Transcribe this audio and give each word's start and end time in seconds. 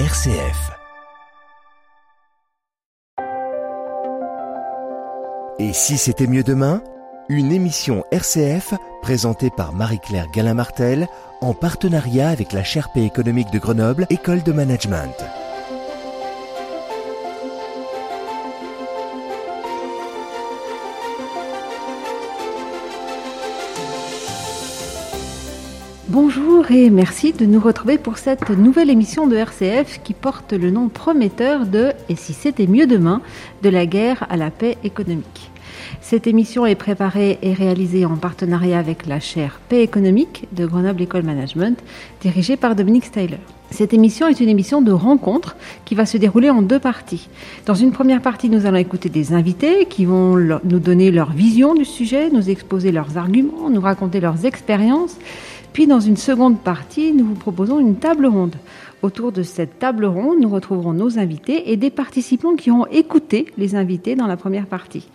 RCF. 0.00 0.72
Et 5.60 5.72
si 5.72 5.98
c'était 5.98 6.26
mieux 6.26 6.42
demain? 6.42 6.82
Une 7.28 7.52
émission 7.52 8.02
RCF 8.10 8.74
présentée 9.02 9.50
par 9.56 9.72
Marie-Claire 9.72 10.26
Galin-Martel 10.32 11.06
en 11.40 11.54
partenariat 11.54 12.28
avec 12.28 12.52
la 12.52 12.64
Chaire 12.64 12.88
économique 12.96 13.52
de 13.52 13.60
Grenoble, 13.60 14.08
École 14.10 14.42
de 14.42 14.50
Management. 14.50 15.14
Bonjour 26.14 26.70
et 26.70 26.90
merci 26.90 27.32
de 27.32 27.44
nous 27.44 27.58
retrouver 27.58 27.98
pour 27.98 28.18
cette 28.18 28.50
nouvelle 28.50 28.88
émission 28.88 29.26
de 29.26 29.34
RCF 29.34 30.00
qui 30.04 30.14
porte 30.14 30.52
le 30.52 30.70
nom 30.70 30.88
prometteur 30.88 31.66
de 31.66 31.90
Et 32.08 32.14
si 32.14 32.32
c'était 32.32 32.68
mieux 32.68 32.86
demain? 32.86 33.20
de 33.64 33.68
la 33.68 33.84
guerre 33.84 34.24
à 34.30 34.36
la 34.36 34.52
paix 34.52 34.78
économique. 34.84 35.50
Cette 36.00 36.28
émission 36.28 36.66
est 36.66 36.76
préparée 36.76 37.40
et 37.42 37.52
réalisée 37.52 38.04
en 38.04 38.14
partenariat 38.14 38.78
avec 38.78 39.06
la 39.06 39.18
chaire 39.18 39.58
Paix 39.68 39.82
économique 39.82 40.46
de 40.52 40.66
Grenoble 40.66 41.02
École 41.02 41.24
Management, 41.24 41.82
dirigée 42.20 42.56
par 42.56 42.76
Dominique 42.76 43.06
Styler. 43.06 43.40
Cette 43.70 43.92
émission 43.92 44.28
est 44.28 44.38
une 44.38 44.48
émission 44.48 44.82
de 44.82 44.92
rencontre 44.92 45.56
qui 45.84 45.96
va 45.96 46.06
se 46.06 46.16
dérouler 46.16 46.48
en 46.48 46.62
deux 46.62 46.78
parties. 46.78 47.28
Dans 47.66 47.74
une 47.74 47.90
première 47.90 48.22
partie, 48.22 48.50
nous 48.50 48.66
allons 48.66 48.76
écouter 48.76 49.08
des 49.08 49.32
invités 49.32 49.86
qui 49.86 50.04
vont 50.04 50.36
nous 50.36 50.78
donner 50.78 51.10
leur 51.10 51.32
vision 51.32 51.74
du 51.74 51.84
sujet, 51.84 52.30
nous 52.30 52.50
exposer 52.50 52.92
leurs 52.92 53.18
arguments, 53.18 53.68
nous 53.68 53.80
raconter 53.80 54.20
leurs 54.20 54.44
expériences 54.44 55.16
puis 55.74 55.88
dans 55.88 55.98
une 55.98 56.16
seconde 56.16 56.60
partie, 56.60 57.12
nous 57.12 57.24
vous 57.26 57.34
proposons 57.34 57.80
une 57.80 57.96
table 57.96 58.26
ronde. 58.26 58.54
Autour 59.02 59.32
de 59.32 59.42
cette 59.42 59.80
table 59.80 60.06
ronde, 60.06 60.38
nous 60.40 60.48
retrouverons 60.48 60.92
nos 60.92 61.18
invités 61.18 61.72
et 61.72 61.76
des 61.76 61.90
participants 61.90 62.54
qui 62.54 62.70
ont 62.70 62.86
écouté 62.86 63.52
les 63.58 63.74
invités 63.74 64.14
dans 64.14 64.28
la 64.28 64.36
première 64.36 64.66
partie. 64.66 65.08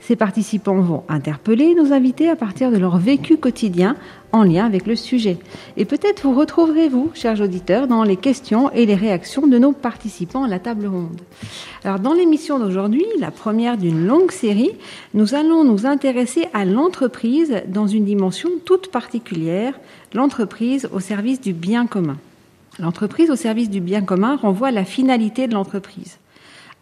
Ces 0.00 0.16
participants 0.16 0.80
vont 0.80 1.04
interpeller 1.08 1.74
nos 1.74 1.92
invités 1.92 2.30
à 2.30 2.34
partir 2.34 2.72
de 2.72 2.78
leur 2.78 2.96
vécu 2.96 3.36
quotidien 3.36 3.94
en 4.32 4.42
lien 4.42 4.64
avec 4.64 4.86
le 4.86 4.96
sujet. 4.96 5.38
Et 5.76 5.84
peut-être 5.84 6.24
vous 6.24 6.34
retrouverez-vous, 6.34 7.10
chers 7.14 7.40
auditeurs, 7.40 7.86
dans 7.86 8.02
les 8.02 8.16
questions 8.16 8.70
et 8.72 8.84
les 8.84 8.94
réactions 8.94 9.46
de 9.46 9.58
nos 9.58 9.72
participants 9.72 10.44
à 10.44 10.48
la 10.48 10.58
table 10.58 10.86
ronde. 10.86 11.20
Alors, 11.84 12.00
dans 12.00 12.14
l'émission 12.14 12.58
d'aujourd'hui, 12.58 13.04
la 13.20 13.30
première 13.30 13.76
d'une 13.76 14.06
longue 14.06 14.32
série, 14.32 14.72
nous 15.14 15.34
allons 15.34 15.62
nous 15.62 15.86
intéresser 15.86 16.46
à 16.52 16.64
l'entreprise 16.64 17.62
dans 17.68 17.86
une 17.86 18.04
dimension 18.04 18.50
toute 18.64 18.90
particulière, 18.90 19.78
l'entreprise 20.16 20.88
au 20.92 21.00
service 21.00 21.40
du 21.40 21.52
bien 21.52 21.86
commun. 21.86 22.16
L'entreprise 22.78 23.30
au 23.30 23.36
service 23.36 23.70
du 23.70 23.80
bien 23.80 24.02
commun 24.02 24.36
renvoie 24.36 24.68
à 24.68 24.72
la 24.72 24.84
finalité 24.84 25.46
de 25.46 25.54
l'entreprise. 25.54 26.18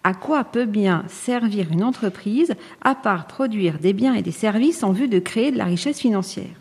À 0.05 0.15
quoi 0.15 0.45
peut 0.45 0.67
bien 0.67 1.05
servir 1.09 1.67
une 1.73 1.83
entreprise 1.83 2.55
à 2.83 2.95
part 2.95 3.27
produire 3.27 3.79
des 3.79 3.93
biens 3.93 4.15
et 4.15 4.23
des 4.23 4.31
services 4.31 4.85
en 4.85 4.93
vue 4.93 5.09
de 5.09 5.19
créer 5.19 5.51
de 5.51 5.59
la 5.59 5.65
richesse 5.65 5.99
financière? 5.99 6.55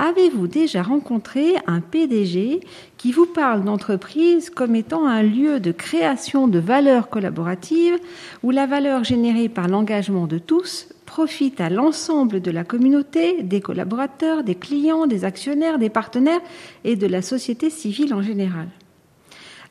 Avez-vous 0.00 0.48
déjà 0.48 0.82
rencontré 0.82 1.54
un 1.68 1.80
PDG 1.80 2.60
qui 2.98 3.12
vous 3.12 3.26
parle 3.26 3.62
d'entreprise 3.62 4.50
comme 4.50 4.74
étant 4.74 5.06
un 5.06 5.22
lieu 5.22 5.60
de 5.60 5.70
création 5.70 6.48
de 6.48 6.58
valeurs 6.58 7.08
collaboratives 7.08 7.98
où 8.42 8.50
la 8.50 8.66
valeur 8.66 9.04
générée 9.04 9.48
par 9.48 9.68
l'engagement 9.68 10.26
de 10.26 10.38
tous 10.38 10.88
profite 11.12 11.60
à 11.60 11.68
l'ensemble 11.68 12.40
de 12.40 12.50
la 12.50 12.64
communauté, 12.64 13.42
des 13.42 13.60
collaborateurs, 13.60 14.44
des 14.44 14.54
clients, 14.54 15.06
des 15.06 15.26
actionnaires, 15.26 15.78
des 15.78 15.90
partenaires 15.90 16.40
et 16.84 16.96
de 16.96 17.06
la 17.06 17.20
société 17.20 17.68
civile 17.68 18.14
en 18.14 18.22
général 18.22 18.66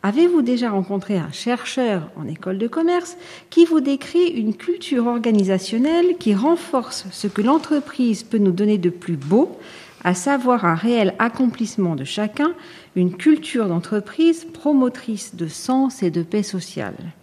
Avez-vous 0.03 0.44
déjà 0.44 0.69
rencontré 0.69 1.17
un 1.17 1.31
chercheur 1.31 2.12
en 2.16 2.28
école 2.28 2.59
de 2.59 2.67
commerce 2.67 3.17
qui 3.50 3.66
vous 3.66 3.81
décrit 3.81 4.28
une 4.28 4.53
culture 4.53 5.08
organisationnelle 5.08 6.16
qui 6.19 6.35
renforce 6.35 7.07
ce 7.12 7.25
que 7.25 7.41
l'entreprise 7.41 8.22
peut 8.22 8.38
nous 8.38 8.51
donner 8.51 8.78
de 8.78 8.91
plus 8.91 9.18
beau 9.18 9.57
à 10.03 10.13
savoir 10.13 10.66
un 10.66 10.75
réel 10.75 11.16
accomplissement 11.18 11.96
de 11.96 12.03
chacun, 12.03 12.53
une 12.96 13.18
culture 13.18 13.68
d'entreprise 13.68 14.46
promotrice 14.46 15.34
de 15.34 15.47
sens 15.47 16.03
et 16.03 16.12
de 16.12 16.22
paix 16.22 16.44
sociale? 16.44 17.13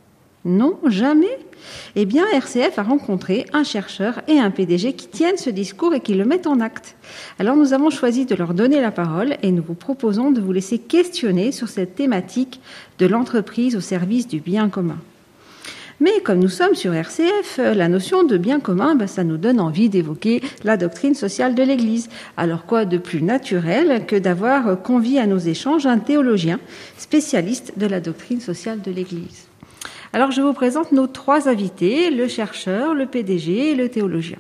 Non, 0.49 0.79
jamais. 0.87 1.39
Eh 1.95 2.07
bien, 2.07 2.25
RCF 2.33 2.79
a 2.79 2.83
rencontré 2.83 3.45
un 3.53 3.65
chercheur 3.65 4.23
et 4.29 4.39
un 4.39 4.51
PDG 4.51 4.95
qui 4.95 5.07
tiennent 5.07 5.37
ce 5.37 5.51
discours 5.51 5.93
et 5.93 6.01
qui 6.01 6.15
le 6.15 6.25
mettent 6.25 6.47
en 6.47 6.61
acte. 6.61 6.97
Alors 7.39 7.55
nous 7.55 7.75
avons 7.75 7.91
choisi 7.91 8.25
de 8.25 8.35
leur 8.35 8.55
donner 8.55 8.81
la 8.81 8.91
parole 8.91 9.37
et 9.43 9.53
nous 9.53 9.63
vous 9.63 9.75
proposons 9.75 10.31
de 10.31 10.41
vous 10.41 10.53
laisser 10.53 10.79
questionner 10.79 11.53
sur 11.53 11.69
cette 11.69 11.97
thématique 11.97 12.63
de 12.99 13.05
l'entreprise 13.05 13.77
au 13.77 13.83
service 13.83 14.27
du 14.27 14.41
bien 14.41 14.71
commun. 14.71 14.97
Mais 16.01 16.23
comme 16.25 16.39
nous 16.39 16.49
sommes 16.49 16.77
sur 16.77 16.95
RCF, 16.95 17.59
euh, 17.59 17.75
la 17.75 17.89
notion 17.89 18.23
de 18.23 18.39
bien 18.39 18.59
commun, 18.59 18.95
ben, 18.95 19.07
ça 19.07 19.25
nous 19.25 19.37
donne 19.37 19.61
envie 19.61 19.91
d'évoquer 19.91 20.41
la 20.65 20.79
doctrine 20.79 21.15
sociale 21.15 21.55
de 21.55 21.63
l'Église. 21.63 22.09
Alors 22.39 22.65
quoi 22.65 22.87
de 22.87 22.97
plus 22.97 23.21
naturel 23.21 24.07
que 24.07 24.17
d'avoir 24.17 24.81
convié 24.81 25.21
à 25.21 25.27
nos 25.27 25.39
échanges 25.39 25.85
un 25.85 25.99
théologien 25.99 26.59
spécialiste 26.97 27.75
de 27.77 27.87
la 27.87 28.01
doctrine 28.01 28.41
sociale 28.41 28.81
de 28.81 28.93
l'Église? 28.93 29.48
Alors 30.13 30.31
je 30.31 30.41
vous 30.41 30.55
présente 30.55 30.93
nos 30.93 31.07
trois 31.07 31.49
invités, 31.49 32.11
le 32.11 32.29
chercheur, 32.29 32.95
le 32.95 33.07
PDG 33.07 33.73
et 33.73 33.75
le 33.75 33.91
théologien. 33.91 34.39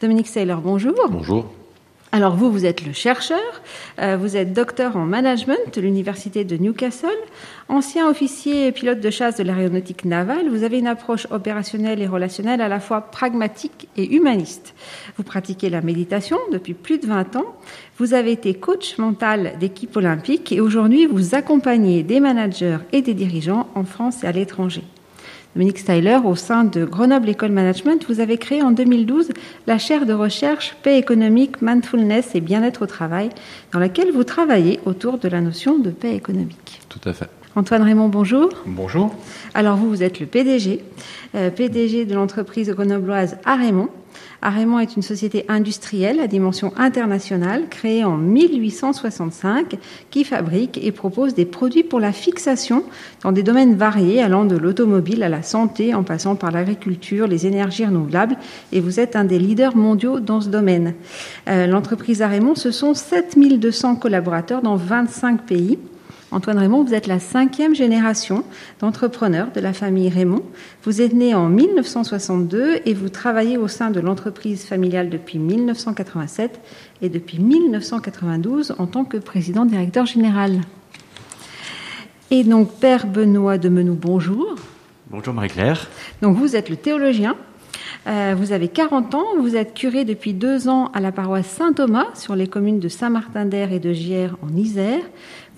Dominique 0.00 0.28
Saylor, 0.28 0.60
bonjour. 0.60 0.94
Bonjour. 1.10 1.46
Alors 2.10 2.36
vous, 2.36 2.50
vous 2.50 2.64
êtes 2.64 2.86
le 2.86 2.94
chercheur, 2.94 3.38
euh, 4.00 4.16
vous 4.16 4.34
êtes 4.34 4.54
docteur 4.54 4.96
en 4.96 5.04
management 5.04 5.58
de 5.74 5.80
l'Université 5.82 6.42
de 6.42 6.56
Newcastle, 6.56 7.10
ancien 7.68 8.08
officier 8.08 8.66
et 8.66 8.72
pilote 8.72 9.00
de 9.00 9.10
chasse 9.10 9.36
de 9.36 9.42
l'aéronautique 9.42 10.06
navale, 10.06 10.48
vous 10.48 10.62
avez 10.62 10.78
une 10.78 10.86
approche 10.86 11.26
opérationnelle 11.30 12.00
et 12.00 12.06
relationnelle 12.06 12.62
à 12.62 12.68
la 12.68 12.80
fois 12.80 13.02
pragmatique 13.02 13.88
et 13.98 14.14
humaniste. 14.14 14.74
Vous 15.18 15.22
pratiquez 15.22 15.68
la 15.68 15.82
méditation 15.82 16.38
depuis 16.50 16.72
plus 16.72 16.98
de 16.98 17.06
20 17.06 17.36
ans, 17.36 17.56
vous 17.98 18.14
avez 18.14 18.32
été 18.32 18.54
coach 18.54 18.96
mental 18.98 19.54
d'équipe 19.58 19.96
olympique 19.96 20.52
et 20.52 20.60
aujourd'hui 20.60 21.06
vous 21.06 21.34
accompagnez 21.34 22.02
des 22.04 22.20
managers 22.20 22.78
et 22.92 23.02
des 23.02 23.14
dirigeants 23.14 23.68
en 23.74 23.84
France 23.84 24.22
et 24.22 24.26
à 24.26 24.32
l'étranger. 24.32 24.84
Dominique 25.56 25.78
Styler, 25.78 26.18
au 26.24 26.36
sein 26.36 26.62
de 26.62 26.84
Grenoble 26.84 27.28
École 27.28 27.50
Management, 27.50 28.04
vous 28.08 28.20
avez 28.20 28.36
créé 28.36 28.62
en 28.62 28.70
2012 28.70 29.30
la 29.66 29.78
chaire 29.78 30.06
de 30.06 30.12
recherche 30.12 30.76
Paix 30.82 30.98
économique, 30.98 31.60
Mindfulness 31.60 32.34
et 32.34 32.40
bien-être 32.40 32.82
au 32.82 32.86
travail, 32.86 33.30
dans 33.72 33.80
laquelle 33.80 34.12
vous 34.12 34.24
travaillez 34.24 34.78
autour 34.84 35.18
de 35.18 35.26
la 35.26 35.40
notion 35.40 35.78
de 35.78 35.90
paix 35.90 36.14
économique. 36.14 36.80
Tout 36.88 37.00
à 37.04 37.12
fait. 37.12 37.28
Antoine 37.56 37.82
Raymond, 37.82 38.08
bonjour. 38.08 38.50
Bonjour. 38.66 39.12
Alors 39.54 39.76
vous, 39.76 39.88
vous 39.88 40.02
êtes 40.04 40.20
le 40.20 40.26
PDG, 40.26 40.84
euh, 41.34 41.50
PDG 41.50 42.04
de 42.04 42.14
l'entreprise 42.14 42.70
grenobloise 42.70 43.38
Arémont. 43.44 43.88
Arémont 44.40 44.78
est 44.78 44.96
une 44.96 45.02
société 45.02 45.44
industrielle 45.48 46.20
à 46.20 46.26
dimension 46.26 46.72
internationale 46.76 47.68
créée 47.68 48.04
en 48.04 48.16
1865 48.16 49.76
qui 50.10 50.24
fabrique 50.24 50.78
et 50.82 50.92
propose 50.92 51.34
des 51.34 51.44
produits 51.44 51.82
pour 51.82 52.00
la 52.00 52.12
fixation 52.12 52.84
dans 53.22 53.32
des 53.32 53.42
domaines 53.42 53.74
variés 53.74 54.22
allant 54.22 54.44
de 54.44 54.56
l'automobile 54.56 55.22
à 55.22 55.28
la 55.28 55.42
santé 55.42 55.94
en 55.94 56.04
passant 56.04 56.36
par 56.36 56.52
l'agriculture, 56.52 57.26
les 57.26 57.46
énergies 57.46 57.84
renouvelables 57.84 58.36
et 58.72 58.80
vous 58.80 59.00
êtes 59.00 59.16
un 59.16 59.24
des 59.24 59.38
leaders 59.38 59.76
mondiaux 59.76 60.20
dans 60.20 60.40
ce 60.40 60.48
domaine. 60.48 60.94
Euh, 61.48 61.66
l'entreprise 61.66 62.22
Arémont, 62.22 62.54
ce 62.54 62.70
sont 62.70 62.94
7200 62.94 63.96
collaborateurs 63.96 64.62
dans 64.62 64.76
25 64.76 65.42
pays. 65.42 65.78
Antoine 66.30 66.58
Raymond, 66.58 66.84
vous 66.84 66.92
êtes 66.92 67.06
la 67.06 67.20
cinquième 67.20 67.74
génération 67.74 68.44
d'entrepreneurs 68.80 69.50
de 69.50 69.60
la 69.60 69.72
famille 69.72 70.10
Raymond. 70.10 70.42
Vous 70.82 71.00
êtes 71.00 71.14
né 71.14 71.34
en 71.34 71.48
1962 71.48 72.80
et 72.84 72.92
vous 72.92 73.08
travaillez 73.08 73.56
au 73.56 73.66
sein 73.66 73.90
de 73.90 73.98
l'entreprise 73.98 74.64
familiale 74.64 75.08
depuis 75.08 75.38
1987 75.38 76.60
et 77.00 77.08
depuis 77.08 77.38
1992 77.38 78.74
en 78.78 78.86
tant 78.86 79.06
que 79.06 79.16
président 79.16 79.64
directeur 79.64 80.04
général. 80.04 80.60
Et 82.30 82.44
donc, 82.44 82.74
Père 82.74 83.06
Benoît 83.06 83.56
de 83.56 83.70
Menou, 83.70 83.94
bonjour. 83.94 84.54
Bonjour 85.10 85.32
Marie-Claire. 85.32 85.88
Donc, 86.20 86.36
vous 86.36 86.56
êtes 86.56 86.68
le 86.68 86.76
théologien. 86.76 87.36
Euh, 88.06 88.34
vous 88.36 88.52
avez 88.52 88.68
40 88.68 89.14
ans, 89.14 89.26
vous 89.38 89.56
êtes 89.56 89.74
curé 89.74 90.04
depuis 90.04 90.32
deux 90.32 90.68
ans 90.68 90.90
à 90.94 91.00
la 91.00 91.12
paroisse 91.12 91.46
Saint-Thomas 91.46 92.06
sur 92.14 92.36
les 92.36 92.46
communes 92.46 92.80
de 92.80 92.88
Saint-Martin-d'Air 92.88 93.72
et 93.72 93.80
de 93.80 93.92
Giers 93.92 94.30
en 94.42 94.56
Isère. 94.56 95.00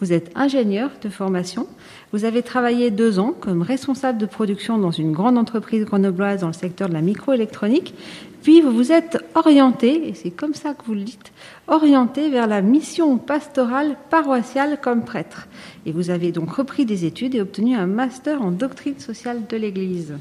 Vous 0.01 0.15
êtes 0.15 0.31
ingénieur 0.35 0.91
de 1.03 1.11
formation. 1.11 1.67
Vous 2.13 2.25
avez 2.25 2.43
travaillé 2.43 2.91
deux 2.91 3.19
ans 3.19 3.35
comme 3.39 3.61
responsable 3.61 4.19
de 4.19 4.25
production 4.25 4.79
dans 4.79 4.91
une 4.91 5.13
grande 5.13 5.37
entreprise 5.37 5.85
grenobloise 5.85 6.41
dans 6.41 6.47
le 6.47 6.55
secteur 6.55 6.89
de 6.89 6.95
la 6.95 7.03
microélectronique. 7.03 7.95
Puis 8.43 8.63
vous 8.63 8.71
vous 8.71 8.93
êtes 8.93 9.19
orienté, 9.35 10.09
et 10.09 10.15
c'est 10.15 10.31
comme 10.31 10.55
ça 10.55 10.73
que 10.73 10.85
vous 10.87 10.95
le 10.95 11.03
dites, 11.03 11.33
orienté 11.69 12.31
vers 12.31 12.47
la 12.47 12.63
mission 12.63 13.19
pastorale 13.19 13.97
paroissiale 14.09 14.79
comme 14.81 15.05
prêtre. 15.05 15.49
Et 15.85 15.93
vous 15.93 16.09
avez 16.09 16.33
donc 16.33 16.51
repris 16.51 16.87
des 16.87 17.05
études 17.05 17.35
et 17.35 17.43
obtenu 17.43 17.77
un 17.77 17.87
master 17.87 18.41
en 18.41 18.51
doctrine 18.51 18.99
sociale 18.99 19.47
de 19.47 19.57
l'Église. 19.59 20.15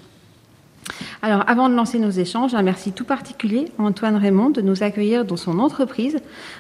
Alors, 1.21 1.44
avant 1.47 1.69
de 1.69 1.75
lancer 1.75 2.00
nos 2.00 2.09
échanges, 2.09 2.56
un 2.56 2.62
merci 2.62 2.91
tout 2.91 3.06
particulier 3.06 3.65
à 3.77 3.83
Antoine 3.83 4.15
Raymond 4.15 4.50
de 4.50 4.62
nous 4.62 4.83
accueillir 4.83 5.25
dans 5.25 5.38
son 5.38 5.59
entreprise. 5.59 6.18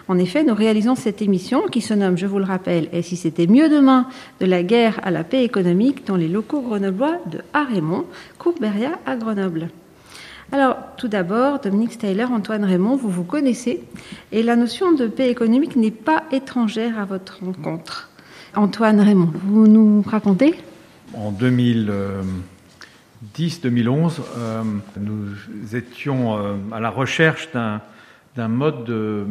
En 0.07 0.17
effet, 0.17 0.43
nous 0.43 0.55
réalisons 0.55 0.95
cette 0.95 1.21
émission 1.21 1.61
qui 1.71 1.81
se 1.81 1.93
nomme, 1.93 2.17
je 2.17 2.25
vous 2.25 2.39
le 2.39 2.45
rappelle, 2.45 2.89
Et 2.91 3.01
si 3.01 3.15
c'était 3.15 3.47
mieux 3.47 3.69
demain, 3.69 4.07
de 4.39 4.45
la 4.45 4.63
guerre 4.63 4.99
à 5.03 5.11
la 5.11 5.23
paix 5.23 5.43
économique 5.43 6.05
dans 6.05 6.15
les 6.15 6.27
locaux 6.27 6.61
grenoblois 6.61 7.17
de 7.31 7.41
Raymond, 7.53 8.05
Courberia 8.37 8.99
à 9.05 9.15
Grenoble. 9.15 9.69
Alors, 10.51 10.77
tout 10.97 11.07
d'abord, 11.07 11.59
Dominique 11.59 11.93
Steyler, 11.93 12.25
Antoine 12.25 12.63
Raymond, 12.63 12.95
vous 12.95 13.09
vous 13.09 13.23
connaissez 13.23 13.83
et 14.31 14.41
la 14.41 14.55
notion 14.55 14.91
de 14.93 15.05
paix 15.07 15.29
économique 15.29 15.75
n'est 15.75 15.91
pas 15.91 16.23
étrangère 16.31 16.97
à 16.99 17.05
votre 17.05 17.43
rencontre. 17.45 18.09
Antoine 18.55 18.99
Raymond, 18.99 19.31
vous 19.43 19.67
nous 19.67 20.01
racontez? 20.01 20.55
En 21.13 21.31
2000. 21.31 21.91
2010-2011, 23.39 24.19
euh, 24.37 24.63
nous 24.99 25.75
étions 25.75 26.37
euh, 26.37 26.55
à 26.73 26.79
la 26.81 26.89
recherche 26.89 27.49
d'un 27.53 28.47
mode 28.47 28.83
de 28.83 29.25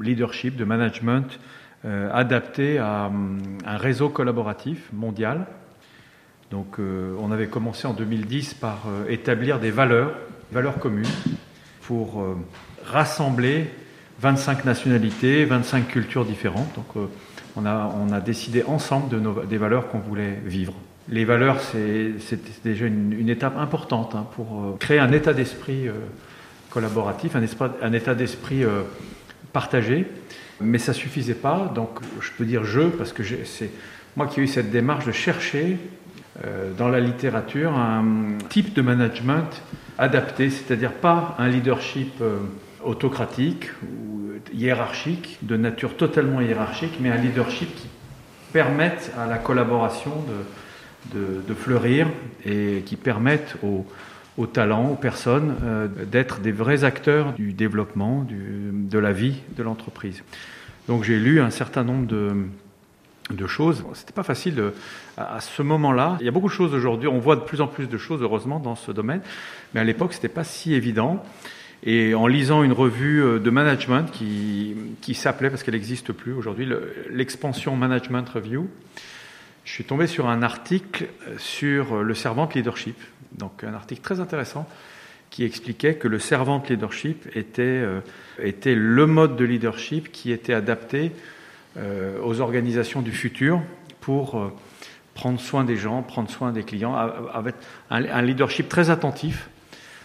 leadership, 0.00 0.56
de 0.56 0.64
management 0.64 1.38
euh, 1.84 2.10
adapté 2.12 2.78
à 2.78 3.10
un 3.66 3.76
réseau 3.76 4.08
collaboratif 4.08 4.88
mondial. 4.92 5.46
Donc 6.50 6.78
on 6.78 7.32
avait 7.32 7.48
commencé 7.48 7.88
en 7.88 7.94
2010 7.94 8.54
par 8.54 8.86
établir 9.08 9.58
des 9.58 9.72
valeurs, 9.72 10.12
valeurs 10.52 10.78
communes, 10.78 11.08
pour 11.82 12.24
rassembler 12.86 13.70
25 14.20 14.64
nationalités, 14.64 15.46
25 15.46 15.88
cultures 15.88 16.24
différentes. 16.24 16.72
Donc 16.76 17.08
on 17.56 17.66
a, 17.66 18.20
décidé 18.20 18.62
ensemble 18.62 19.20
des 19.48 19.58
valeurs 19.58 19.88
qu'on 19.88 19.98
voulait 19.98 20.38
vivre. 20.44 20.74
Les 21.10 21.24
valeurs, 21.26 21.60
c'est 21.60 22.62
déjà 22.64 22.86
une, 22.86 23.28
étape 23.28 23.58
importante 23.58 24.14
hein, 24.14 24.26
pour 24.36 24.46
euh, 24.46 24.76
créer 24.78 24.98
un 24.98 25.12
état 25.12 25.34
d'esprit 25.34 25.86
euh, 25.86 25.92
collaboratif, 26.70 27.36
un, 27.36 27.92
état 27.92 28.14
d'esprit 28.14 28.64
euh, 28.64 28.82
partagé. 29.52 30.06
Mais 30.60 30.78
ça 30.78 30.94
suffisait 30.94 31.34
pas, 31.34 31.70
donc 31.74 31.90
je 32.20 32.30
peux 32.38 32.44
dire 32.44 32.64
je, 32.64 32.82
parce 32.82 33.12
que 33.12 33.22
c'est 33.44 33.70
moi 34.16 34.28
qui 34.28 34.40
ai 34.40 34.44
eu 34.44 34.46
cette 34.46 34.70
démarche 34.70 35.04
de 35.04 35.12
chercher 35.12 35.76
dans 36.78 36.88
la 36.88 37.00
littérature 37.00 37.72
un 37.72 38.38
type 38.48 38.72
de 38.72 38.80
management 38.80 39.48
adapté, 39.98 40.50
c'est-à-dire 40.50 40.92
pas 40.92 41.34
un 41.38 41.48
leadership 41.48 42.22
autocratique 42.84 43.66
ou 43.82 44.30
hiérarchique, 44.52 45.38
de 45.42 45.56
nature 45.56 45.96
totalement 45.96 46.40
hiérarchique, 46.40 46.98
mais 47.00 47.10
un 47.10 47.16
leadership 47.16 47.74
qui 47.74 47.88
permette 48.52 49.12
à 49.18 49.26
la 49.26 49.38
collaboration 49.38 50.10
de, 50.10 50.34
de, 51.12 51.54
fleurir 51.54 52.08
et 52.44 52.82
qui 52.86 52.96
permettent 52.96 53.56
aux, 53.62 54.46
talents, 54.46 54.90
aux 54.90 54.96
personnes 54.96 55.56
euh, 55.62 55.88
d'être 55.88 56.40
des 56.40 56.52
vrais 56.52 56.84
acteurs 56.84 57.32
du 57.32 57.52
développement, 57.52 58.26
de 58.28 58.98
la 58.98 59.12
vie 59.12 59.36
de 59.56 59.62
l'entreprise. 59.62 60.22
Donc 60.88 61.04
j'ai 61.04 61.18
lu 61.18 61.40
un 61.40 61.50
certain 61.50 61.84
nombre 61.84 62.06
de, 62.06 63.46
choses. 63.46 63.84
C'était 63.94 64.12
pas 64.12 64.22
facile 64.22 64.62
à, 65.16 65.40
ce 65.40 65.62
moment-là. 65.62 66.16
Il 66.20 66.26
y 66.26 66.28
a 66.28 66.32
beaucoup 66.32 66.48
de 66.48 66.52
choses 66.52 66.74
aujourd'hui. 66.74 67.08
On 67.08 67.18
voit 67.18 67.36
de 67.36 67.42
plus 67.42 67.60
en 67.60 67.66
plus 67.66 67.86
de 67.86 67.98
choses, 67.98 68.22
heureusement, 68.22 68.58
dans 68.58 68.76
ce 68.76 68.92
domaine. 68.92 69.20
Mais 69.72 69.80
à 69.80 69.84
l'époque, 69.84 70.12
c'était 70.12 70.28
pas 70.28 70.44
si 70.44 70.74
évident. 70.74 71.22
Et 71.86 72.14
en 72.14 72.26
lisant 72.26 72.62
une 72.62 72.72
revue 72.72 73.22
euh, 73.22 73.38
de 73.38 73.50
management 73.50 74.10
qui, 74.10 74.74
qui 75.02 75.14
s'appelait, 75.14 75.50
parce 75.50 75.62
qu'elle 75.62 75.74
n'existe 75.74 76.12
plus 76.12 76.32
aujourd'hui, 76.32 76.66
l'Expansion 77.10 77.76
Management 77.76 78.26
Review, 78.28 78.68
je 79.64 79.72
suis 79.72 79.84
tombé 79.84 80.06
sur 80.06 80.28
un 80.28 80.42
article 80.42 81.06
sur 81.38 82.02
le 82.02 82.14
servant 82.14 82.48
leadership, 82.54 82.96
donc 83.32 83.64
un 83.64 83.74
article 83.74 84.02
très 84.02 84.20
intéressant 84.20 84.68
qui 85.34 85.42
expliquait 85.42 85.96
que 85.96 86.06
le 86.06 86.20
servant 86.20 86.62
leadership 86.68 87.26
était, 87.34 87.62
euh, 87.62 87.98
était 88.38 88.76
le 88.76 89.04
mode 89.04 89.34
de 89.34 89.44
leadership 89.44 90.12
qui 90.12 90.30
était 90.30 90.54
adapté 90.54 91.10
euh, 91.76 92.20
aux 92.22 92.40
organisations 92.40 93.02
du 93.02 93.10
futur 93.10 93.60
pour 94.00 94.38
euh, 94.38 94.52
prendre 95.14 95.40
soin 95.40 95.64
des 95.64 95.76
gens, 95.76 96.02
prendre 96.02 96.30
soin 96.30 96.52
des 96.52 96.62
clients, 96.62 96.94
avec 96.94 97.56
un, 97.90 98.22
leadership 98.22 98.68
très 98.68 98.90
attentif, 98.90 99.48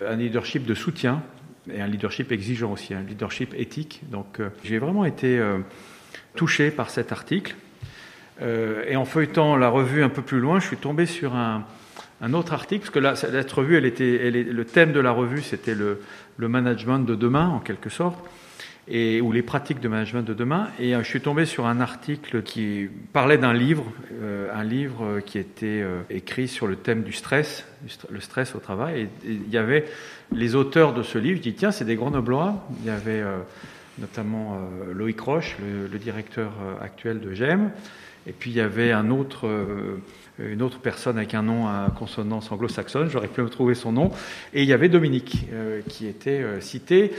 un 0.03 0.15
leadership 0.15 0.65
de 0.65 0.73
soutien 0.73 1.21
et 1.71 1.79
un 1.79 1.85
leadership 1.87 2.31
exigeant 2.31 2.71
aussi, 2.71 2.95
un 2.95 3.03
leadership 3.03 3.53
éthique. 3.55 4.01
Donc 4.09 4.39
j'ai 4.63 4.79
vraiment 4.79 5.05
été 5.05 5.39
touché 6.35 6.71
par 6.71 6.89
cet 6.89 7.11
article. 7.11 7.55
Euh, 8.41 8.83
et 8.87 8.95
en 8.95 9.05
feuilletant 9.05 9.55
la 9.57 9.69
revue 9.69 10.03
un 10.03 10.09
peu 10.09 10.21
plus 10.21 10.39
loin, 10.39 10.59
je 10.59 10.67
suis 10.67 10.77
tombé 10.77 11.05
sur 11.05 11.35
un, 11.35 11.63
autre 12.33 12.53
article, 12.53 12.81
parce 12.81 12.91
que 12.91 12.99
là, 12.99 13.15
cette 13.15 13.51
revue, 13.51 13.79
le 13.79 14.63
thème 14.63 14.91
de 14.91 14.99
la 14.99 15.11
revue, 15.11 15.41
c'était 15.41 15.75
le, 15.75 15.99
management 16.37 16.99
de 16.99 17.15
demain, 17.15 17.47
en 17.47 17.59
quelque 17.59 17.89
sorte, 17.89 18.17
et, 18.87 19.21
ou 19.21 19.31
les 19.31 19.41
pratiques 19.41 19.81
de 19.81 19.87
management 19.87 20.23
de 20.23 20.33
demain. 20.33 20.69
Et 20.79 20.95
euh, 20.95 21.03
je 21.03 21.07
suis 21.07 21.21
tombé 21.21 21.45
sur 21.45 21.67
un 21.67 21.79
article 21.79 22.41
qui 22.41 22.89
parlait 23.13 23.37
d'un 23.37 23.53
livre, 23.53 23.85
euh, 24.21 24.49
un 24.53 24.63
livre 24.63 25.19
qui 25.19 25.37
était 25.37 25.83
écrit 26.09 26.47
sur 26.47 26.65
le 26.65 26.75
thème 26.75 27.03
du 27.03 27.11
stress, 27.11 27.65
le 28.09 28.19
stress 28.19 28.55
au 28.55 28.59
travail. 28.59 29.01
Et, 29.01 29.09
il 29.25 29.49
y 29.49 29.57
avait 29.57 29.85
les 30.31 30.55
auteurs 30.55 30.93
de 30.93 31.03
ce 31.03 31.17
livre, 31.17 31.37
je 31.37 31.43
dis, 31.43 31.53
tiens, 31.53 31.71
c'est 31.71 31.85
des 31.85 31.95
grenoblois. 31.95 32.67
Il 32.79 32.87
y 32.87 32.89
avait 32.89 33.23
notamment 33.97 34.59
Loïc 34.93 35.19
Roche, 35.19 35.57
le, 35.59 35.87
le 35.87 35.99
directeur 35.99 36.51
actuel 36.81 37.19
de 37.19 37.33
GEM. 37.33 37.71
Et 38.27 38.31
puis 38.31 38.51
il 38.51 38.57
y 38.57 38.61
avait 38.61 38.91
euh, 38.93 39.97
une 40.39 40.61
autre 40.61 40.79
personne 40.79 41.17
avec 41.17 41.33
un 41.33 41.41
nom 41.41 41.67
à 41.67 41.91
consonance 41.97 42.51
anglo-saxonne, 42.51 43.09
j'aurais 43.09 43.27
pu 43.27 43.41
me 43.41 43.49
trouver 43.49 43.75
son 43.75 43.91
nom. 43.91 44.11
Et 44.53 44.63
il 44.63 44.69
y 44.69 44.73
avait 44.73 44.89
Dominique, 44.89 45.47
euh, 45.53 45.81
qui 45.87 46.07
était 46.07 46.41
euh, 46.41 46.61
cité 46.61 47.11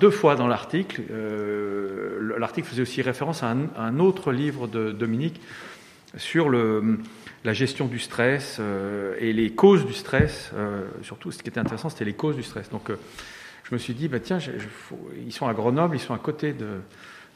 deux 0.00 0.10
fois 0.10 0.36
dans 0.36 0.46
l'article. 0.46 1.02
l'article 2.38 2.68
faisait 2.68 2.82
aussi 2.82 3.02
référence 3.02 3.42
à 3.42 3.54
un, 3.76 3.98
autre 3.98 4.32
livre 4.32 4.66
de 4.66 4.90
Dominique 4.92 5.40
sur 6.16 6.50
la 6.50 7.52
gestion 7.52 7.86
du 7.86 7.98
stress 7.98 8.60
et 9.18 9.32
les 9.32 9.50
causes 9.50 9.86
du 9.86 9.94
stress. 9.94 10.52
surtout, 11.02 11.32
ce 11.32 11.42
qui 11.42 11.48
était 11.48 11.60
intéressant, 11.60 11.88
c'était 11.88 12.04
les 12.04 12.12
causes 12.12 12.36
du 12.36 12.42
stress. 12.42 12.68
Donc 12.70 12.90
je 13.64 13.74
me 13.74 13.78
suis 13.78 13.94
dit, 13.94 14.08
bah, 14.08 14.20
tiens, 14.20 14.38
ils 15.24 15.32
sont 15.32 15.46
à 15.46 15.54
Grenoble, 15.54 15.96
ils 15.96 16.00
sont 16.00 16.14
à 16.14 16.18
côté 16.18 16.52
de 16.52 16.66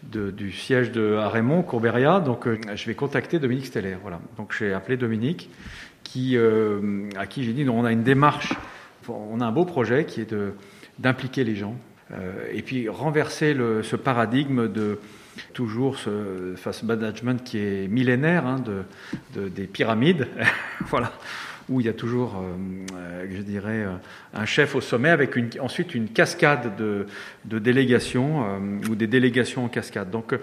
du 0.03 0.53
siège 0.53 0.93
de 0.93 1.17
à 1.17 1.29
Raymond, 1.29 1.63
Courberia. 1.63 2.21
Donc, 2.21 2.47
euh, 2.47 2.59
je 2.75 2.87
vais 2.87 2.95
contacter 2.95 3.39
Dominique 3.39 3.67
Steller. 3.67 3.97
Voilà. 4.01 4.21
Donc, 4.37 4.55
j'ai 4.57 4.73
appelé 4.73 4.97
Dominique, 4.97 5.51
qui, 6.05 6.37
euh, 6.37 7.09
à 7.17 7.27
qui 7.27 7.45
j'ai 7.45 7.53
dit 7.53 7.69
on 7.69 7.85
a 7.85 7.93
une 7.93 8.03
démarche, 8.03 8.55
on 9.09 9.41
a 9.41 9.47
un 9.47 9.53
beau 9.53 9.65
projet 9.65 10.05
qui 10.05 10.21
est 10.21 10.35
d'impliquer 10.99 11.45
les 11.45 11.57
gens 11.57 11.77
euh, 12.13 12.49
et 12.53 12.63
puis 12.63 12.89
renverser 12.89 13.55
le, 13.55 13.83
ce 13.83 13.97
paradigme 13.97 14.69
de 14.69 14.99
toujours 15.53 15.99
ce 15.99 16.55
fast 16.57 16.83
management 16.85 17.45
qui 17.45 17.59
est 17.59 17.89
millénaire 17.89 18.47
hein, 18.47 18.63
de, 19.35 19.49
des 19.49 19.67
pyramides. 19.67 20.29
voilà 20.87 21.12
où 21.68 21.80
il 21.80 21.87
y 21.87 21.88
a 21.88 21.92
toujours, 21.92 22.37
euh, 22.37 23.26
je 23.30 23.42
dirais, 23.42 23.85
euh, 23.85 23.94
un 24.35 24.44
chef 24.44 24.75
au 24.75 24.80
sommet 24.80 25.11
avec 25.11 25.37
une, 25.37 25.50
ensuite 25.61 25.94
une 25.94 26.08
cascade 26.08 26.76
de, 26.76 27.06
de 27.44 27.58
délégations 27.58 28.44
euh, 28.44 28.88
ou 28.88 28.94
des 28.94 29.06
délégations 29.06 29.64
en 29.64 29.68
cascade. 29.68 30.11
Donc, 30.11 30.35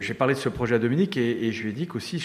j'ai 0.00 0.14
parlé 0.14 0.34
de 0.34 0.38
ce 0.38 0.48
projet 0.48 0.74
à 0.74 0.78
Dominique 0.78 1.16
et, 1.16 1.52
je 1.52 1.62
lui 1.62 1.70
ai 1.70 1.72
dit 1.72 1.86
qu'aussi, 1.86 2.24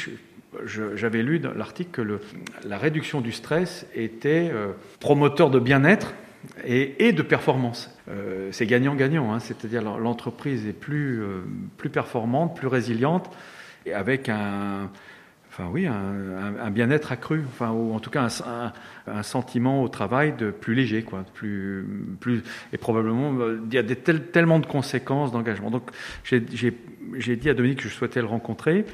j'avais 0.65 1.21
lu 1.21 1.39
dans 1.39 1.53
l'article 1.53 1.91
que 1.91 2.01
le, 2.01 2.19
la 2.67 2.79
réduction 2.79 3.21
du 3.21 3.31
stress 3.31 3.85
était 3.93 4.51
promoteur 4.99 5.51
de 5.51 5.59
bien-être 5.59 6.15
et, 6.65 7.07
et, 7.07 7.13
de 7.13 7.21
performance. 7.21 7.95
c'est 8.49 8.65
gagnant-gagnant, 8.65 9.31
hein, 9.31 9.39
c'est-à-dire 9.39 9.83
l'entreprise 9.83 10.65
est 10.65 10.73
plus, 10.73 11.21
plus 11.77 11.89
performante, 11.89 12.57
plus 12.57 12.67
résiliente, 12.67 13.29
et 13.85 13.93
avec 13.93 14.29
un, 14.29 14.89
enfin 15.59 15.69
oui, 15.71 15.87
un, 15.87 16.69
bien-être 16.71 17.11
accru, 17.11 17.43
enfin, 17.47 17.71
ou 17.71 17.93
en 17.93 17.99
tout 17.99 18.09
cas 18.09 18.27
un, 19.07 19.23
sentiment 19.23 19.83
au 19.83 19.89
travail 19.89 20.33
de 20.37 20.51
plus 20.51 20.73
léger, 20.73 21.03
quoi, 21.03 21.25
plus, 21.33 21.85
plus, 22.19 22.43
et 22.71 22.77
probablement 22.77 23.33
il 23.69 23.73
y 23.73 23.77
a 23.77 23.83
tellement 23.83 24.59
de 24.59 24.65
conséquences 24.65 25.31
d'engagement. 25.31 25.69
Donc 25.69 25.91
j'ai 26.23 27.35
dit 27.35 27.49
à 27.49 27.53
Dominique 27.53 27.79
que 27.79 27.89
je 27.89 27.93
souhaitais 27.93 28.21
le 28.21 28.27
rencontrer, 28.27 28.85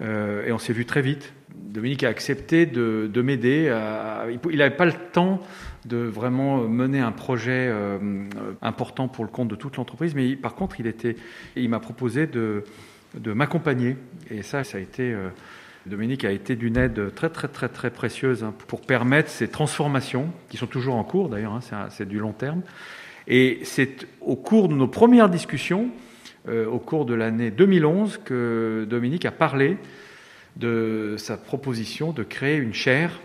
euh, 0.00 0.46
et 0.46 0.52
on 0.52 0.58
s'est 0.58 0.72
vu 0.72 0.84
très 0.84 1.02
vite. 1.02 1.32
Dominique 1.54 2.02
a 2.02 2.08
accepté 2.08 2.66
de, 2.66 3.08
de 3.12 3.22
m'aider. 3.22 3.72
Il 4.50 4.58
n'avait 4.58 4.76
pas 4.76 4.86
le 4.86 4.94
temps 5.12 5.40
de 5.84 5.96
vraiment 5.96 6.58
mener 6.58 7.00
un 7.00 7.12
projet 7.12 7.68
euh, 7.68 7.98
important 8.60 9.08
pour 9.08 9.24
le 9.24 9.30
compte 9.30 9.48
de 9.48 9.56
toute 9.56 9.76
l'entreprise, 9.76 10.14
mais 10.14 10.36
par 10.36 10.54
contre, 10.54 10.80
il, 10.80 10.92
il 11.56 11.68
m'a 11.68 11.80
proposé 11.80 12.26
de, 12.26 12.64
m'accompagner. 13.24 13.96
Et 14.30 14.42
ça, 14.42 14.64
ça 14.64 14.78
a 14.78 14.80
été 14.80 15.12
euh, 15.12 15.28
Dominique 15.86 16.24
a 16.24 16.30
été 16.30 16.56
d'une 16.56 16.76
aide 16.76 17.14
très 17.14 17.30
très 17.30 17.48
très 17.48 17.68
très 17.68 17.90
précieuse 17.90 18.44
hein, 18.44 18.54
pour 18.68 18.80
permettre 18.82 19.30
ces 19.30 19.48
transformations, 19.48 20.28
qui 20.48 20.56
sont 20.56 20.66
toujours 20.66 20.94
en 20.94 21.04
cours 21.04 21.28
d'ailleurs, 21.28 21.54
hein, 21.54 21.88
c'est 21.90 22.08
du 22.08 22.18
long 22.18 22.32
terme. 22.32 22.62
Et 23.28 23.60
c'est 23.64 24.06
au 24.20 24.36
cours 24.36 24.68
de 24.68 24.74
nos 24.74 24.88
premières 24.88 25.28
discussions, 25.28 25.90
euh, 26.48 26.66
au 26.66 26.78
cours 26.78 27.06
de 27.06 27.14
l'année 27.14 27.50
2011, 27.50 28.20
que 28.24 28.86
Dominique 28.88 29.24
a 29.24 29.30
parlé 29.30 29.78
de 30.56 31.14
sa 31.18 31.36
proposition 31.36 32.12
de 32.12 32.22
créer 32.22 32.56
une 32.56 32.74
chaire 32.74 33.20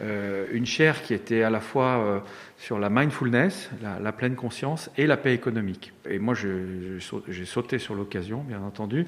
euh, 0.00 0.46
une 0.52 0.64
chaire 0.64 1.02
qui 1.02 1.12
était 1.12 1.42
à 1.42 1.50
la 1.50 1.60
fois 1.60 1.98
euh, 1.98 2.20
sur 2.62 2.78
la 2.78 2.90
mindfulness, 2.90 3.70
la, 3.82 4.12
pleine 4.12 4.36
conscience 4.36 4.88
et 4.96 5.08
la 5.08 5.16
paix 5.16 5.34
économique. 5.34 5.92
Et 6.08 6.20
moi, 6.20 6.34
j'ai 6.34 7.44
sauté 7.44 7.80
sur 7.80 7.96
l'occasion, 7.96 8.44
bien 8.46 8.62
entendu. 8.62 9.04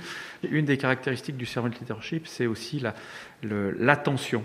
Une 0.50 0.64
des 0.64 0.76
caractéristiques 0.76 1.36
du 1.36 1.46
servant 1.46 1.68
leadership, 1.68 2.26
c'est 2.26 2.46
aussi 2.46 2.82
l'attention 3.42 4.42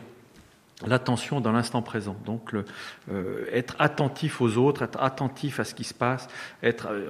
l'attention 0.87 1.41
dans 1.41 1.51
l'instant 1.51 1.81
présent. 1.81 2.15
Donc, 2.25 2.53
euh, 2.53 3.45
être 3.51 3.75
attentif 3.79 4.39
aux 4.39 4.55
autres, 4.55 4.83
être 4.83 5.01
attentif 5.01 5.59
à 5.59 5.65
ce 5.65 5.75
qui 5.75 5.83
se 5.83 5.93
passe, 5.93 6.29
être 6.63 6.87
euh, 6.89 7.09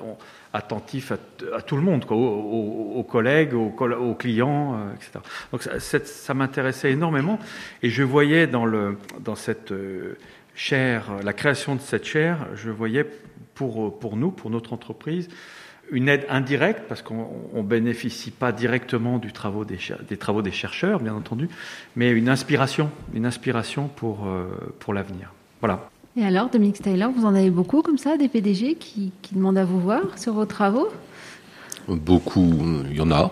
attentif 0.54 1.12
à, 1.12 1.62
tout 1.62 1.76
le 1.76 1.84
monde, 1.84 2.04
quoi, 2.06 2.18
aux, 2.18 3.04
collègues, 3.04 3.54
aux, 3.54 4.16
clients, 4.16 4.74
euh, 4.74 4.96
etc. 4.96 5.20
Donc, 5.52 5.62
ça, 5.62 6.00
ça 6.04 6.34
m'intéressait 6.34 6.92
énormément, 6.92 7.38
et 7.84 7.92
je 7.92 8.02
voyais 8.02 8.48
dans, 8.48 8.66
le, 8.66 8.98
dans 9.20 9.36
cette 9.36 9.72
chaire, 10.60 11.06
la 11.24 11.32
création 11.34 11.76
de 11.76 11.82
cette 11.82 12.06
chaire, 12.06 12.46
je 12.54 12.70
voyais 12.70 13.06
pour, 13.56 13.98
pour 13.98 14.18
nous, 14.18 14.30
pour 14.30 14.50
notre 14.50 14.74
entreprise, 14.74 15.30
une 15.92 16.10
aide 16.10 16.26
indirecte, 16.30 16.82
parce 16.88 17.02
qu'on 17.02 17.30
ne 17.54 17.62
bénéficie 17.62 18.30
pas 18.30 18.52
directement 18.52 19.18
du 19.18 19.32
travaux 19.32 19.64
des, 19.64 19.80
des, 20.08 20.18
travaux 20.18 20.42
des 20.42 20.52
chercheurs, 20.52 21.00
bien 21.00 21.16
entendu, 21.16 21.50
mais 21.96 22.12
une 22.12 22.30
inspiration, 22.30 22.92
une 23.14 23.26
inspiration 23.26 23.88
pour, 23.88 24.28
euh, 24.28 24.46
pour 24.80 24.94
l'avenir. 24.94 25.34
Voilà. 25.62 25.90
Et 26.18 26.26
alors, 26.26 26.50
Dominique 26.50 26.78
Steyler, 26.78 27.08
vous 27.16 27.26
en 27.26 27.34
avez 27.34 27.50
beaucoup 27.50 27.82
comme 27.82 27.98
ça, 27.98 28.18
des 28.18 28.28
PDG 28.28 28.76
qui, 28.76 29.14
qui 29.22 29.36
demandent 29.36 29.58
à 29.58 29.66
vous 29.66 29.80
voir 29.80 30.20
sur 30.20 30.34
vos 30.34 30.46
travaux? 30.46 30.90
Beaucoup, 31.88 32.54
il 32.90 32.98
y 32.98 33.02
en 33.02 33.12
a. 33.12 33.32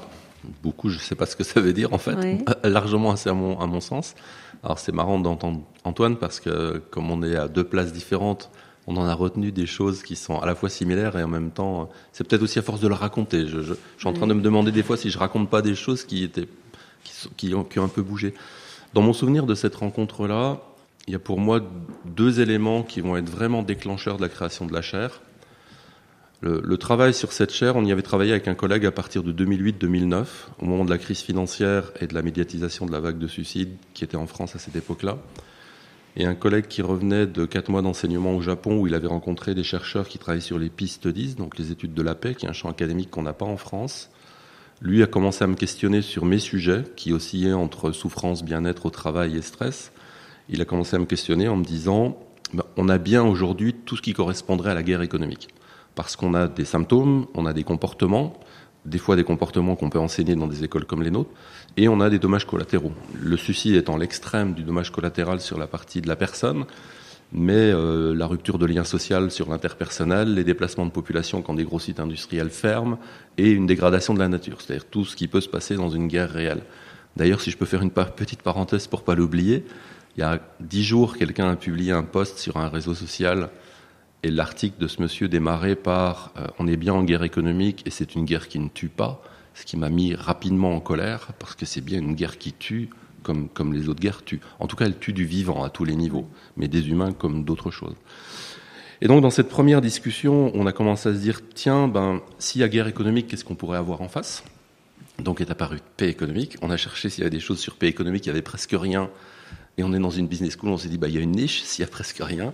Beaucoup, 0.64 0.88
je 0.90 0.96
ne 0.96 1.02
sais 1.02 1.16
pas 1.16 1.26
ce 1.26 1.36
que 1.36 1.44
ça 1.44 1.60
veut 1.60 1.74
dire 1.74 1.94
en 1.94 1.98
fait. 1.98 2.16
Largement 2.64 3.12
assez 3.12 3.30
à 3.30 3.34
mon, 3.34 3.60
à 3.60 3.68
mon 3.68 3.82
sens. 3.82 4.16
Alors 4.68 4.80
c'est 4.80 4.92
marrant 4.92 5.18
d'entendre 5.18 5.62
Antoine 5.86 6.18
parce 6.18 6.42
que 6.42 6.82
comme 6.92 7.10
on 7.10 7.24
est 7.24 7.38
à 7.38 7.48
deux 7.48 7.64
places 7.64 7.94
différentes, 7.94 8.52
on 8.86 8.98
en 8.98 9.06
a 9.06 9.14
retenu 9.14 9.54
des 9.54 9.66
choses 9.66 10.04
qui 10.04 10.18
sont 10.18 10.42
à 10.42 10.46
la 10.46 10.56
fois 10.56 10.68
similaires 10.68 11.18
et 11.18 11.24
en 11.24 11.30
même 11.30 11.52
temps, 11.52 11.90
c'est 12.12 12.28
peut-être 12.28 12.42
aussi 12.42 12.60
à 12.60 12.62
force 12.62 12.82
de 12.82 12.90
le 12.90 12.94
raconter. 12.94 13.48
Je, 13.48 13.62
suis 13.62 14.08
en 14.10 14.12
train 14.12 14.28
de 14.28 14.34
me 14.34 14.42
demander 14.42 14.74
des 14.74 14.84
fois 14.84 14.98
si 14.98 15.10
je 15.10 15.18
raconte 15.18 15.50
pas 15.50 15.62
des 15.62 15.74
choses 15.74 16.04
qui 16.04 16.22
étaient, 16.22 16.50
qui, 17.38 17.56
ont, 17.56 17.66
un 17.78 17.88
peu 17.88 18.02
bougé. 18.02 18.34
Dans 18.94 19.02
mon 19.02 19.14
souvenir 19.14 19.46
de 19.46 19.56
cette 19.56 19.76
rencontre-là, 19.76 20.60
il 21.08 21.14
y 21.14 21.16
a 21.16 21.20
pour 21.20 21.40
moi 21.40 21.62
deux 22.04 22.42
éléments 22.42 22.84
qui 22.84 23.00
vont 23.00 23.16
être 23.16 23.30
vraiment 23.30 23.64
déclencheurs 23.64 24.18
de 24.18 24.22
la 24.22 24.30
création 24.30 24.66
de 24.66 24.74
la 24.74 24.82
chaire. 24.82 25.22
Le, 26.42 26.78
travail 26.78 27.14
sur 27.14 27.34
cette 27.34 27.52
chaire, 27.52 27.76
on 27.76 27.84
y 27.84 27.92
avait 27.92 28.04
travaillé 28.04 28.32
avec 28.32 28.48
un 28.48 28.54
collègue 28.54 28.86
à 28.86 28.92
partir 28.92 29.24
de 29.24 29.34
2008-2009, 29.34 30.26
au 30.60 30.66
moment 30.66 30.86
de 30.86 30.92
la 30.92 31.00
crise 31.00 31.22
financière 31.22 31.92
et 32.00 32.06
de 32.06 32.14
la 32.14 32.22
médiatisation 32.22 32.86
de 32.86 32.92
la 32.92 33.00
vague 33.00 33.18
de 33.18 33.28
suicides 33.28 33.76
qui 33.96 34.04
était 34.04 34.18
en 34.18 34.28
France 34.28 34.56
à 34.56 34.60
cette 34.60 34.76
époque-là 34.76 35.18
et 36.18 36.26
un 36.26 36.34
collègue 36.34 36.68
qui 36.68 36.82
revenait 36.82 37.28
de 37.28 37.46
quatre 37.46 37.70
mois 37.70 37.84
d'enseignement 37.84 38.36
au 38.36 38.42
Japon 38.42 38.80
où 38.80 38.88
il 38.88 38.96
avait 38.96 39.08
rencontré 39.08 39.54
des 39.54 39.64
chercheurs 39.64 40.08
qui 40.08 40.18
travaillent 40.18 40.42
sur 40.42 40.58
les 40.58 40.70
Peace 40.70 40.88
Studies, 40.88 41.36
donc 41.36 41.60
les 41.60 41.72
études 41.72 41.94
de 41.94 42.02
la 42.02 42.16
paix, 42.16 42.34
qui 42.34 42.48
est 42.48 42.50
un 42.50 42.54
champ 42.54 42.70
académique 42.70 43.12
qu'on 43.12 43.22
n'a 43.22 43.34
pas 43.34 43.46
en 43.46 43.58
France. 43.58 44.10
Lui 44.82 45.04
a 45.04 45.08
commencé 45.08 45.44
à 45.44 45.48
me 45.48 45.56
questionner 45.56 46.02
sur 46.02 46.26
mes 46.26 46.40
sujets 46.40 46.84
qui 46.96 47.14
oscillaient 47.14 47.54
entre 47.54 47.92
souffrance, 47.92 48.44
bien-être 48.44 48.88
au 48.88 48.90
travail 48.90 49.38
et 49.38 49.44
stress. 49.44 49.92
Il 50.50 50.60
a 50.60 50.66
commencé 50.66 50.96
à 50.96 51.00
me 51.00 51.06
questionner 51.06 51.48
en 51.48 51.56
me 51.56 51.64
disant 51.64 52.18
ben, 52.52 52.64
on 52.78 52.90
a 52.90 52.98
bien 52.98 53.24
aujourd'hui 53.24 53.76
tout 53.86 53.96
ce 53.96 54.02
qui 54.02 54.14
correspondrait 54.14 54.72
à 54.72 54.74
la 54.74 54.84
guerre 54.84 55.04
économique. 55.04 55.50
Parce 55.98 56.16
qu'on 56.16 56.36
a 56.36 56.48
des 56.48 56.64
symptômes, 56.64 57.26
on 57.34 57.48
a 57.48 57.54
des 57.54 57.64
comportements, 57.64 58.40
des 58.86 59.00
fois 59.00 59.16
des 59.16 59.24
comportements 59.24 59.76
qu'on 59.76 59.90
peut 59.90 59.98
enseigner 59.98 60.36
dans 60.36 60.46
des 60.46 60.64
écoles 60.64 60.86
comme 60.86 61.02
les 61.02 61.10
nôtres, 61.10 61.32
et 61.76 61.88
on 61.88 62.00
a 62.02 62.12
des 62.12 62.20
dommages 62.20 62.46
collatéraux. 62.46 62.92
Le 63.20 63.36
suicide 63.36 63.74
étant 63.74 63.98
l'extrême 63.98 64.54
du 64.54 64.62
dommage 64.62 64.92
collatéral 64.92 65.42
sur 65.42 65.58
la 65.58 65.66
partie 65.66 66.02
de 66.02 66.08
la 66.08 66.16
personne, 66.16 66.66
mais 67.32 67.72
euh, 67.74 68.14
la 68.14 68.28
rupture 68.28 68.60
de 68.60 68.68
lien 68.68 68.84
social 68.84 69.32
sur 69.32 69.50
l'interpersonnel, 69.50 70.36
les 70.36 70.44
déplacements 70.44 70.86
de 70.86 70.92
population 70.92 71.42
quand 71.42 71.56
des 71.56 71.64
gros 71.64 71.80
sites 71.80 72.00
industriels 72.00 72.52
ferment, 72.52 73.00
et 73.40 73.50
une 73.50 73.66
dégradation 73.66 74.14
de 74.14 74.20
la 74.20 74.28
nature, 74.28 74.62
c'est-à-dire 74.62 74.86
tout 74.86 75.04
ce 75.04 75.16
qui 75.16 75.28
peut 75.28 75.42
se 75.42 75.50
passer 75.50 75.78
dans 75.78 75.90
une 75.90 76.08
guerre 76.08 76.30
réelle. 76.30 76.62
D'ailleurs, 77.16 77.42
si 77.42 77.50
je 77.50 77.58
peux 77.58 77.66
faire 77.66 77.82
une 77.82 77.90
petite 77.90 78.44
parenthèse 78.44 78.86
pour 78.86 79.02
pas 79.02 79.16
l'oublier, 79.16 79.66
il 80.16 80.20
y 80.20 80.24
a 80.24 80.40
dix 80.60 80.84
jours, 80.84 81.18
quelqu'un 81.18 81.50
a 81.50 81.56
publié 81.56 81.92
un 81.92 82.04
post 82.04 82.38
sur 82.38 82.58
un 82.58 82.70
réseau 82.70 82.94
social 82.94 83.50
et 84.24 84.32
l'article 84.32 84.80
de 84.80 84.88
ce 84.88 85.02
monsieur 85.02 85.28
démarrait 85.28 85.76
par 85.76 86.32
euh, 86.38 86.48
On 86.60 86.68
est 86.68 86.78
bien 86.78 86.94
en 86.94 87.04
guerre 87.04 87.24
économique 87.24 87.84
et 87.86 87.90
c'est 87.90 88.16
une 88.16 88.26
guerre 88.26 88.48
qui 88.48 88.60
ne 88.60 88.70
tue 88.70 88.90
pas, 88.90 89.22
ce 89.54 89.66
qui 89.66 89.78
m'a 89.78 89.90
mis 89.90 90.16
rapidement 90.16 90.76
en 90.76 90.80
colère 90.80 91.30
parce 91.40 91.56
que 91.56 91.66
c'est 91.66 91.82
bien 91.82 92.00
une 92.00 92.16
guerre 92.16 92.38
qui 92.38 92.54
tue 92.54 92.90
comme, 93.24 93.50
comme 93.50 93.74
les 93.74 93.90
autres 93.90 94.00
guerres 94.00 94.24
tuent. 94.24 94.42
En 94.60 94.68
tout 94.68 94.76
cas, 94.76 94.86
elle 94.86 94.98
tue 94.98 95.14
du 95.14 95.26
vivant 95.26 95.64
à 95.64 95.70
tous 95.70 95.86
les 95.86 95.96
niveaux, 95.96 96.28
mais 96.56 96.68
des 96.68 96.90
humains 96.90 97.12
comme 97.12 97.44
d'autres 97.44 97.72
choses. 97.72 97.96
Et 99.02 99.08
donc, 99.08 99.22
dans 99.22 99.30
cette 99.30 99.50
première 99.50 99.82
discussion, 99.82 100.52
on 100.56 100.66
a 100.66 100.72
commencé 100.72 101.10
à 101.10 101.14
se 101.14 101.20
dire 101.20 101.42
tiens, 101.54 101.88
ben, 101.88 102.22
s'il 102.40 102.62
y 102.62 102.64
a 102.64 102.70
guerre 102.70 102.88
économique, 102.88 103.28
qu'est-ce 103.28 103.46
qu'on 103.46 103.56
pourrait 103.56 103.78
avoir 103.78 104.02
en 104.02 104.08
face? 104.08 104.44
Donc 105.20 105.42
est 105.42 105.52
apparu 105.52 105.78
paix 105.98 106.10
économique. 106.10 106.58
On 106.62 106.70
a 106.70 106.78
cherché 106.78 107.10
s'il 107.10 107.24
y 107.24 107.28
avait 107.28 107.36
des 107.36 107.40
choses 107.40 107.60
sur 107.60 107.76
paix 107.76 107.88
économique, 107.88 108.26
il 108.26 108.30
y 108.30 108.32
avait 108.32 108.42
presque 108.42 108.76
rien. 108.80 109.10
Et 109.78 109.84
on 109.84 109.94
est 109.94 110.00
dans 110.00 110.12
une 110.12 110.28
business 110.28 110.56
school, 110.58 110.70
on 110.70 110.78
s'est 110.78 110.90
dit 110.90 110.98
bah, 110.98 111.08
il 111.08 111.16
y 111.16 111.18
a 111.18 111.22
une 111.22 111.32
niche 111.32 111.64
s'il 111.64 111.84
y 111.84 111.86
a 111.86 111.90
presque 111.90 112.20
rien. 112.20 112.54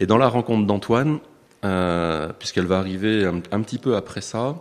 Et 0.00 0.06
dans 0.06 0.18
la 0.18 0.28
rencontre 0.28 0.66
d'Antoine, 0.66 1.18
euh, 1.64 2.32
puisqu'elle 2.38 2.66
va 2.66 2.78
arriver 2.78 3.24
un, 3.24 3.60
petit 3.62 3.78
peu 3.78 3.96
après 3.96 4.20
ça, 4.20 4.56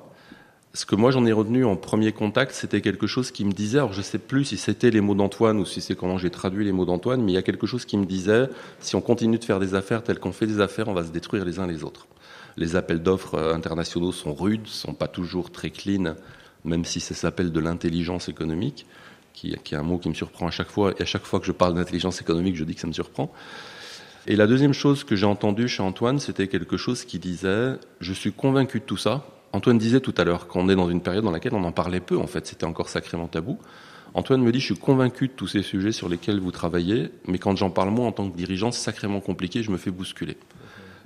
ce 0.74 0.86
que 0.86 0.96
moi 0.96 1.12
j'en 1.12 1.25
ai 1.25 1.32
retenu 1.32 1.63
en 1.63 1.75
premier 1.75 2.12
contact, 2.12 2.53
c'était 2.53 2.82
quelque 2.82 3.06
chose 3.06 3.32
qui 3.32 3.46
me 3.46 3.51
disait, 3.51 3.77
alors 3.77 3.94
je 3.94 4.01
sais 4.01 4.17
plus 4.17 4.46
si 4.46 4.58
c'était 4.58 4.89
les 4.89 5.01
mots 5.01 5.13
d'Antoine 5.13 5.60
ou 5.60 5.65
si 5.65 5.82
c'est 5.82 5.96
comment 5.96 6.17
j'ai 6.17 6.32
traduit 6.32 6.65
les 6.65 6.72
mots 6.72 6.86
d'Antoine, 6.86 7.22
mais 7.22 7.34
il 7.34 7.36
y 7.36 7.39
a 7.39 7.44
quelque 7.44 7.67
chose 7.67 7.86
qui 7.86 7.98
me 7.98 8.06
disait, 8.06 8.50
si 8.79 8.96
on 8.96 9.01
continue 9.01 9.38
de 9.38 9.44
faire 9.44 9.60
des 9.60 9.75
affaires 9.75 10.03
telles 10.03 10.20
qu'on 10.20 10.32
fait 10.32 10.48
des 10.48 10.60
affaires, 10.60 10.88
on 10.88 10.94
va 10.94 11.03
se 11.03 11.12
détruire 11.12 11.46
les 11.46 11.60
uns 11.60 11.67
les 11.67 11.84
autres. 11.84 12.08
Les 12.58 12.75
appels 12.75 13.03
d'offres 13.03 13.36
euh, 13.36 13.53
internationaux 13.53 14.12
sont 14.12 14.34
rudes, 14.34 14.65
sont 14.65 14.94
pas 14.94 15.08
toujours 15.08 15.51
très 15.51 15.70
clean, 15.70 16.15
même 16.65 16.84
si 16.84 17.00
ça 17.00 17.13
s'appelle 17.13 17.51
de 17.51 17.60
l'intelligence 17.60 18.27
économique, 18.27 18.88
qui 19.34 19.53
est 19.53 19.75
un 19.75 19.84
mot 19.84 20.00
qui 20.00 20.10
me 20.10 20.15
surprend 20.15 20.48
à 20.48 20.51
chaque 20.51 20.72
fois, 20.72 20.94
et 20.98 21.03
à 21.03 21.06
chaque 21.06 21.25
fois 21.25 21.39
que 21.39 21.46
je 21.46 21.51
parle 21.51 21.75
d'intelligence 21.75 22.22
économique, 22.22 22.56
je 22.56 22.63
dis 22.63 22.74
que 22.74 22.82
ça 22.82 22.88
me 22.88 22.94
surprend. 22.94 23.32
Et 24.29 24.36
la 24.36 24.46
deuxième 24.46 24.74
chose 24.74 25.05
que 25.05 25.15
j'ai 25.15 25.25
entendue 25.25 25.69
chez 25.69 25.81
Antoine, 25.81 26.19
c'était 26.19 26.50
quelque 26.50 26.75
chose 26.75 27.05
qui 27.05 27.17
disait 27.17 27.75
Je 28.01 28.12
suis 28.12 28.34
convaincu 28.34 28.81
de 28.81 28.84
tout 28.84 28.98
ça. 28.98 29.25
Antoine 29.53 29.77
disait 29.77 30.01
tout 30.01 30.13
à 30.17 30.25
l'heure 30.25 30.48
qu'on 30.48 30.67
est 30.67 30.75
dans 30.75 30.89
une 30.89 31.00
période 31.00 31.24
dans 31.24 31.31
laquelle 31.31 31.53
on 31.53 31.63
en 31.63 31.72
parlait 31.72 32.01
peu, 32.01 32.17
en 32.17 32.27
fait, 32.27 32.46
c'était 32.46 32.65
encore 32.65 32.89
sacrément 32.89 33.27
tabou. 33.27 33.57
Antoine 34.13 34.41
me 34.41 34.51
dit 34.51 34.60
Je 34.60 34.65
suis 34.65 34.75
convaincu 34.75 35.29
de 35.29 35.34
tous 35.34 35.48
ces 35.48 35.63
sujets 35.63 35.93
sur 35.93 36.10
lesquels 36.10 36.41
vous 36.41 36.51
travaillez, 36.51 37.10
mais 37.25 37.38
quand 37.38 37.55
j'en 37.55 37.69
parle 37.69 37.89
moi 37.89 38.05
en 38.05 38.12
tant 38.12 38.29
que 38.29 38.36
dirigeant, 38.36 38.74
c'est 38.74 38.84
sacrément 38.84 39.22
compliqué, 39.22 39.63
je 39.63 39.72
me 39.72 39.77
fais 39.77 39.91
bousculer. 39.91 40.36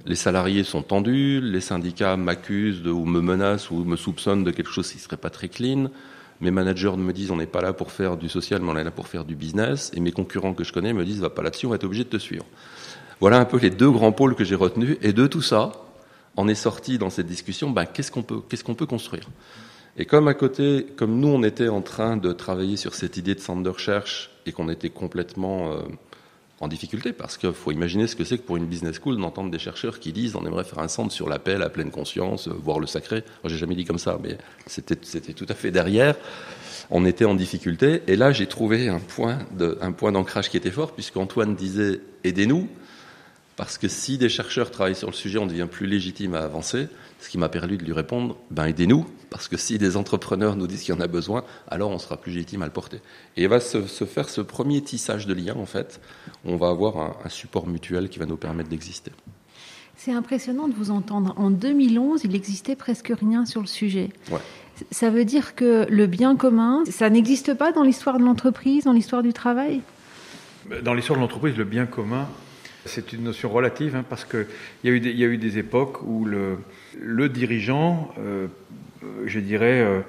Les 0.08 0.16
salariés 0.16 0.64
sont 0.64 0.82
tendus, 0.82 1.42
les 1.42 1.62
syndicats 1.62 2.18
m'accusent 2.18 2.88
ou 2.88 3.06
me 3.06 3.22
menacent 3.22 3.70
ou 3.70 3.84
me 3.84 3.98
soupçonnent 3.98 4.44
de 4.44 4.50
quelque 4.50 4.72
chose 4.72 4.90
qui 4.90 4.98
ne 4.98 5.02
serait 5.02 5.18
pas 5.18 5.30
très 5.30 5.48
clean. 5.48 5.92
Mes 6.40 6.50
managers 6.50 6.98
me 6.98 7.14
disent 7.14 7.30
on 7.30 7.38
n'est 7.38 7.46
pas 7.46 7.62
là 7.62 7.72
pour 7.72 7.92
faire 7.92 8.18
du 8.18 8.30
social, 8.30 8.62
mais 8.64 8.72
on 8.72 8.78
est 8.78 8.84
là 8.84 8.90
pour 8.90 9.08
faire 9.08 9.26
du 9.26 9.36
business. 9.36 9.92
Et 9.94 10.00
mes 10.00 10.12
concurrents 10.12 10.56
que 10.56 10.64
je 10.64 10.74
connais 10.74 10.92
me 10.92 11.06
disent 11.06 11.20
va 11.20 11.30
pas 11.30 11.44
là-dessus, 11.44 11.68
on 11.68 11.70
va 11.70 11.76
être 11.76 11.84
obligé 11.84 12.04
de 12.04 12.10
te 12.10 12.18
suivre. 12.18 12.46
Voilà 13.22 13.38
un 13.38 13.46
peu 13.46 13.60
les 13.60 13.70
deux 13.70 13.92
grands 13.92 14.12
pôles 14.12 14.36
que 14.36 14.44
j'ai 14.44 14.56
retenus. 14.56 14.98
Et 15.04 15.14
de 15.14 15.28
tout 15.28 15.44
ça, 15.44 15.72
on 16.36 16.48
est 16.48 16.56
sorti 16.56 16.98
dans 16.98 17.12
cette 17.12 17.28
discussion, 17.28 17.70
ben, 17.70 17.86
qu'est-ce 17.86 18.12
qu'on 18.12 18.24
peut, 18.24 18.42
peut 18.42 18.86
construire? 18.88 19.30
Et 19.96 20.06
comme 20.06 20.28
à 20.28 20.34
côté, 20.34 20.88
comme 20.96 21.20
nous, 21.20 21.28
on 21.28 21.44
était 21.44 21.68
en 21.68 21.82
train 21.82 22.18
de 22.18 22.34
travailler 22.34 22.78
sur 22.78 22.96
cette 22.96 23.18
idée 23.18 23.36
de 23.36 23.40
centre 23.40 23.62
de 23.62 23.70
recherche 23.70 24.32
et 24.48 24.52
qu'on 24.52 24.70
était 24.70 24.90
complètement 24.90 25.72
euh, 25.72 25.82
en 26.62 26.68
difficulté, 26.68 27.14
parce 27.14 27.38
qu'il 27.38 27.54
faut 27.54 27.72
imaginer 27.72 28.08
ce 28.08 28.16
que 28.16 28.24
c'est 28.24 28.38
que 28.38 28.44
pour 28.44 28.58
une 28.58 28.66
business 28.66 28.96
school 29.00 29.18
d'entendre 29.18 29.52
des 29.52 29.60
chercheurs 29.60 30.00
qui 30.00 30.14
disent 30.14 30.36
on 30.36 30.46
aimerait 30.46 30.64
faire 30.64 30.80
un 30.80 30.88
centre 30.88 31.12
sur 31.12 31.30
l'appel 31.30 31.62
à 31.62 31.70
pleine 31.70 31.92
conscience, 31.92 32.48
euh, 32.48 32.54
voir 32.54 32.80
le 32.80 32.88
sacré. 32.88 33.24
J'ai 33.46 33.58
jamais 33.58 33.76
dit 33.76 33.86
comme 33.86 34.00
ça, 34.00 34.18
mais 34.24 34.38
c'était, 34.66 34.96
tout 34.96 35.48
à 35.48 35.54
fait 35.54 35.70
derrière. 35.70 36.16
On 36.90 37.06
était 37.06 37.26
en 37.26 37.36
difficulté, 37.36 38.02
et 38.08 38.16
là, 38.16 38.32
j'ai 38.32 38.48
trouvé 38.48 38.88
un 38.88 39.00
point, 39.00 39.40
un 39.82 39.92
point 39.92 40.12
d'ancrage 40.12 40.50
qui 40.50 40.58
était 40.58 40.72
fort, 40.72 40.94
puisqu'Antoine 40.94 41.56
disait 41.56 42.00
aidez-nous. 42.24 42.68
Parce 43.56 43.78
que 43.78 43.88
si 43.88 44.18
des 44.18 44.30
chercheurs 44.30 44.72
travaillent 44.72 44.96
sur 44.96 45.10
le 45.10 45.16
sujet, 45.16 45.38
on 45.38 45.46
devient 45.46 45.68
plus 45.70 45.86
légitime 45.86 46.34
à 46.36 46.40
avancer. 46.40 46.88
Ce 47.20 47.30
qui 47.30 47.38
m'a 47.38 47.50
permis 47.50 47.78
de 47.78 47.84
lui 47.84 47.94
répondre, 47.94 48.38
ben 48.50 48.66
aidez-nous, 48.66 49.06
parce 49.30 49.48
que 49.48 49.58
si 49.58 49.78
des 49.78 49.98
entrepreneurs 49.98 50.56
nous 50.56 50.68
disent 50.68 50.82
qu'il 50.82 50.96
y 50.96 50.98
en 50.98 51.02
a 51.02 51.08
besoin, 51.08 51.44
alors 51.70 51.92
on 51.92 52.00
sera 52.00 52.18
plus 52.18 52.32
légitime 52.32 52.64
à 52.64 52.66
le 52.66 52.72
porter. 52.72 52.98
Et 53.38 53.44
il 53.44 53.48
va 53.48 53.60
se, 53.60 53.78
faire 54.06 54.30
ce 54.30 54.42
premier 54.42 54.82
tissage 54.82 55.28
de 55.28 55.34
lien, 55.34 55.56
en 55.56 55.66
fait. 55.66 56.02
On 56.46 56.56
va 56.56 56.70
avoir 56.70 56.98
un, 56.98 57.30
support 57.30 57.68
mutuel 57.68 58.10
qui 58.10 58.20
va 58.20 58.26
nous 58.26 58.38
permettre 58.38 58.70
d'exister. 58.70 59.12
C'est 59.96 60.14
impressionnant 60.14 60.68
de 60.68 60.74
vous 60.74 60.90
entendre. 60.90 61.34
En 61.38 61.52
2011, 61.52 62.22
il 62.24 62.32
n'existait 62.32 62.76
presque 62.76 63.14
rien 63.16 63.46
sur 63.46 63.62
le 63.62 63.68
sujet. 63.68 64.10
Ça 64.90 65.12
veut 65.12 65.26
dire 65.26 65.54
que 65.54 65.86
le 65.90 66.08
bien 66.08 66.36
commun, 66.36 66.84
ça 66.90 67.10
n'existe 67.12 67.54
pas 67.54 67.72
dans 67.72 67.84
l'histoire 67.84 68.18
de 68.18 68.24
l'entreprise, 68.24 68.86
dans 68.86 68.94
l'histoire 68.94 69.22
du 69.22 69.34
travail? 69.34 69.82
Dans 70.84 70.96
l'histoire 70.96 71.20
de 71.20 71.22
l'entreprise, 71.22 71.56
le 71.56 71.66
bien 71.66 71.86
commun, 71.86 72.28
c'est 72.86 73.14
une 73.14 73.24
notion 73.24 73.50
relative 73.50 73.96
hein, 73.96 74.06
parce 74.08 74.26
qu'il 74.26 74.48
y, 74.84 74.90
a 74.90 74.92
eu 74.92 75.00
des, 75.00 75.12
y 75.12 75.24
a 75.24 75.28
eu 75.28 75.38
des 75.38 75.58
époques 75.58 76.02
où 76.04 76.26
le, 76.26 76.58
le 77.00 77.30
dirigeant, 77.30 78.14
euh, 78.20 78.48
je 79.26 79.40
dirais, 79.40 79.82
euh, 79.82 80.02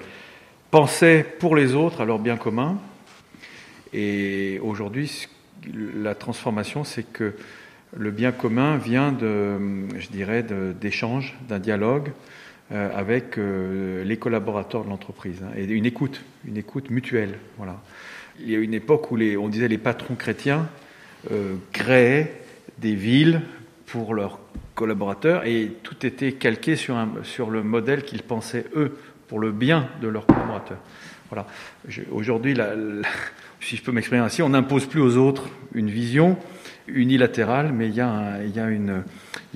pensait 0.70 1.24
pour 1.38 1.54
les 1.56 1.74
autres 1.74 2.00
à 2.00 2.04
leur 2.04 2.18
bien 2.18 2.36
commun. 2.36 2.78
Et 3.92 4.58
aujourd'hui, 4.62 5.28
la 5.94 6.14
transformation, 6.14 6.84
c'est 6.84 7.02
que 7.02 7.34
le 7.94 8.10
bien 8.10 8.32
commun 8.32 8.78
vient 8.78 9.12
de, 9.12 9.58
je 9.98 10.08
dirais, 10.08 10.42
d'échanges, 10.80 11.36
d'un 11.46 11.58
dialogue 11.58 12.12
euh, 12.72 12.90
avec 12.94 13.36
les 13.36 14.16
collaborateurs 14.16 14.84
de 14.84 14.88
l'entreprise 14.88 15.42
hein, 15.42 15.52
et 15.56 15.64
une 15.64 15.84
écoute, 15.84 16.24
une 16.46 16.56
écoute 16.56 16.88
mutuelle. 16.88 17.38
Voilà. 17.58 17.82
Il 18.40 18.50
y 18.50 18.56
a 18.56 18.58
une 18.58 18.72
époque 18.72 19.10
où 19.10 19.16
les, 19.16 19.36
on 19.36 19.50
disait 19.50 19.68
les 19.68 19.76
patrons 19.76 20.14
chrétiens 20.14 20.70
créaient 21.72 22.41
des 22.82 22.94
villes 22.94 23.40
pour 23.86 24.14
leurs 24.14 24.38
collaborateurs 24.74 25.46
et 25.46 25.72
tout 25.82 26.06
était 26.06 26.32
calqué 26.32 26.76
sur, 26.76 26.96
sur 27.22 27.50
le 27.50 27.62
modèle 27.62 28.02
qu'ils 28.04 28.22
pensaient 28.22 28.66
eux 28.74 28.96
pour 29.28 29.38
le 29.38 29.52
bien 29.52 29.88
de 30.02 30.08
leurs 30.08 30.26
collaborateurs. 30.26 30.80
Voilà. 31.30 31.46
Aujourd'hui, 32.10 32.54
si 33.60 33.76
je 33.76 33.82
peux 33.82 33.92
m'exprimer 33.92 34.20
ainsi, 34.20 34.42
on 34.42 34.50
n'impose 34.50 34.86
plus 34.86 35.00
aux 35.00 35.16
autres 35.16 35.48
une 35.74 35.88
vision 35.88 36.36
unilatérale, 36.88 37.72
mais 37.72 37.88
il 37.88 37.94
y 37.94 38.00
a, 38.00 38.42
y 38.44 38.60
a 38.60 38.68
une, 38.68 39.04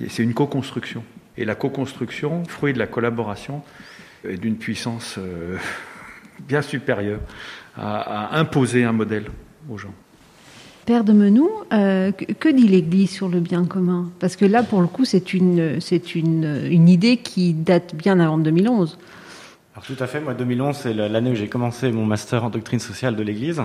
c'est 0.07 0.23
une 0.23 0.33
co-construction. 0.33 1.03
Et 1.37 1.45
la 1.45 1.55
co-construction, 1.55 2.43
fruit 2.45 2.73
de 2.73 2.79
la 2.79 2.87
collaboration, 2.87 3.61
est 4.27 4.37
d'une 4.37 4.57
puissance 4.57 5.15
euh, 5.19 5.57
bien 6.39 6.61
supérieure 6.61 7.19
à, 7.75 8.37
imposer 8.39 8.83
un 8.83 8.91
modèle 8.91 9.25
aux 9.69 9.77
gens. 9.77 9.93
Père 10.87 11.03
de 11.03 11.11
Menou, 11.11 11.49
euh, 11.73 12.13
que 12.13 12.47
dit 12.47 12.65
l'Église 12.65 13.11
sur 13.11 13.27
le 13.27 13.41
bien 13.41 13.65
commun? 13.65 14.09
Parce 14.21 14.37
que 14.37 14.45
là, 14.45 14.63
pour 14.63 14.79
le 14.79 14.87
coup, 14.87 15.03
c'est 15.03 15.33
une, 15.33 15.81
c'est 15.81 16.15
une, 16.15 16.65
une 16.71 16.87
idée 16.87 17.17
qui 17.17 17.51
date 17.53 17.93
bien 17.93 18.21
avant 18.21 18.37
2011. 18.37 18.97
Alors 19.73 19.85
tout 19.85 20.01
à 20.01 20.07
fait, 20.07 20.21
moi 20.21 20.33
2011 20.33 20.77
c'est 20.77 20.93
l'année 20.93 21.31
où 21.31 21.35
j'ai 21.35 21.49
commencé 21.49 21.91
mon 21.91 22.05
master 22.05 22.45
en 22.45 22.49
doctrine 22.49 22.79
sociale 22.79 23.17
de 23.17 23.21
l'Église. 23.21 23.61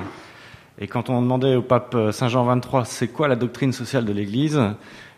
Et 0.80 0.88
quand 0.88 1.10
on 1.10 1.22
demandait 1.22 1.54
au 1.54 1.62
pape 1.62 1.96
Saint 2.10 2.26
Jean 2.26 2.44
XXIII 2.44 2.82
c'est 2.86 3.08
quoi 3.08 3.28
la 3.28 3.36
doctrine 3.36 3.72
sociale 3.72 4.04
de 4.04 4.12
l'Église, 4.12 4.60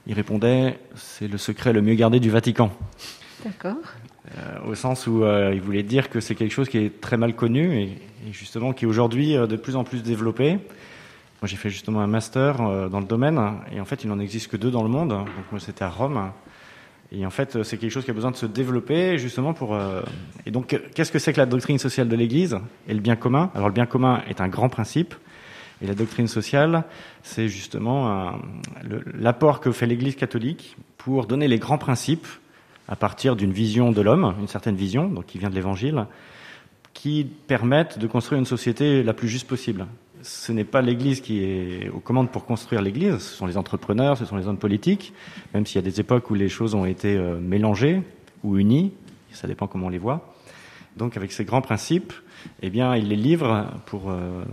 il 0.06 0.12
répondait 0.12 0.78
c'est 0.94 1.26
le 1.26 1.38
secret 1.38 1.72
le 1.72 1.80
mieux 1.80 1.94
gardé 1.94 2.20
du 2.20 2.28
Vatican. 2.28 2.70
D'accord. 3.46 3.76
Euh, 4.36 4.70
au 4.70 4.74
sens 4.74 5.06
où 5.06 5.24
euh, 5.24 5.52
il 5.54 5.62
voulait 5.62 5.82
dire 5.82 6.10
que 6.10 6.20
c'est 6.20 6.34
quelque 6.34 6.52
chose 6.52 6.68
qui 6.68 6.76
est 6.76 7.00
très 7.00 7.16
mal 7.16 7.34
connu 7.34 7.80
et, 7.80 7.98
justement 8.30 8.74
qui 8.74 8.84
est 8.84 8.88
aujourd'hui 8.88 9.36
de 9.36 9.56
plus 9.56 9.74
en 9.74 9.84
plus 9.84 10.02
développé. 10.02 10.58
Moi 11.44 11.48
j'ai 11.50 11.58
fait 11.58 11.68
justement 11.68 12.00
un 12.00 12.06
master 12.06 12.56
dans 12.88 13.00
le 13.00 13.04
domaine 13.04 13.38
et 13.70 13.78
en 13.78 13.84
fait 13.84 14.02
il 14.02 14.08
n'en 14.08 14.18
existe 14.18 14.48
que 14.48 14.56
deux 14.56 14.70
dans 14.70 14.82
le 14.82 14.88
monde. 14.88 15.10
Donc 15.10 15.26
moi 15.50 15.60
c'était 15.60 15.84
à 15.84 15.90
Rome. 15.90 16.30
Et 17.12 17.26
en 17.26 17.30
fait, 17.30 17.62
c'est 17.64 17.76
quelque 17.76 17.90
chose 17.90 18.06
qui 18.06 18.10
a 18.10 18.14
besoin 18.14 18.30
de 18.30 18.36
se 18.36 18.46
développer 18.46 19.18
justement 19.18 19.52
pour. 19.52 19.78
Et 20.46 20.50
donc, 20.50 20.80
qu'est-ce 20.94 21.12
que 21.12 21.18
c'est 21.18 21.34
que 21.34 21.38
la 21.38 21.44
doctrine 21.44 21.78
sociale 21.78 22.08
de 22.08 22.16
l'Église 22.16 22.56
et 22.88 22.94
le 22.94 23.00
bien 23.00 23.14
commun? 23.14 23.50
Alors, 23.54 23.68
le 23.68 23.74
bien 23.74 23.84
commun 23.84 24.22
est 24.26 24.40
un 24.40 24.48
grand 24.48 24.70
principe. 24.70 25.14
Et 25.82 25.86
la 25.86 25.94
doctrine 25.94 26.28
sociale, 26.28 26.84
c'est 27.22 27.48
justement 27.48 28.40
l'apport 29.12 29.60
que 29.60 29.70
fait 29.70 29.84
l'Église 29.84 30.16
catholique 30.16 30.78
pour 30.96 31.26
donner 31.26 31.46
les 31.46 31.58
grands 31.58 31.76
principes 31.76 32.26
à 32.88 32.96
partir 32.96 33.36
d'une 33.36 33.52
vision 33.52 33.92
de 33.92 34.00
l'homme, 34.00 34.34
une 34.40 34.48
certaine 34.48 34.76
vision, 34.76 35.08
donc 35.08 35.26
qui 35.26 35.36
vient 35.36 35.50
de 35.50 35.54
l'Évangile, 35.54 36.06
qui 36.94 37.26
permettent 37.46 37.98
de 37.98 38.06
construire 38.06 38.38
une 38.38 38.46
société 38.46 39.02
la 39.02 39.12
plus 39.12 39.28
juste 39.28 39.46
possible. 39.46 39.84
Ce 40.24 40.52
n'est 40.52 40.64
pas 40.64 40.80
l'Église 40.80 41.20
qui 41.20 41.44
est 41.44 41.90
aux 41.90 42.00
commandes 42.00 42.30
pour 42.30 42.46
construire 42.46 42.80
l'Église, 42.80 43.18
ce 43.18 43.36
sont 43.36 43.44
les 43.44 43.58
entrepreneurs, 43.58 44.16
ce 44.16 44.24
sont 44.24 44.38
les 44.38 44.48
hommes 44.48 44.56
politiques, 44.56 45.12
même 45.52 45.66
s'il 45.66 45.76
y 45.76 45.78
a 45.78 45.82
des 45.82 46.00
époques 46.00 46.30
où 46.30 46.34
les 46.34 46.48
choses 46.48 46.74
ont 46.74 46.86
été 46.86 47.14
euh, 47.14 47.38
mélangées 47.38 48.00
ou 48.42 48.56
unies, 48.56 48.94
ça 49.32 49.46
dépend 49.46 49.66
comment 49.66 49.88
on 49.88 49.90
les 49.90 49.98
voit. 49.98 50.34
Donc 50.96 51.18
avec 51.18 51.30
ces 51.30 51.44
grands 51.44 51.60
principes, 51.60 52.14
eh 52.62 52.70
bien, 52.70 52.96
il 52.96 53.08
les 53.08 53.16
livre 53.16 53.66
pour 53.84 54.10
euh, 54.10 54.44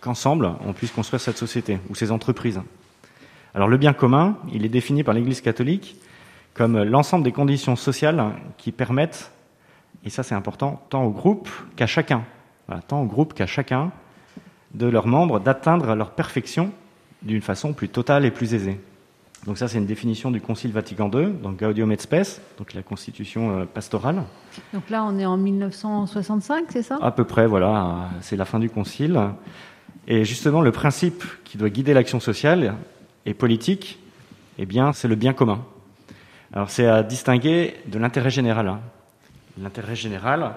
qu'ensemble, 0.00 0.50
on 0.66 0.72
puisse 0.72 0.90
construire 0.90 1.20
cette 1.20 1.38
société 1.38 1.78
ou 1.88 1.94
ces 1.94 2.10
entreprises. 2.10 2.60
Alors, 3.54 3.68
le 3.68 3.76
bien 3.76 3.92
commun, 3.92 4.36
il 4.52 4.64
est 4.64 4.68
défini 4.68 5.04
par 5.04 5.14
l'Église 5.14 5.42
catholique 5.42 5.94
comme 6.54 6.82
l'ensemble 6.82 7.22
des 7.22 7.32
conditions 7.32 7.76
sociales 7.76 8.32
qui 8.58 8.72
permettent, 8.72 9.30
et 10.04 10.10
ça 10.10 10.24
c'est 10.24 10.34
important, 10.34 10.84
tant 10.90 11.04
au 11.04 11.10
groupe 11.10 11.48
qu'à 11.76 11.86
chacun, 11.86 12.24
tant 12.88 13.02
au 13.02 13.06
groupe 13.06 13.32
qu'à 13.32 13.46
chacun 13.46 13.92
de 14.74 14.86
leurs 14.86 15.06
membres 15.06 15.40
d'atteindre 15.40 15.94
leur 15.94 16.10
perfection 16.10 16.72
d'une 17.22 17.42
façon 17.42 17.72
plus 17.72 17.88
totale 17.88 18.24
et 18.24 18.30
plus 18.30 18.54
aisée. 18.54 18.80
Donc 19.46 19.56
ça, 19.56 19.68
c'est 19.68 19.78
une 19.78 19.86
définition 19.86 20.30
du 20.30 20.40
Concile 20.40 20.70
Vatican 20.70 21.10
II, 21.12 21.32
donc 21.32 21.58
Gaudium 21.58 21.90
et 21.92 21.96
Spes, 21.96 22.40
donc 22.58 22.74
la 22.74 22.82
constitution 22.82 23.60
euh, 23.60 23.64
pastorale. 23.64 24.22
Donc 24.74 24.90
là, 24.90 25.02
on 25.04 25.18
est 25.18 25.24
en 25.24 25.38
1965, 25.38 26.66
c'est 26.68 26.82
ça? 26.82 26.98
À 27.00 27.10
peu 27.10 27.24
près, 27.24 27.46
voilà, 27.46 28.10
c'est 28.20 28.36
la 28.36 28.44
fin 28.44 28.58
du 28.58 28.68
Concile. 28.68 29.18
Et 30.06 30.24
justement, 30.24 30.60
le 30.60 30.72
principe 30.72 31.24
qui 31.44 31.56
doit 31.56 31.70
guider 31.70 31.94
l'action 31.94 32.20
sociale 32.20 32.74
et 33.24 33.32
politique, 33.32 33.98
eh 34.58 34.66
bien, 34.66 34.92
c'est 34.92 35.08
le 35.08 35.14
bien 35.14 35.32
commun. 35.32 35.64
Alors, 36.52 36.68
c'est 36.68 36.86
à 36.86 37.02
distinguer 37.02 37.76
de 37.86 37.98
l'intérêt 37.98 38.30
général. 38.30 38.68
Hein. 38.68 38.80
L'intérêt 39.58 39.96
général, 39.96 40.52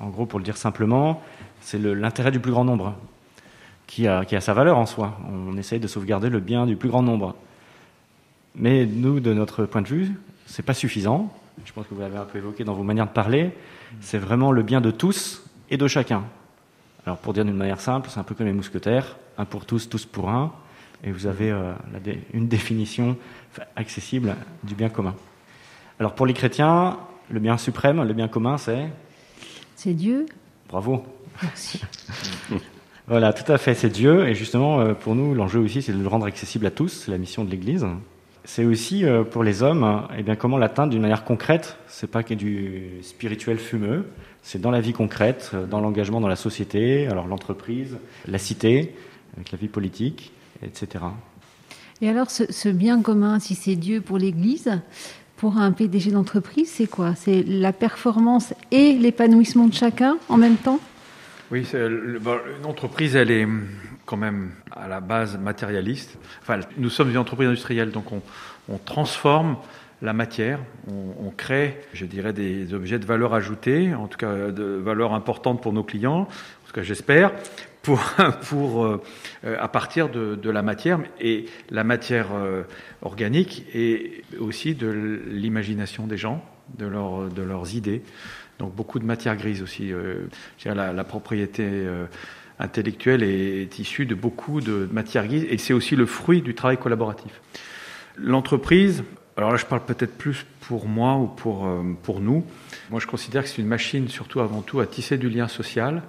en 0.00 0.08
gros, 0.08 0.26
pour 0.26 0.38
le 0.38 0.44
dire 0.44 0.58
simplement, 0.58 1.22
c'est 1.60 1.78
l'intérêt 1.78 2.30
du 2.30 2.40
plus 2.40 2.52
grand 2.52 2.64
nombre, 2.64 2.94
qui 3.92 4.08
a, 4.08 4.24
qui 4.24 4.34
a 4.34 4.40
sa 4.40 4.54
valeur 4.54 4.78
en 4.78 4.86
soi. 4.86 5.18
On 5.30 5.54
essaye 5.58 5.78
de 5.78 5.86
sauvegarder 5.86 6.30
le 6.30 6.40
bien 6.40 6.64
du 6.64 6.76
plus 6.76 6.88
grand 6.88 7.02
nombre. 7.02 7.36
Mais 8.54 8.86
nous, 8.86 9.20
de 9.20 9.34
notre 9.34 9.66
point 9.66 9.82
de 9.82 9.88
vue, 9.88 10.12
c'est 10.46 10.62
pas 10.62 10.72
suffisant. 10.72 11.30
Je 11.66 11.72
pense 11.74 11.86
que 11.86 11.94
vous 11.94 12.00
l'avez 12.00 12.16
un 12.16 12.24
peu 12.24 12.38
évoqué 12.38 12.64
dans 12.64 12.72
vos 12.72 12.84
manières 12.84 13.06
de 13.06 13.12
parler. 13.12 13.50
C'est 14.00 14.16
vraiment 14.16 14.50
le 14.50 14.62
bien 14.62 14.80
de 14.80 14.90
tous 14.90 15.42
et 15.68 15.76
de 15.76 15.86
chacun. 15.88 16.24
Alors, 17.04 17.18
pour 17.18 17.34
dire 17.34 17.44
d'une 17.44 17.56
manière 17.56 17.82
simple, 17.82 18.08
c'est 18.10 18.18
un 18.18 18.22
peu 18.22 18.34
comme 18.34 18.46
les 18.46 18.54
mousquetaires 18.54 19.16
un 19.36 19.44
pour 19.44 19.66
tous, 19.66 19.90
tous 19.90 20.06
pour 20.06 20.30
un. 20.30 20.52
Et 21.04 21.12
vous 21.12 21.26
avez 21.26 21.50
euh, 21.50 21.74
une 22.32 22.48
définition 22.48 23.18
accessible 23.76 24.36
du 24.62 24.74
bien 24.74 24.88
commun. 24.88 25.14
Alors, 26.00 26.14
pour 26.14 26.24
les 26.24 26.34
chrétiens, 26.34 26.96
le 27.30 27.40
bien 27.40 27.58
suprême, 27.58 28.02
le 28.02 28.14
bien 28.14 28.28
commun, 28.28 28.56
c'est 28.56 28.88
C'est 29.76 29.92
Dieu. 29.92 30.24
Bravo. 30.70 31.04
Merci. 31.42 31.82
voilà, 33.08 33.32
tout 33.32 33.50
à 33.50 33.58
fait, 33.58 33.74
c'est 33.74 33.90
Dieu. 33.90 34.28
Et 34.28 34.34
justement, 34.34 34.80
euh, 34.80 34.94
pour 34.94 35.14
nous, 35.14 35.34
l'enjeu 35.34 35.58
aussi, 35.58 35.82
c'est 35.82 35.92
de 35.92 36.00
le 36.00 36.08
rendre 36.08 36.26
accessible 36.26 36.66
à 36.66 36.70
tous. 36.70 37.04
C'est 37.04 37.10
la 37.10 37.18
mission 37.18 37.44
de 37.44 37.50
l'Église 37.50 37.86
c'est 38.44 38.64
aussi 38.64 39.04
euh, 39.04 39.22
pour 39.24 39.44
les 39.44 39.62
hommes, 39.62 40.02
eh 40.16 40.22
bien, 40.22 40.36
comment 40.36 40.58
l'atteindre 40.58 40.90
d'une 40.90 41.02
manière 41.02 41.24
concrète. 41.24 41.76
C'est 41.88 42.10
pas 42.10 42.22
que 42.22 42.34
du 42.34 42.90
spirituel 43.02 43.58
fumeux, 43.58 44.06
c'est 44.42 44.60
dans 44.60 44.70
la 44.70 44.80
vie 44.80 44.92
concrète, 44.92 45.52
euh, 45.54 45.66
dans 45.66 45.80
l'engagement 45.80 46.20
dans 46.20 46.28
la 46.28 46.36
société, 46.36 47.06
alors 47.06 47.26
l'entreprise, 47.26 47.96
la 48.26 48.38
cité, 48.38 48.94
avec 49.36 49.52
la 49.52 49.58
vie 49.58 49.68
politique, 49.68 50.32
etc. 50.62 51.04
Et 52.00 52.08
alors, 52.08 52.30
ce, 52.30 52.68
bien 52.68 53.00
commun, 53.00 53.38
si 53.38 53.54
c'est 53.54 53.76
Dieu 53.76 54.00
pour 54.00 54.18
l'Église, 54.18 54.80
pour 55.36 55.58
un 55.58 55.70
PDG 55.70 56.10
d'entreprise, 56.10 56.68
c'est 56.68 56.88
quoi? 56.88 57.14
C'est 57.14 57.44
la 57.46 57.72
performance 57.72 58.54
et 58.72 58.94
l'épanouissement 58.94 59.68
de 59.68 59.74
chacun 59.74 60.16
en 60.28 60.36
même 60.36 60.56
temps? 60.56 60.80
Oui, 61.52 61.66
une 61.74 62.64
entreprise, 62.64 63.14
elle 63.14 63.30
est 63.30 63.46
quand 64.06 64.16
même 64.16 64.52
à 64.74 64.88
la 64.88 65.00
base 65.00 65.36
matérialiste. 65.36 66.16
Enfin, 66.40 66.60
nous 66.78 66.88
sommes 66.88 67.10
une 67.10 67.18
entreprise 67.18 67.46
industrielle, 67.46 67.90
donc 67.90 68.06
on, 68.10 68.22
transforme 68.78 69.58
la 70.00 70.14
matière, 70.14 70.60
on, 70.88 71.30
crée, 71.36 71.78
je 71.92 72.06
dirais, 72.06 72.32
des 72.32 72.72
objets 72.72 72.98
de 72.98 73.04
valeur 73.04 73.34
ajoutée, 73.34 73.94
en 73.94 74.06
tout 74.06 74.16
cas 74.16 74.50
de 74.50 74.62
valeur 74.62 75.12
importante 75.12 75.60
pour 75.60 75.74
nos 75.74 75.84
clients, 75.84 76.20
en 76.20 76.66
tout 76.66 76.72
cas 76.72 76.82
j'espère, 76.82 77.32
pour, 77.82 78.00
pour 78.48 78.86
euh, 78.86 79.02
à 79.44 79.68
partir 79.68 80.08
de, 80.08 80.50
la 80.50 80.62
matière 80.62 81.00
et 81.20 81.44
la 81.68 81.84
matière 81.84 82.28
euh, 82.32 82.62
organique 83.02 83.66
et 83.74 84.22
aussi 84.40 84.74
de 84.74 85.20
l'imagination 85.28 86.06
des 86.06 86.16
gens, 86.16 86.42
de, 86.78 86.86
leur, 86.86 87.28
de 87.28 87.42
leurs 87.42 87.74
idées. 87.74 88.02
Donc 88.62 88.74
beaucoup 88.74 88.98
de 88.98 89.04
matière 89.04 89.36
grise 89.36 89.60
aussi. 89.60 89.92
Euh, 89.92 90.26
la, 90.64 91.04
propriété 91.04 91.86
intellectuel 92.62 93.22
est, 93.22 93.78
issu 93.78 94.06
de 94.06 94.14
beaucoup 94.14 94.60
de 94.60 94.88
matières 94.90 95.26
grises 95.26 95.46
et 95.48 95.58
c'est 95.58 95.72
aussi 95.72 95.96
le 95.96 96.06
fruit 96.06 96.42
du 96.42 96.54
travail 96.54 96.78
collaboratif. 96.78 97.40
L'entreprise, 98.16 99.04
alors 99.36 99.50
là 99.50 99.56
je 99.56 99.66
parle 99.66 99.84
peut-être 99.84 100.16
plus 100.16 100.46
pour 100.60 100.86
moi 100.86 101.16
ou 101.16 101.26
pour, 101.26 101.66
euh, 101.66 101.82
pour 102.02 102.20
nous, 102.20 102.44
moi 102.90 103.00
je 103.00 103.06
considère 103.06 103.42
que 103.42 103.48
c'est 103.48 103.60
une 103.60 103.68
machine 103.68 104.08
surtout 104.08 104.40
avant 104.40 104.62
tout 104.62 104.80
à 104.80 104.86
tisser 104.86 105.18
du 105.18 105.28
lien 105.28 105.48
social, 105.48 106.02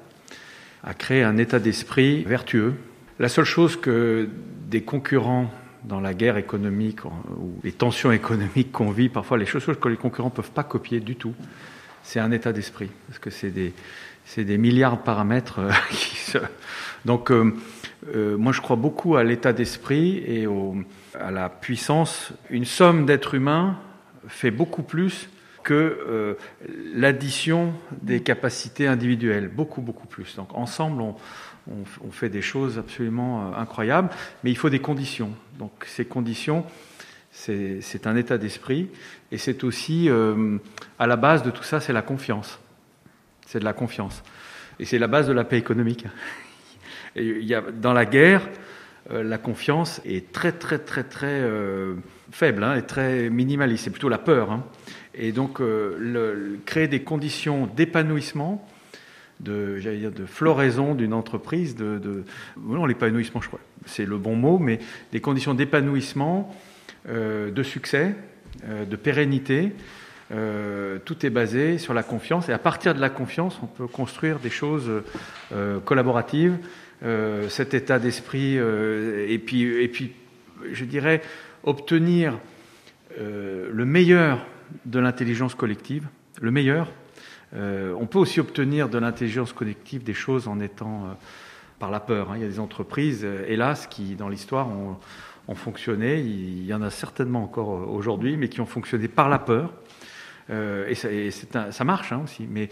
à 0.83 0.93
créer 0.93 1.23
un 1.23 1.37
état 1.37 1.59
d'esprit 1.59 2.23
vertueux. 2.23 2.75
La 3.19 3.29
seule 3.29 3.45
chose 3.45 3.79
que 3.79 4.29
des 4.67 4.81
concurrents 4.81 5.51
dans 5.85 5.99
la 5.99 6.13
guerre 6.13 6.37
économique 6.37 7.03
ou 7.05 7.59
les 7.63 7.71
tensions 7.71 8.11
économiques 8.21 8.71
qu'on 8.71 8.91
vit, 8.91 9.09
parfois 9.09 9.37
les 9.37 9.45
choses 9.45 9.65
que 9.79 9.89
les 9.89 9.97
concurrents 9.97 10.29
ne 10.29 10.35
peuvent 10.35 10.51
pas 10.51 10.63
copier 10.63 10.99
du 10.99 11.15
tout, 11.15 11.33
c'est 12.03 12.19
un 12.19 12.31
état 12.31 12.53
d'esprit. 12.53 12.91
Parce 13.07 13.19
que 13.19 13.29
c'est 13.29 13.49
des, 13.49 14.57
milliards 14.57 14.97
de 14.97 15.01
paramètres 15.01 15.59
euh, 15.59 15.71
qui 15.89 16.17
se... 16.17 16.37
Donc, 17.05 17.31
euh, 17.31 17.55
euh, 18.13 18.37
moi, 18.37 18.51
je 18.51 18.61
crois 18.61 18.75
beaucoup 18.75 19.15
à 19.15 19.23
l'état 19.23 19.53
d'esprit 19.53 20.17
et 20.27 20.47
à 21.19 21.31
la 21.31 21.49
puissance. 21.49 22.31
Une 22.49 22.65
somme 22.65 23.05
d'êtres 23.05 23.33
humains 23.33 23.77
fait 24.27 24.51
beaucoup 24.51 24.83
plus 24.83 25.29
que 25.63 26.37
l'addition 26.93 27.73
des 28.01 28.21
capacités 28.21 28.85
individuelles, 28.85 29.47
beaucoup, 29.47 29.81
beaucoup 29.81 30.07
plus. 30.07 30.35
Donc 30.35 30.53
ensemble, 30.53 31.01
on, 31.01 32.11
fait 32.11 32.27
des 32.27 32.41
choses 32.41 32.77
absolument 32.77 33.55
incroyables, 33.55 34.09
mais 34.43 34.51
il 34.51 34.57
faut 34.57 34.69
des 34.69 34.79
conditions. 34.79 35.31
Donc 35.59 35.71
ces 35.85 36.03
conditions, 36.03 36.65
c'est 37.31 38.05
un 38.05 38.17
état 38.17 38.37
d'esprit, 38.37 38.89
et 39.33 39.37
c'est 39.37 39.63
aussi, 39.63 40.09
euh, 40.09 40.57
à 40.99 41.07
la 41.07 41.15
base 41.15 41.43
de 41.43 41.51
tout 41.51 41.63
ça, 41.63 41.79
c'est 41.79 41.93
la 41.93 42.01
confiance. 42.01 42.59
C'est 43.45 43.59
de 43.59 43.65
la 43.65 43.73
confiance. 43.73 44.23
Et 44.79 44.85
c'est 44.85 44.99
la 44.99 45.07
base 45.07 45.27
de 45.27 45.33
la 45.33 45.43
paix 45.43 45.57
économique. 45.57 46.05
Y 47.15 47.53
a, 47.53 47.61
dans 47.61 47.93
la 47.93 48.05
guerre, 48.05 48.49
la 49.11 49.37
confiance 49.37 50.01
est 50.03 50.31
très, 50.31 50.51
très, 50.51 50.79
très, 50.79 51.03
très 51.03 51.47
faible 52.31 52.63
hein, 52.63 52.75
et 52.75 52.81
très 52.81 53.29
minimaliste. 53.29 53.83
C'est 53.83 53.91
plutôt 53.91 54.09
la 54.09 54.17
peur. 54.17 54.51
Hein. 54.51 54.63
Et 55.15 55.31
donc, 55.31 55.61
euh, 55.61 56.57
créer 56.65 56.87
des 56.87 57.03
conditions 57.03 57.67
d'épanouissement, 57.67 58.67
de, 59.39 59.79
de 60.09 60.25
floraison 60.25 60.95
d'une 60.95 61.13
entreprise, 61.13 61.75
de, 61.75 62.23
non, 62.57 62.85
l'épanouissement, 62.85 63.41
je 63.41 63.47
crois, 63.47 63.59
c'est 63.85 64.05
le 64.05 64.17
bon 64.17 64.35
mot, 64.35 64.57
mais 64.57 64.79
des 65.11 65.19
conditions 65.19 65.53
d'épanouissement, 65.53 66.55
euh, 67.09 67.51
de 67.51 67.63
succès, 67.63 68.15
euh, 68.15 68.32
de 68.67 68.95
pérennité. 68.95 69.73
tout 70.29 71.25
est 71.25 71.29
basé 71.29 71.77
sur 71.77 71.93
la 71.93 72.03
confiance 72.03 72.49
et 72.49 72.53
à 72.53 72.57
partir 72.57 72.95
de 72.95 73.01
la 73.01 73.09
confiance, 73.09 73.59
on 73.61 73.67
peut 73.67 73.87
construire 73.87 74.39
des 74.39 74.49
choses 74.49 74.89
collaboratives, 75.85 76.57
cet 77.49 77.73
état 77.73 77.99
d'esprit 77.99 78.55
et 78.55 79.41
puis 79.45 79.63
et 79.63 79.87
puis 79.87 80.13
je 80.71 80.85
dirais 80.85 81.21
obtenir 81.63 82.39
le 83.19 83.85
meilleur 83.85 84.45
de 84.85 84.99
l'intelligence 84.99 85.55
collective, 85.55 86.07
le 86.41 86.51
meilleur. 86.51 86.91
Euh, 87.55 87.93
on 87.99 88.05
peut 88.05 88.19
aussi 88.19 88.39
obtenir 88.39 88.89
de 88.89 88.97
l'intelligence 88.97 89.53
collective 89.53 90.03
des 90.03 90.13
choses 90.13 90.47
en 90.47 90.59
étant 90.59 91.05
euh, 91.05 91.13
par 91.79 91.91
la 91.91 91.99
peur. 91.99 92.31
Hein. 92.31 92.37
Il 92.37 92.41
y 92.41 92.45
a 92.45 92.47
des 92.47 92.59
entreprises, 92.59 93.21
euh, 93.23 93.45
hélas, 93.47 93.87
qui 93.87 94.15
dans 94.15 94.29
l'histoire 94.29 94.67
ont, 94.67 94.97
fonctionné. 95.55 96.19
Il 96.19 96.65
y 96.65 96.73
en 96.73 96.81
a 96.81 96.89
certainement 96.89 97.43
encore 97.43 97.89
aujourd'hui, 97.89 98.37
mais 98.37 98.49
qui 98.49 98.61
ont 98.61 98.65
fonctionné 98.65 99.07
par 99.07 99.29
la 99.29 99.39
peur. 99.39 99.73
et 100.49 100.95
ça, 100.95 101.83
marche 101.83 102.11
hein, 102.11 102.21
aussi, 102.23 102.47
mais, 102.49 102.69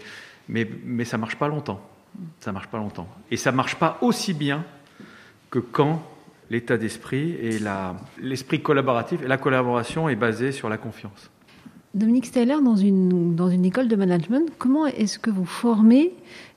mais, 0.48 0.68
mais 0.84 1.04
ça 1.04 1.18
marche 1.18 1.36
pas 1.36 1.48
longtemps. 1.48 1.80
Ça 2.40 2.52
marche 2.52 2.68
pas 2.68 2.78
longtemps. 2.78 3.08
Et 3.30 3.36
ça 3.36 3.52
marche 3.52 3.76
pas 3.76 3.98
aussi 4.00 4.34
bien 4.34 4.64
que 5.50 5.58
quand 5.58 6.02
l'état 6.50 6.76
d'esprit 6.76 7.32
et 7.40 7.58
l'esprit 8.20 8.60
collaboratif 8.60 9.22
et 9.22 9.28
la 9.28 9.38
collaboration 9.38 10.08
est 10.08 10.16
basée 10.16 10.52
sur 10.52 10.68
la 10.68 10.76
confiance. 10.76 11.30
Dominique 11.94 12.26
Steller, 12.26 12.56
dans 12.62 12.76
une, 12.76 13.34
dans 13.34 13.48
une 13.48 13.64
école 13.64 13.88
de 13.88 13.96
management, 13.96 14.50
comment 14.58 14.86
est-ce 14.86 15.18
que 15.18 15.30
vous 15.30 15.44
formez 15.44 16.12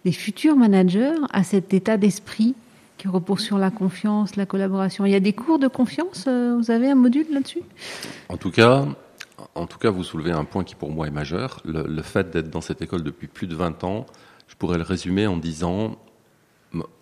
les 0.06 0.12
futurs 0.12 0.56
managers 0.56 1.16
à 1.32 1.44
cet 1.44 1.74
état 1.74 1.98
d'esprit 1.98 2.56
qui 2.98 3.08
repose 3.08 3.40
sur 3.40 3.58
la 3.58 3.72
confiance, 3.72 4.36
la 4.36 4.46
collaboration 4.46 5.06
Il 5.06 5.12
y 5.12 5.16
a 5.16 5.20
des 5.20 5.34
cours 5.34 5.60
de 5.60 5.68
confiance 5.68 6.26
euh, 6.28 6.56
Vous 6.58 6.72
avez 6.72 6.90
un 6.90 6.96
module 6.96 7.28
là-dessus? 7.32 7.62
En 8.30 8.38
tout 8.38 8.52
cas, 8.52 8.86
en 9.56 9.68
tout 9.68 9.78
cas, 9.78 9.90
vous 9.90 10.04
soulevez 10.04 10.32
un 10.32 10.46
point 10.46 10.64
qui 10.64 10.76
pour 10.76 10.92
moi 10.92 11.08
est 11.08 11.12
majeur. 11.12 11.62
Le, 11.66 12.02
fait 12.02 12.30
d'être 12.32 12.50
dans 12.50 12.62
cette 12.62 12.82
école 12.82 13.04
depuis 13.04 13.28
plus 13.28 13.48
de 13.48 13.56
20 13.56 13.84
ans, 13.84 14.06
je 14.48 14.56
pourrais 14.56 14.78
le 14.78 14.84
résumer 14.84 15.28
en 15.28 15.38
disant 15.38 15.98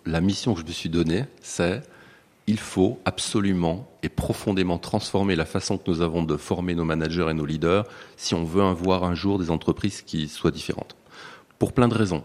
la 0.06 0.22
mission 0.22 0.54
que 0.54 0.62
je 0.62 0.66
me 0.66 0.72
suis 0.72 0.90
donnée, 0.90 1.26
c'est 1.42 1.82
il 2.46 2.60
faut 2.60 3.00
absolument 3.06 3.90
et 4.04 4.10
profondément 4.10 4.78
transformer 4.78 5.36
la 5.36 5.46
façon 5.46 5.78
que 5.78 5.90
nous 5.90 6.02
avons 6.02 6.24
de 6.24 6.36
former 6.36 6.76
nos 6.76 6.84
managers 6.84 7.28
et 7.30 7.34
nos 7.34 7.46
leaders 7.46 7.86
si 8.18 8.36
on 8.36 8.44
veut 8.44 8.62
avoir 8.62 9.06
un 9.06 9.16
jour 9.16 9.40
des 9.40 9.50
entreprises 9.50 10.02
qui 10.02 10.28
soient 10.28 10.52
différentes. 10.52 10.96
Pour 11.58 11.72
plein 11.72 11.88
de 11.88 11.96
raisons. 11.96 12.24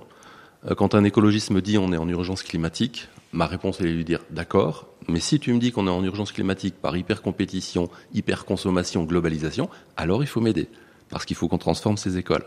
Euh, 0.66 0.74
quand 0.74 0.94
un 0.94 1.04
écologiste 1.04 1.50
me 1.50 1.62
dit 1.62 1.78
on 1.78 1.92
est 1.92 1.96
en 1.96 2.08
urgence 2.08 2.42
climatique, 2.42 3.08
ma 3.32 3.46
réponse 3.46 3.80
est 3.80 3.84
de 3.84 3.88
lui 3.88 4.04
dire 4.04 4.20
d'accord, 4.30 4.88
mais 5.08 5.20
si 5.20 5.38
tu 5.38 5.52
me 5.52 5.58
dis 5.58 5.72
qu'on 5.72 5.86
est 5.86 5.90
en 5.90 6.04
urgence 6.04 6.32
climatique 6.32 6.74
par 6.80 6.96
hyper-compétition, 6.96 7.90
hyper-consommation, 8.14 9.04
globalisation, 9.04 9.68
alors 9.96 10.22
il 10.22 10.26
faut 10.26 10.40
m'aider, 10.40 10.68
parce 11.10 11.24
qu'il 11.24 11.36
faut 11.36 11.48
qu'on 11.48 11.58
transforme 11.58 11.96
ces 11.96 12.18
écoles. 12.18 12.44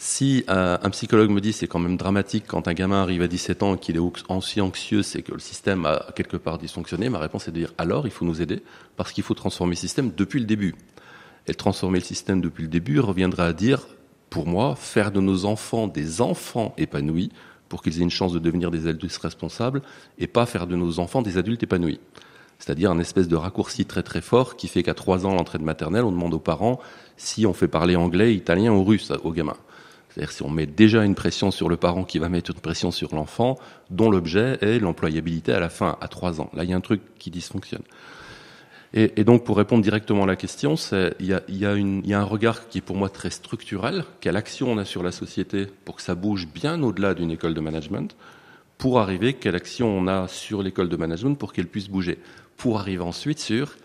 Si 0.00 0.44
euh, 0.48 0.78
un 0.80 0.90
psychologue 0.90 1.30
me 1.30 1.40
dit 1.40 1.52
c'est 1.52 1.66
quand 1.66 1.80
même 1.80 1.96
dramatique 1.96 2.44
quand 2.46 2.68
un 2.68 2.72
gamin 2.72 3.02
arrive 3.02 3.22
à 3.22 3.26
17 3.26 3.64
ans 3.64 3.74
et 3.74 3.78
qu'il 3.78 3.96
est 3.96 4.28
aussi 4.28 4.60
anxieux, 4.60 5.02
c'est 5.02 5.22
que 5.22 5.32
le 5.32 5.40
système 5.40 5.86
a 5.86 6.06
quelque 6.14 6.36
part 6.36 6.58
dysfonctionné, 6.58 7.08
ma 7.08 7.18
réponse 7.18 7.48
est 7.48 7.50
de 7.50 7.58
dire 7.58 7.74
alors 7.78 8.06
il 8.06 8.12
faut 8.12 8.24
nous 8.24 8.40
aider 8.40 8.62
parce 8.96 9.10
qu'il 9.10 9.24
faut 9.24 9.34
transformer 9.34 9.72
le 9.72 9.76
système 9.76 10.12
depuis 10.16 10.38
le 10.38 10.46
début. 10.46 10.76
Et 11.48 11.54
transformer 11.54 11.98
le 11.98 12.04
système 12.04 12.40
depuis 12.40 12.62
le 12.62 12.68
début 12.68 13.00
reviendra 13.00 13.46
à 13.46 13.52
dire, 13.52 13.88
pour 14.30 14.46
moi, 14.46 14.76
faire 14.76 15.10
de 15.10 15.20
nos 15.20 15.46
enfants 15.46 15.88
des 15.88 16.20
enfants 16.20 16.74
épanouis 16.76 17.32
pour 17.68 17.82
qu'ils 17.82 17.98
aient 17.98 18.04
une 18.04 18.10
chance 18.10 18.32
de 18.32 18.38
devenir 18.38 18.70
des 18.70 18.86
adultes 18.86 19.16
responsables 19.18 19.82
et 20.18 20.26
pas 20.26 20.46
faire 20.46 20.66
de 20.66 20.76
nos 20.76 20.98
enfants 20.98 21.22
des 21.22 21.38
adultes 21.38 21.62
épanouis. 21.62 22.00
C'est-à-dire 22.58 22.90
un 22.90 22.98
espèce 22.98 23.28
de 23.28 23.36
raccourci 23.36 23.84
très 23.86 24.02
très 24.02 24.20
fort 24.20 24.56
qui 24.56 24.68
fait 24.68 24.82
qu'à 24.82 24.94
3 24.94 25.26
ans, 25.26 25.34
l'entrée 25.34 25.58
de 25.58 25.64
maternelle, 25.64 26.04
on 26.04 26.10
demande 26.10 26.34
aux 26.34 26.40
parents 26.40 26.80
si 27.16 27.46
on 27.46 27.52
fait 27.52 27.68
parler 27.68 27.94
anglais, 27.96 28.34
italien 28.34 28.72
ou 28.72 28.82
russe 28.84 29.12
aux 29.22 29.32
gamins. 29.32 29.56
C'est-à-dire 30.08 30.32
si 30.32 30.42
on 30.42 30.50
met 30.50 30.66
déjà 30.66 31.04
une 31.04 31.14
pression 31.14 31.50
sur 31.50 31.68
le 31.68 31.76
parent 31.76 32.04
qui 32.04 32.18
va 32.18 32.28
mettre 32.28 32.50
une 32.50 32.60
pression 32.60 32.90
sur 32.90 33.14
l'enfant, 33.14 33.58
dont 33.90 34.10
l'objet 34.10 34.58
est 34.60 34.80
l'employabilité 34.80 35.52
à 35.52 35.60
la 35.60 35.68
fin, 35.68 35.96
à 36.00 36.08
trois 36.08 36.40
ans. 36.40 36.50
Là, 36.54 36.64
il 36.64 36.70
y 36.70 36.72
a 36.72 36.76
un 36.76 36.80
truc 36.80 37.02
qui 37.18 37.30
dysfonctionne. 37.30 37.82
Et, 38.94 39.22
donc, 39.22 39.44
pour 39.44 39.58
répondre 39.58 39.82
directement 39.82 40.24
à 40.24 40.26
la 40.26 40.36
question, 40.36 40.76
il 41.20 41.26
y 41.26 42.14
a, 42.14 42.20
un 42.20 42.24
regard 42.24 42.68
qui 42.68 42.78
est 42.78 42.82
pour 42.82 42.96
moi 42.96 43.10
très 43.10 43.28
structurel. 43.28 44.04
Quelle 44.20 44.36
action 44.36 44.72
on 44.72 44.78
a 44.78 44.86
sur 44.86 45.02
la 45.02 45.12
société 45.12 45.66
pour 45.84 45.96
que 45.96 46.02
ça 46.02 46.14
bouge 46.14 46.48
bien 46.48 46.82
au-delà 46.82 47.12
d'une 47.12 47.30
école 47.30 47.52
de 47.52 47.60
management 47.60 48.16
Pour 48.78 48.98
arriver, 48.98 49.34
quelle 49.34 49.56
action 49.56 49.88
on 49.88 50.06
a 50.06 50.26
sur 50.26 50.62
l'école 50.62 50.88
de 50.88 50.96
management 50.96 51.34
pour 51.34 51.52
qu'elle 51.52 51.66
puisse 51.66 51.88
bouger 51.88 52.18
Pour 52.56 52.80
arriver 52.80 53.02
ensuite 53.02 53.40
sur 53.40 53.76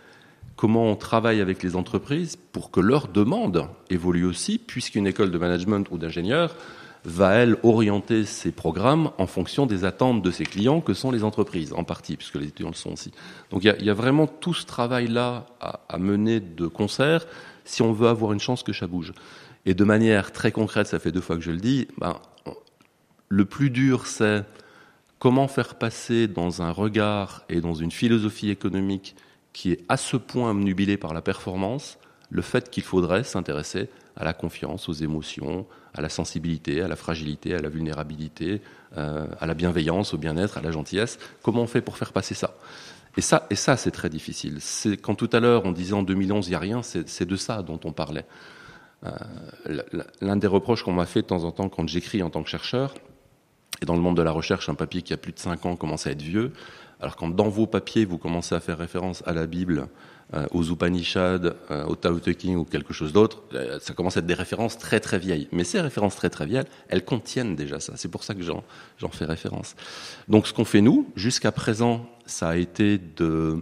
comment 0.56 0.86
on 0.86 0.96
travaille 0.96 1.42
avec 1.42 1.64
les 1.64 1.76
entreprises 1.76 2.38
pour 2.54 2.72
que 2.72 2.80
leurs 2.80 3.10
demandes 3.10 3.68
évoluent 3.90 4.26
aussi, 4.26 4.58
puisqu'une 4.58 5.08
école 5.08 5.32
de 5.32 5.38
management 5.38 5.86
ou 5.92 5.98
d'ingénieur 5.98 6.56
va, 7.06 7.34
elle, 7.34 7.58
orienter 7.64 8.26
ses 8.26 8.52
programmes 8.52 9.12
en 9.18 9.28
fonction 9.28 9.66
des 9.66 9.84
attentes 9.84 10.22
de 10.22 10.32
ses 10.32 10.46
clients, 10.46 10.82
que 10.82 10.94
sont 10.94 11.12
les 11.12 11.24
entreprises, 11.24 11.74
en 11.74 11.84
partie, 11.84 12.16
puisque 12.16 12.36
les 12.36 12.48
étudiants 12.48 12.70
le 12.70 12.76
sont 12.76 12.94
aussi. 12.94 13.12
Donc 13.52 13.64
il 13.64 13.86
y, 13.86 13.90
a, 13.90 13.94
vraiment 13.94 14.28
tout 14.28 14.54
ce 14.54 14.66
travail-là 14.66 15.46
à, 15.60 15.98
mener 15.98 16.40
de 16.40 16.68
concert 16.68 17.26
si 17.66 17.82
on 17.82 17.94
veut 17.94 18.08
avoir 18.08 18.34
une 18.34 18.40
chance 18.40 18.64
que 18.64 18.74
ça 18.74 18.88
bouge. 18.88 19.14
Et 19.66 19.74
de 19.74 19.84
manière 19.84 20.32
très 20.32 20.52
concrète, 20.52 20.88
ça 20.88 21.00
fait 21.00 21.12
deux 21.12 21.22
fois 21.22 21.36
que 21.36 21.42
je 21.42 21.52
le 21.52 21.58
dis, 21.58 21.88
ben, 21.98 22.20
le 23.30 23.46
plus 23.46 23.70
dur, 23.70 24.08
c'est 24.08 24.44
comment 25.20 25.48
faire 25.48 25.76
passer 25.76 26.28
dans 26.28 26.62
un 26.62 26.72
regard 26.72 27.44
et 27.50 27.62
dans 27.62 27.74
une 27.74 27.92
philosophie 27.92 28.50
économique 28.50 29.16
qui 29.54 29.72
est 29.72 29.84
à 29.88 29.98
ce 29.98 30.18
point 30.18 30.52
obnubilé 30.52 30.98
par 30.98 31.14
la 31.14 31.22
performance, 31.22 31.98
le 32.30 32.42
fait 32.42 32.70
qu'il 32.70 32.84
faudrait 32.84 33.24
s'intéresser 33.24 33.90
à 34.16 34.26
la 34.26 34.34
confiance, 34.34 34.90
aux 34.90 34.94
émotions, 34.94 35.66
à 35.94 36.02
la 36.02 36.10
sensibilité, 36.10 36.82
à 36.82 36.88
la 36.88 36.96
fragilité, 36.96 37.54
à 37.54 37.62
la 37.62 37.70
vulnérabilité, 37.70 38.62
euh, 38.98 39.26
à 39.40 39.46
la 39.46 39.54
bienveillance, 39.54 40.14
au 40.14 40.18
bien-être, 40.18 40.58
à 40.58 40.62
la 40.62 40.72
gentillesse. 40.72 41.20
Comment 41.42 41.62
on 41.62 41.68
fait 41.68 41.82
pour 41.82 41.98
faire 41.98 42.14
passer 42.14 42.34
ça? 42.34 42.56
Et 43.16 43.22
ça, 43.22 43.78
c'est 43.78 43.92
très 43.92 44.10
difficile. 44.10 44.58
Quand 45.04 45.14
tout 45.14 45.30
à 45.34 45.40
l'heure 45.40 45.66
on 45.66 45.72
disait 45.72 45.94
en 45.94 46.02
2011 46.02 46.48
il 46.48 46.50
n'y 46.50 46.56
a 46.56 46.60
rien, 46.60 46.82
c'est 46.82 47.26
de 47.26 47.36
ça 47.36 47.62
dont 47.62 47.80
on 47.84 47.92
parlait. 47.92 48.26
Euh, 49.06 49.82
l'un 50.22 50.38
des 50.38 50.48
reproches 50.48 50.84
qu'on 50.84 50.94
m'a 50.94 51.06
fait 51.06 51.22
de 51.22 51.28
temps 51.28 51.44
en 51.44 51.52
temps 51.52 51.70
quand 51.70 51.88
j'écris 51.88 52.24
en 52.24 52.30
tant 52.30 52.42
que 52.42 52.50
chercheur, 52.50 52.96
et 53.84 53.86
dans 53.86 53.96
le 53.96 54.02
monde 54.02 54.18
de 54.18 54.22
la 54.22 54.32
recherche, 54.32 54.70
un 54.70 54.76
papier 54.76 55.02
qui 55.02 55.14
a 55.14 55.18
plus 55.18 55.34
de 55.34 55.40
5 55.40 55.66
ans 55.66 55.76
commence 55.76 56.08
à 56.08 56.12
être 56.12 56.22
vieux, 56.22 56.54
alors 57.02 57.18
quand 57.18 57.28
dans 57.28 57.50
vos 57.50 57.68
papiers, 57.68 58.06
vous 58.06 58.18
commencez 58.18 58.56
à 58.56 58.62
faire 58.62 58.78
référence 58.78 59.24
à 59.26 59.34
la 59.34 59.46
Bible, 59.46 59.88
euh, 60.34 60.48
aux 60.52 60.64
Upanishads, 60.64 61.54
euh, 61.70 61.84
au 61.84 61.96
Tao 61.96 62.18
Te 62.20 62.32
Ching 62.32 62.56
ou 62.56 62.64
quelque 62.64 62.94
chose 62.94 63.12
d'autre, 63.12 63.44
euh, 63.54 63.78
ça 63.82 63.94
commence 63.94 64.16
à 64.16 64.22
être 64.22 64.26
des 64.26 64.34
références 64.34 64.78
très 64.78 65.02
très 65.02 65.20
vieilles. 65.20 65.50
Mais 65.52 65.66
ces 65.66 65.82
références 65.82 66.16
très 66.16 66.30
très 66.30 66.46
vieilles, 66.46 66.64
elles 66.88 67.04
contiennent 67.04 67.58
déjà 67.58 67.82
ça. 67.82 67.94
C'est 67.98 68.08
pour 68.08 68.24
ça 68.24 68.34
que 68.34 68.42
j'en 68.42 68.64
fais 69.12 69.26
référence. 69.26 69.76
Donc 70.30 70.48
ce 70.48 70.54
qu'on 70.54 70.64
fait 70.64 70.80
nous, 70.80 71.12
jusqu'à 71.18 71.52
présent, 71.52 72.10
ça 72.26 72.50
a 72.50 72.56
été 72.56 72.98
de 72.98 73.62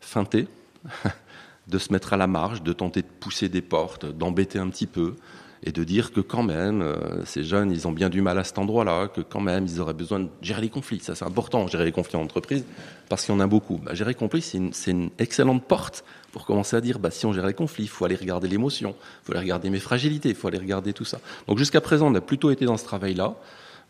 feinter, 0.00 0.48
de 1.68 1.78
se 1.78 1.92
mettre 1.92 2.14
à 2.14 2.16
la 2.16 2.26
marge, 2.26 2.62
de 2.62 2.72
tenter 2.72 3.02
de 3.02 3.08
pousser 3.20 3.50
des 3.50 3.62
portes, 3.62 4.06
d'embêter 4.06 4.58
un 4.58 4.70
petit 4.70 4.86
peu, 4.86 5.14
et 5.62 5.72
de 5.72 5.84
dire 5.84 6.12
que 6.12 6.20
quand 6.20 6.42
même, 6.42 6.82
euh, 6.82 7.24
ces 7.24 7.44
jeunes, 7.44 7.70
ils 7.70 7.86
ont 7.88 7.92
bien 7.92 8.08
du 8.08 8.20
mal 8.20 8.38
à 8.38 8.44
cet 8.44 8.58
endroit-là, 8.58 9.08
que 9.08 9.20
quand 9.20 9.40
même, 9.40 9.66
ils 9.66 9.80
auraient 9.80 9.94
besoin 9.94 10.20
de 10.20 10.28
gérer 10.42 10.60
les 10.60 10.68
conflits. 10.68 11.00
Ça, 11.00 11.14
c'est 11.14 11.24
important, 11.24 11.66
gérer 11.66 11.84
les 11.84 11.92
conflits 11.92 12.16
en 12.16 12.22
entreprise, 12.22 12.64
parce 13.08 13.24
qu'il 13.24 13.34
y 13.34 13.36
en 13.36 13.40
a 13.40 13.46
beaucoup. 13.46 13.78
Bah, 13.78 13.94
gérer 13.94 14.10
les 14.10 14.14
conflits, 14.14 14.42
c'est 14.42 14.90
une, 14.90 15.10
excellente 15.18 15.64
porte 15.64 16.04
pour 16.32 16.44
commencer 16.44 16.76
à 16.76 16.80
dire, 16.80 16.98
bah, 16.98 17.10
si 17.10 17.26
on 17.26 17.32
gère 17.32 17.46
les 17.46 17.54
conflits, 17.54 17.84
il 17.84 17.88
faut 17.88 18.04
aller 18.04 18.16
regarder 18.16 18.48
l'émotion, 18.48 18.94
il 18.98 19.26
faut 19.26 19.32
aller 19.32 19.40
regarder 19.40 19.70
mes 19.70 19.80
fragilités, 19.80 20.28
il 20.28 20.34
faut 20.34 20.48
aller 20.48 20.58
regarder 20.58 20.92
tout 20.92 21.04
ça. 21.04 21.20
Donc 21.48 21.58
jusqu'à 21.58 21.80
présent, 21.80 22.10
on 22.10 22.14
a 22.14 22.20
plutôt 22.20 22.50
été 22.50 22.64
dans 22.64 22.76
ce 22.76 22.84
travail-là, 22.84 23.34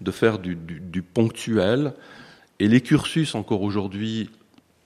de 0.01 0.11
faire 0.11 0.39
du 0.39 1.03
ponctuel, 1.03 1.95
et 2.59 2.69
les 2.69 2.81
cursus, 2.81 3.35
encore 3.35 3.63
aujourd'hui, 3.63 4.31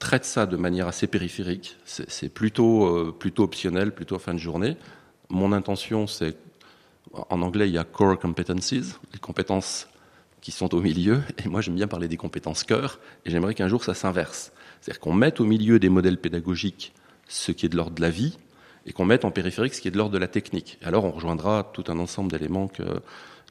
traitent 0.01 0.25
ça 0.25 0.47
de 0.47 0.57
manière 0.57 0.89
assez 0.89 1.07
périphérique. 1.07 1.77
C'est 1.85 2.33
plutôt, 2.33 2.87
euh, 2.87 3.15
plutôt 3.17 3.45
optionnel, 3.45 3.93
plutôt 3.93 4.19
fin 4.19 4.35
de 4.35 4.39
journée. 4.39 4.77
Mon 5.29 5.53
intention, 5.53 6.07
c'est 6.07 6.37
En 7.13 7.43
anglais, 7.43 7.69
il 7.69 7.75
y 7.75 7.79
a 7.79 7.85
core 7.85 8.19
competencies, 8.19 8.95
les 9.13 9.19
compétences 9.19 9.89
qui 10.41 10.53
sont 10.53 10.75
au 10.75 10.81
milieu. 10.81 11.23
Et 11.45 11.49
moi, 11.49 11.61
j'aime 11.61 11.75
bien 11.75 11.89
parler 11.89 12.09
des 12.09 12.17
compétences 12.17 12.65
cœur. 12.65 13.01
Et 13.25 13.31
j'aimerais 13.31 13.55
qu'un 13.55 13.69
jour, 13.69 13.85
ça 13.85 13.95
s'inverse. 13.95 14.53
C'est-à-dire 14.81 15.01
qu'on 15.01 15.13
mette 15.13 15.41
au 15.41 15.45
milieu 15.45 15.79
des 15.79 15.89
modèles 15.89 16.19
pédagogiques 16.19 16.93
ce 17.29 17.53
qui 17.53 17.67
est 17.67 17.69
de 17.69 17.77
l'ordre 17.77 17.95
de 17.95 18.01
la 18.01 18.11
vie 18.11 18.39
et 18.87 18.93
qu'on 18.93 19.05
mette 19.05 19.25
en 19.25 19.31
périphérique 19.31 19.75
ce 19.75 19.81
qui 19.81 19.89
est 19.89 19.91
de 19.91 19.99
l'ordre 19.99 20.13
de 20.13 20.19
la 20.19 20.29
technique. 20.29 20.79
alors, 20.83 21.05
on 21.05 21.11
rejoindra 21.11 21.71
tout 21.73 21.85
un 21.89 21.99
ensemble 21.99 22.31
d'éléments 22.31 22.69
que, 22.69 22.83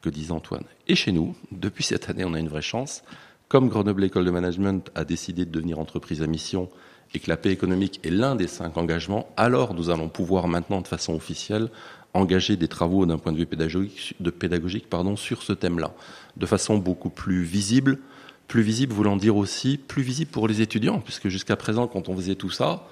que 0.02 0.10
disait 0.10 0.32
Antoine. 0.32 0.64
Et 0.88 0.96
chez 0.96 1.12
nous, 1.12 1.36
depuis 1.52 1.84
cette 1.84 2.10
année, 2.10 2.26
on 2.26 2.34
a 2.34 2.40
une 2.40 2.48
vraie 2.48 2.62
chance. 2.62 3.04
Comme 3.48 3.70
Grenoble 3.70 4.04
École 4.04 4.26
de 4.26 4.32
Management 4.32 4.90
a 4.96 5.06
décidé 5.06 5.46
de 5.46 5.52
devenir 5.52 5.80
entreprise 5.80 6.22
à 6.22 6.28
mission 6.28 6.70
et 7.14 7.20
que 7.20 7.30
la 7.30 7.38
paix 7.38 7.52
économique 7.52 8.00
est 8.04 8.12
l'un 8.12 8.36
des 8.36 8.48
cinq 8.48 8.78
engagements, 8.78 9.28
alors 9.38 9.74
nous 9.74 9.90
allons 9.90 10.10
pouvoir 10.10 10.48
maintenant, 10.48 10.82
de 10.82 10.88
façon 10.88 11.16
officielle, 11.16 11.70
engager 12.14 12.56
des 12.56 12.68
travaux 12.68 13.06
d'un 13.06 13.18
point 13.18 13.32
de 13.32 13.38
vue 13.38 13.46
pédagogique, 13.46 14.88
sur 15.16 15.44
ce 15.44 15.54
thème-là, 15.54 15.94
de 16.38 16.46
façon 16.46 16.78
beaucoup 16.78 17.10
plus 17.10 17.44
visible, 17.44 18.00
plus 18.48 18.62
visible 18.62 18.94
voulant 18.94 19.16
dire 19.16 19.38
aussi 19.38 19.78
plus 19.78 20.02
visible 20.02 20.32
pour 20.32 20.48
les 20.48 20.62
étudiants, 20.62 21.00
puisque 21.00 21.30
jusqu'à 21.30 21.56
présent, 21.56 21.88
quand 21.88 22.10
on 22.10 22.16
faisait 22.16 22.36
tout 22.36 22.50
ça, 22.50 22.88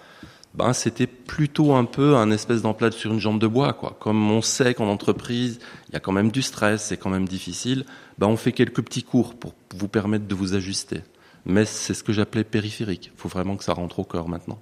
ben, 0.54 0.74
c'était 0.74 1.08
plutôt 1.08 1.74
un 1.74 1.86
peu 1.86 2.16
un 2.16 2.32
espèce 2.32 2.62
d'emplade 2.62 2.94
sur 2.94 3.12
une 3.12 3.20
jambe 3.20 3.40
de 3.40 3.48
bois. 3.48 3.74
Quoi. 3.74 3.96
Comme 4.00 4.32
on 4.32 4.42
sait 4.42 4.74
qu'en 4.74 4.88
entreprise, 4.88 5.60
il 5.90 5.94
y 5.94 5.96
a 5.96 6.00
quand 6.00 6.12
même 6.12 6.32
du 6.32 6.42
stress, 6.42 6.86
c'est 6.86 6.98
quand 6.98 7.10
même 7.10 7.28
difficile, 7.28 7.86
ben, 8.18 8.28
on 8.28 8.38
fait 8.38 8.52
quelques 8.52 8.82
petits 8.82 9.04
cours 9.04 9.36
pour 9.36 9.54
vous 9.76 9.88
permettre 9.88 10.28
de 10.28 10.36
vous 10.36 10.56
ajuster. 10.56 11.02
Mais 11.46 11.66
c'est 11.66 11.94
ce 11.94 12.04
que 12.04 12.14
j'appelais 12.14 12.44
périphérique. 12.44 13.12
Il 13.14 13.20
faut 13.20 13.30
vraiment 13.30 13.56
que 13.56 13.64
ça 13.64 13.74
rentre 13.74 14.00
au 14.00 14.04
cœur 14.04 14.28
maintenant. 14.28 14.60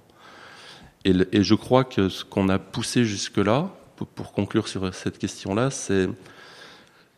Et 1.04 1.44
je 1.44 1.54
crois 1.54 1.84
que 1.84 2.08
ce 2.08 2.24
qu'on 2.24 2.48
a 2.48 2.58
poussé 2.58 3.04
jusque-là, 3.04 3.70
pour, 3.96 4.32
conclure 4.32 4.68
sur 4.68 4.94
cette 4.94 5.18
question-là, 5.18 5.70
c'est 5.70 6.08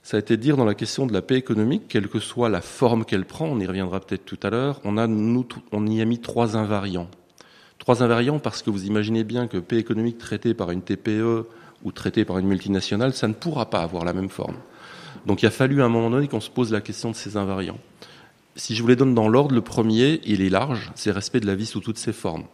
ça 0.03 0.17
a 0.17 0.21
été 0.21 0.39
dire 0.39 0.57
dans 0.57 0.65
la 0.65 0.75
question 0.75 1.07
de 1.07 1.13
la 1.13 1.21
paix 1.21 1.35
économique, 1.35 1.83
quelle 1.87 2.09
que 2.09 2.19
soit 2.19 2.49
la 2.49 2.63
forme 2.63 3.05
qu'elle 3.05 3.27
prend, 3.27 3.45
on 3.45 3.61
y 3.61 3.67
reviendra 3.67 4.01
peut-être 4.01 4.25
tout 4.25 4.39
à 4.43 4.49
l'heure, 4.49 4.81
on, 4.85 4.97
on 4.97 5.87
y 5.87 6.01
a 6.01 6.05
mis 6.07 6.19
trois 6.19 6.57
invariants. 6.57 7.09
Trois 7.79 8.03
invariants 8.03 8.39
parce 8.39 8.63
que 8.63 8.71
vous 8.71 8.87
imaginez 8.87 9.23
bien 9.23 9.49
que 9.49 9.59
paix 9.59 9.77
économique 9.77 10.17
traitée 10.17 10.55
par 10.55 10.71
une 10.71 10.81
TPE 10.81 11.45
ou 11.85 11.93
traitée 11.93 12.25
par 12.25 12.39
une 12.39 12.47
multinationale, 12.47 13.13
ça 13.13 13.29
ne 13.29 13.35
pourra 13.35 13.69
pas 13.69 13.81
avoir 13.81 14.07
la 14.07 14.15
même 14.15 14.31
forme. 14.31 14.57
Donc 15.27 15.43
il 15.43 15.47
a 15.47 15.51
fallu 15.51 15.83
à 15.83 15.85
un 15.85 15.91
moment 15.91 16.09
donné 16.09 16.27
qu'on 16.27 16.41
se 16.41 16.49
pose 16.49 16.73
la 16.73 16.81
question 16.81 17.11
de 17.11 17.15
ces 17.15 17.37
invariants. 17.37 17.79
Si 18.57 18.75
je 18.75 18.81
vous 18.81 18.89
les 18.89 18.97
donne 18.97 19.15
dans 19.15 19.29
l'ordre, 19.29 19.55
le 19.55 19.61
premier, 19.61 20.23
il 20.25 20.41
est 20.41 20.49
large, 20.49 20.91
c'est 20.95 21.11
respect 21.11 21.41
de 21.41 21.47
la 21.47 21.55
vie 21.55 21.67
sous 21.67 21.81
toutes 21.81 21.99
ses 21.99 22.15
formes 22.15 22.45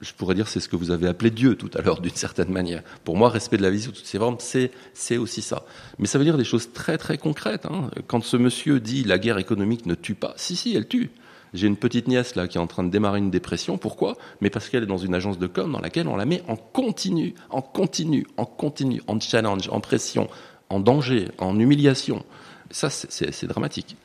je 0.00 0.12
pourrais 0.12 0.34
dire 0.34 0.48
c'est 0.48 0.60
ce 0.60 0.68
que 0.68 0.76
vous 0.76 0.90
avez 0.90 1.06
appelé 1.08 1.30
Dieu 1.30 1.56
tout 1.56 1.70
à 1.74 1.82
l'heure 1.82 2.00
d'une 2.02 2.14
certaine 2.14 2.50
manière. 2.50 2.82
Pour 3.04 3.16
moi, 3.16 3.28
respect 3.28 3.56
de 3.56 3.62
la 3.62 3.70
vie 3.70 3.82
sous 3.82 3.92
toutes 3.92 4.06
ses 4.06 4.18
formes, 4.18 4.38
c'est 4.38 5.16
aussi 5.16 5.42
ça. 5.42 5.64
Mais 5.98 6.06
ça 6.06 6.18
veut 6.18 6.24
dire 6.24 6.36
des 6.36 6.44
choses 6.44 6.72
très 6.72 6.98
très 6.98 7.18
concrètes. 7.18 7.66
Hein. 7.66 7.90
Quand 8.06 8.22
ce 8.22 8.36
monsieur 8.36 8.80
dit 8.80 9.04
la 9.04 9.18
guerre 9.18 9.38
économique 9.38 9.86
ne 9.86 9.94
tue 9.94 10.14
pas, 10.14 10.34
si 10.36 10.56
si, 10.56 10.74
elle 10.74 10.88
tue. 10.88 11.10
J'ai 11.52 11.66
une 11.66 11.76
petite 11.76 12.06
nièce 12.06 12.36
là 12.36 12.46
qui 12.46 12.58
est 12.58 12.60
en 12.60 12.68
train 12.68 12.84
de 12.84 12.90
démarrer 12.90 13.18
une 13.18 13.30
dépression. 13.30 13.76
Pourquoi? 13.76 14.16
Mais 14.40 14.50
parce 14.50 14.68
qu'elle 14.68 14.84
est 14.84 14.86
dans 14.86 14.98
une 14.98 15.14
agence 15.14 15.38
de 15.38 15.46
com 15.46 15.72
dans 15.72 15.80
laquelle 15.80 16.06
on 16.06 16.16
la 16.16 16.24
met 16.24 16.42
en 16.46 16.56
continu, 16.56 17.34
en 17.50 17.60
continu, 17.60 18.26
en 18.36 18.44
continu, 18.44 19.02
en 19.08 19.18
challenge, 19.18 19.68
en 19.68 19.80
pression, 19.80 20.28
en 20.68 20.78
danger, 20.78 21.28
en 21.38 21.58
humiliation. 21.58 22.24
Ça, 22.70 22.88
c'est 22.88 23.46
dramatique. 23.46 23.96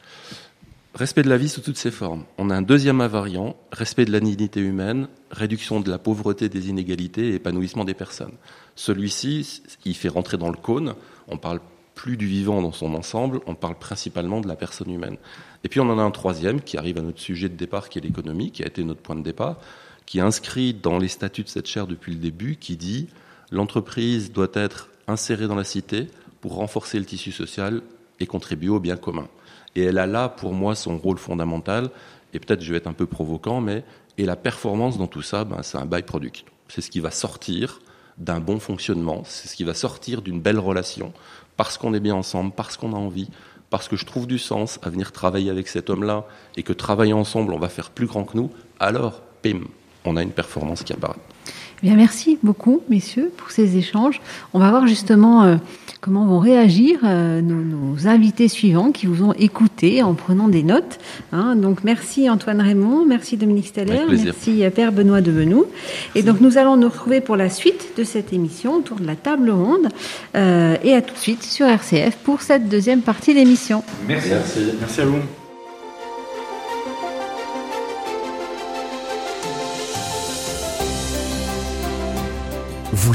Respect 0.95 1.23
de 1.23 1.29
la 1.29 1.35
vie 1.35 1.49
sous 1.49 1.59
toutes 1.59 1.77
ses 1.77 1.91
formes. 1.91 2.23
On 2.37 2.49
a 2.49 2.55
un 2.55 2.61
deuxième 2.61 3.01
invariant, 3.01 3.57
respect 3.73 4.05
de 4.05 4.13
la 4.13 4.21
dignité 4.21 4.61
humaine, 4.61 5.09
réduction 5.29 5.81
de 5.81 5.91
la 5.91 5.97
pauvreté, 5.97 6.47
des 6.47 6.69
inégalités 6.69 7.31
et 7.31 7.33
épanouissement 7.33 7.83
des 7.83 7.93
personnes. 7.93 8.31
Celui-ci, 8.77 9.61
il 9.83 9.93
fait 9.93 10.07
rentrer 10.07 10.37
dans 10.37 10.49
le 10.49 10.55
cône. 10.55 10.95
On 11.27 11.37
parle 11.37 11.59
plus 11.95 12.15
du 12.15 12.27
vivant 12.27 12.61
dans 12.61 12.71
son 12.71 12.93
ensemble, 12.93 13.41
on 13.45 13.55
parle 13.55 13.77
principalement 13.77 14.39
de 14.39 14.47
la 14.47 14.55
personne 14.55 14.89
humaine. 14.89 15.17
Et 15.65 15.67
puis 15.67 15.81
on 15.81 15.89
en 15.89 15.99
a 15.99 16.01
un 16.01 16.11
troisième 16.11 16.61
qui 16.61 16.77
arrive 16.77 16.97
à 16.97 17.01
notre 17.01 17.19
sujet 17.19 17.49
de 17.49 17.55
départ, 17.55 17.89
qui 17.89 17.99
est 17.99 18.01
l'économie, 18.01 18.51
qui 18.51 18.63
a 18.63 18.67
été 18.67 18.81
notre 18.85 19.01
point 19.01 19.17
de 19.17 19.23
départ, 19.23 19.57
qui 20.05 20.19
est 20.19 20.21
inscrit 20.21 20.73
dans 20.73 20.97
les 20.97 21.09
statuts 21.09 21.43
de 21.43 21.49
cette 21.49 21.67
chaire 21.67 21.87
depuis 21.87 22.13
le 22.13 22.19
début, 22.19 22.55
qui 22.55 22.77
dit 22.77 23.09
l'entreprise 23.51 24.31
doit 24.31 24.47
être 24.53 24.89
insérée 25.09 25.47
dans 25.47 25.55
la 25.55 25.65
cité 25.65 26.07
pour 26.39 26.55
renforcer 26.55 26.99
le 26.99 27.05
tissu 27.05 27.33
social 27.33 27.81
et 28.21 28.27
contribuer 28.27 28.69
au 28.69 28.79
bien 28.79 28.95
commun. 28.95 29.27
Et 29.75 29.83
elle 29.83 29.97
a 29.97 30.07
là, 30.07 30.29
pour 30.29 30.53
moi, 30.53 30.75
son 30.75 30.97
rôle 30.97 31.17
fondamental. 31.17 31.89
Et 32.33 32.39
peut-être 32.39 32.61
je 32.61 32.71
vais 32.71 32.77
être 32.77 32.87
un 32.87 32.93
peu 32.93 33.05
provocant, 33.05 33.61
mais 33.61 33.83
et 34.17 34.25
la 34.25 34.35
performance 34.35 34.97
dans 34.97 35.07
tout 35.07 35.21
ça, 35.21 35.43
ben, 35.43 35.61
c'est 35.61 35.77
un 35.77 35.85
byproduct. 35.85 36.45
C'est 36.67 36.81
ce 36.81 36.89
qui 36.89 36.99
va 36.99 37.11
sortir 37.11 37.79
d'un 38.17 38.39
bon 38.39 38.59
fonctionnement, 38.59 39.23
c'est 39.25 39.47
ce 39.47 39.55
qui 39.55 39.65
va 39.65 39.73
sortir 39.73 40.21
d'une 40.21 40.39
belle 40.39 40.59
relation, 40.59 41.11
parce 41.57 41.77
qu'on 41.77 41.93
est 41.93 41.99
bien 41.99 42.15
ensemble, 42.15 42.53
parce 42.55 42.77
qu'on 42.77 42.93
a 42.93 42.97
envie, 42.97 43.29
parce 43.69 43.89
que 43.89 43.97
je 43.97 44.05
trouve 44.05 44.25
du 44.25 44.39
sens 44.39 44.79
à 44.83 44.89
venir 44.89 45.11
travailler 45.11 45.49
avec 45.49 45.67
cet 45.67 45.89
homme-là, 45.89 46.25
et 46.55 46.63
que 46.63 46.71
travailler 46.71 47.13
ensemble, 47.13 47.53
on 47.53 47.59
va 47.59 47.67
faire 47.67 47.89
plus 47.89 48.07
grand 48.07 48.23
que 48.23 48.37
nous, 48.37 48.51
alors, 48.79 49.21
pim, 49.41 49.61
on 50.07 50.15
a 50.15 50.23
une 50.23 50.31
performance 50.31 50.83
qui 50.83 50.93
apparaît. 50.93 51.15
Eh 51.83 51.87
bien, 51.87 51.95
merci 51.95 52.37
beaucoup, 52.41 52.81
messieurs, 52.89 53.31
pour 53.35 53.51
ces 53.51 53.77
échanges. 53.77 54.21
On 54.53 54.59
va 54.59 54.69
voir 54.69 54.87
justement 54.87 55.43
euh, 55.43 55.57
comment 55.99 56.25
vont 56.25 56.39
réagir 56.39 56.99
euh, 57.03 57.41
nos, 57.41 58.07
invités 58.07 58.47
suivants 58.47 58.91
qui 58.91 59.07
vous 59.07 59.23
ont 59.23 59.33
écouté 59.33 60.01
en 60.01 60.13
prenant 60.13 60.47
des 60.47 60.63
notes. 60.63 60.99
Hein. 61.31 61.55
Donc, 61.55 61.83
merci 61.83 62.29
Antoine 62.29 62.61
Raymond, 62.61 63.05
merci 63.05 63.35
Dominique 63.35 63.67
Steller, 63.67 64.03
merci 64.09 64.63
euh, 64.63 64.69
Père 64.69 64.91
Benoît 64.93 65.21
Devenou. 65.21 65.65
Et 66.15 66.23
donc, 66.23 66.39
nous 66.39 66.57
allons 66.57 66.77
nous 66.77 66.89
retrouver 66.89 67.19
pour 67.19 67.35
la 67.35 67.49
suite 67.49 67.89
de 67.97 68.03
cette 68.03 68.31
émission 68.31 68.75
autour 68.75 68.99
de 68.99 69.05
la 69.05 69.15
table 69.15 69.49
ronde. 69.49 69.89
et 70.33 70.93
à 70.93 71.01
tout 71.01 71.13
de 71.13 71.19
suite 71.19 71.43
sur 71.43 71.67
RCF 71.67 72.15
pour 72.23 72.41
cette 72.41 72.69
deuxième 72.69 73.01
partie 73.01 73.33
de 73.33 73.39
l'émission. 73.39 73.83
Merci. 74.07 74.29
merci. 74.29 74.59
Merci 74.79 75.01
à 75.01 75.05
vous. 75.05 75.44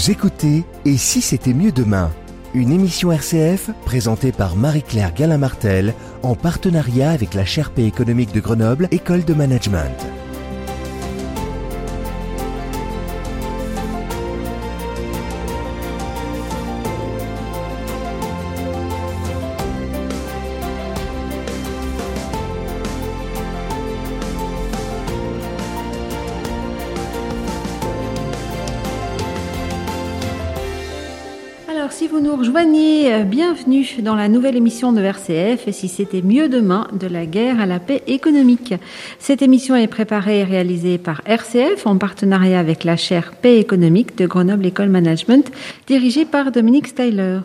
Vous 0.00 0.10
écoutez 0.10 0.64
Et 0.86 0.96
si 0.96 1.20
c'était 1.20 1.52
mieux 1.52 1.72
demain 1.72 2.10
Une 2.54 2.72
émission 2.72 3.12
RCF 3.12 3.68
présentée 3.84 4.32
par 4.32 4.56
Marie-Claire 4.56 5.12
Galin-Martel 5.12 5.92
en 6.22 6.34
partenariat 6.34 7.10
avec 7.10 7.34
la 7.34 7.44
chaire 7.44 7.70
économique 7.76 8.32
de 8.32 8.40
Grenoble, 8.40 8.88
École 8.92 9.26
de 9.26 9.34
Management. 9.34 9.92
Bienvenue 33.52 34.02
dans 34.02 34.14
la 34.14 34.28
nouvelle 34.28 34.54
émission 34.54 34.92
de 34.92 35.00
RCF 35.00 35.66
et 35.66 35.72
si 35.72 35.88
c'était 35.88 36.22
mieux 36.22 36.48
demain 36.48 36.86
de 36.92 37.08
la 37.08 37.26
guerre 37.26 37.60
à 37.60 37.66
la 37.66 37.80
paix 37.80 38.00
économique. 38.06 38.74
Cette 39.18 39.42
émission 39.42 39.74
est 39.74 39.88
préparée 39.88 40.40
et 40.40 40.44
réalisée 40.44 40.98
par 40.98 41.20
RCF 41.26 41.84
en 41.84 41.98
partenariat 41.98 42.60
avec 42.60 42.84
la 42.84 42.96
chaire 42.96 43.32
paix 43.32 43.58
économique 43.58 44.16
de 44.16 44.26
Grenoble 44.26 44.66
École 44.66 44.88
Management 44.88 45.50
dirigée 45.88 46.26
par 46.26 46.52
Dominique 46.52 46.86
Styler. 46.86 47.40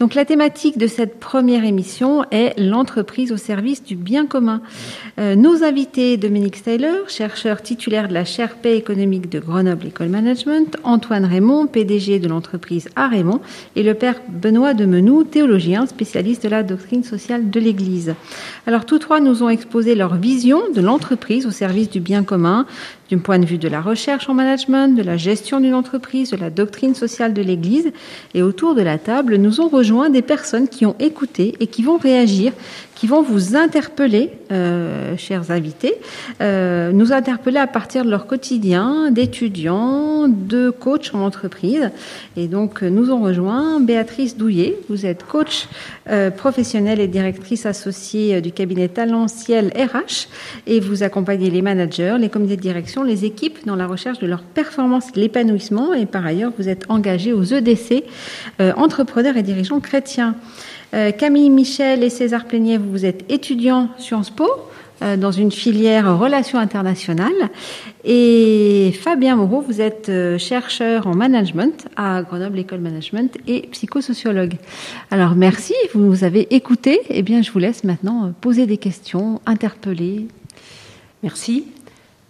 Donc 0.00 0.14
la 0.14 0.24
thématique 0.24 0.78
de 0.78 0.86
cette 0.86 1.18
première 1.18 1.64
émission 1.64 2.24
est 2.30 2.54
l'entreprise 2.56 3.32
au 3.32 3.36
service 3.36 3.82
du 3.82 3.96
bien 3.96 4.26
commun. 4.26 4.60
Euh, 5.18 5.34
nos 5.34 5.64
invités, 5.64 6.16
Dominique 6.16 6.54
Styler, 6.54 7.00
chercheur 7.08 7.62
titulaire 7.62 8.06
de 8.06 8.14
la 8.14 8.24
chaire 8.24 8.54
paix 8.54 8.76
économique 8.76 9.28
de 9.28 9.40
Grenoble 9.40 9.88
École 9.88 10.08
Management, 10.08 10.76
Antoine 10.84 11.24
Raymond, 11.24 11.66
PDG 11.66 12.20
de 12.20 12.28
l'entreprise 12.28 12.88
A 12.94 13.08
Raymond, 13.08 13.40
et 13.74 13.82
le 13.82 13.94
père 13.94 14.20
Benoît 14.28 14.72
de 14.72 14.86
Menou, 14.86 15.24
théologien, 15.24 15.86
spécialiste 15.86 16.44
de 16.44 16.48
la 16.48 16.62
doctrine 16.62 17.02
sociale 17.02 17.50
de 17.50 17.58
l'Église. 17.58 18.14
Alors 18.68 18.84
tous 18.84 19.00
trois 19.00 19.18
nous 19.18 19.42
ont 19.42 19.48
exposé 19.48 19.96
leur 19.96 20.14
vision 20.14 20.62
de 20.72 20.80
l'entreprise 20.80 21.44
au 21.44 21.50
service 21.50 21.90
du 21.90 21.98
bien 21.98 22.22
commun, 22.22 22.66
du 23.08 23.18
point 23.18 23.38
de 23.38 23.46
vue 23.46 23.58
de 23.58 23.68
la 23.68 23.80
recherche 23.80 24.28
en 24.28 24.34
management, 24.34 24.94
de 24.94 25.02
la 25.02 25.16
gestion 25.16 25.60
d'une 25.60 25.74
entreprise, 25.74 26.30
de 26.30 26.36
la 26.36 26.50
doctrine 26.50 26.94
sociale 26.94 27.32
de 27.32 27.42
l'Église. 27.42 27.92
Et 28.34 28.42
autour 28.42 28.74
de 28.74 28.82
la 28.82 28.98
table, 28.98 29.36
nous 29.36 29.60
ont 29.60 29.68
rejoint 29.68 30.10
des 30.10 30.22
personnes 30.22 30.68
qui 30.68 30.84
ont 30.86 30.96
écouté 31.00 31.54
et 31.60 31.66
qui 31.66 31.82
vont 31.82 31.96
réagir, 31.96 32.52
qui 32.98 33.06
vont 33.06 33.22
vous 33.22 33.54
interpeller, 33.54 34.32
euh, 34.50 35.16
chers 35.16 35.52
invités, 35.52 35.94
euh, 36.40 36.90
nous 36.90 37.12
interpeller 37.12 37.58
à 37.58 37.68
partir 37.68 38.04
de 38.04 38.10
leur 38.10 38.26
quotidien 38.26 39.12
d'étudiants, 39.12 40.26
de 40.26 40.70
coachs 40.70 41.14
en 41.14 41.20
entreprise. 41.20 41.92
Et 42.36 42.48
donc, 42.48 42.82
nous 42.82 43.12
ont 43.12 43.22
rejoint 43.22 43.78
Béatrice 43.78 44.36
Douillet. 44.36 44.76
Vous 44.88 45.06
êtes 45.06 45.24
coach 45.24 45.68
euh, 46.10 46.32
professionnelle 46.32 46.98
et 46.98 47.06
directrice 47.06 47.66
associée 47.66 48.40
du 48.40 48.50
cabinet 48.50 48.88
Talentiel 48.88 49.72
RH 49.76 50.26
et 50.66 50.80
vous 50.80 51.04
accompagnez 51.04 51.50
les 51.50 51.62
managers, 51.62 52.16
les 52.18 52.28
comités 52.28 52.56
de 52.56 52.62
direction, 52.62 53.04
les 53.04 53.24
équipes 53.24 53.64
dans 53.64 53.76
la 53.76 53.86
recherche 53.86 54.18
de 54.18 54.26
leur 54.26 54.42
performance 54.42 55.04
l'épanouissement. 55.14 55.94
Et 55.94 56.06
par 56.06 56.26
ailleurs, 56.26 56.50
vous 56.58 56.68
êtes 56.68 56.84
engagé 56.88 57.32
aux 57.32 57.44
EDC, 57.44 58.02
entrepreneurs 58.58 59.36
et 59.36 59.44
dirigeants 59.44 59.78
chrétiens. 59.78 60.34
Euh, 60.94 61.12
Camille 61.12 61.50
Michel 61.50 62.02
et 62.02 62.08
César 62.08 62.46
Plénier, 62.46 62.78
vous 62.78 63.04
êtes 63.04 63.30
étudiants 63.30 63.90
Sciences 63.98 64.30
Po 64.30 64.48
euh, 65.02 65.18
dans 65.18 65.32
une 65.32 65.52
filière 65.52 66.18
relations 66.18 66.58
internationales. 66.58 67.50
Et 68.04 68.94
Fabien 68.98 69.36
Moreau, 69.36 69.60
vous 69.60 69.82
êtes 69.82 70.08
euh, 70.08 70.38
chercheur 70.38 71.06
en 71.06 71.14
management 71.14 71.88
à 71.96 72.22
Grenoble 72.22 72.58
École 72.58 72.80
Management 72.80 73.36
et 73.46 73.68
psychosociologue. 73.72 74.54
Alors 75.10 75.34
merci, 75.34 75.74
vous 75.92 76.00
nous 76.00 76.24
avez 76.24 76.54
écoutés. 76.54 77.00
Eh 77.10 77.22
bien, 77.22 77.42
je 77.42 77.50
vous 77.50 77.58
laisse 77.58 77.84
maintenant 77.84 78.32
poser 78.40 78.64
des 78.66 78.78
questions, 78.78 79.42
interpeller. 79.44 80.26
Merci. 81.22 81.66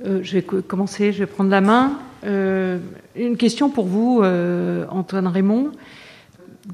je 0.05 0.33
vais 0.33 0.43
commencer, 0.43 1.13
je 1.13 1.21
vais 1.21 1.27
prendre 1.27 1.51
la 1.51 1.61
main. 1.61 1.99
une 2.25 3.37
question 3.37 3.69
pour 3.69 3.85
vous, 3.85 4.23
Antoine 4.91 5.27
Raymond. 5.27 5.73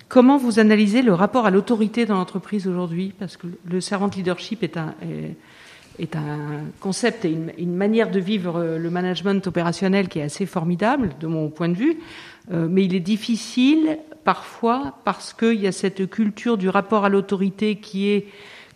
Comment 0.09 0.39
vous 0.39 0.59
analysez 0.59 1.03
le 1.03 1.15
rapport 1.15 1.47
à 1.47 1.51
l'autorité 1.51 2.05
dans 2.05 2.17
l'entreprise 2.17 2.67
aujourd'hui? 2.67 3.13
Parce 3.19 3.37
que 3.37 3.47
le 3.65 3.81
servant 3.81 4.09
leadership 4.09 4.63
est 4.65 4.77
un, 4.77 4.95
est, 5.99 6.17
un 6.17 6.65
concept 6.81 7.25
et 7.25 7.37
une, 7.59 7.75
manière 7.75 8.11
de 8.11 8.19
vivre 8.19 8.77
le 8.77 8.91
management 8.91 9.47
opérationnel 9.47 10.09
qui 10.09 10.19
est 10.19 10.23
assez 10.23 10.47
formidable 10.47 11.11
de 11.21 11.29
mon 11.29 11.49
point 11.49 11.69
de 11.69 11.75
vue, 11.75 11.97
euh, 12.53 12.67
mais 12.69 12.85
il 12.85 12.95
est 12.95 13.01
difficile 13.01 13.99
parfois 14.25 14.99
parce 15.05 15.33
qu'il 15.33 15.61
y 15.61 15.67
a 15.67 15.73
cette 15.73 16.11
culture 16.11 16.59
du 16.59 16.69
rapport 16.69 17.05
à 17.05 17.09
l'autorité 17.09 17.77
qui 17.77 18.09
est, 18.09 18.27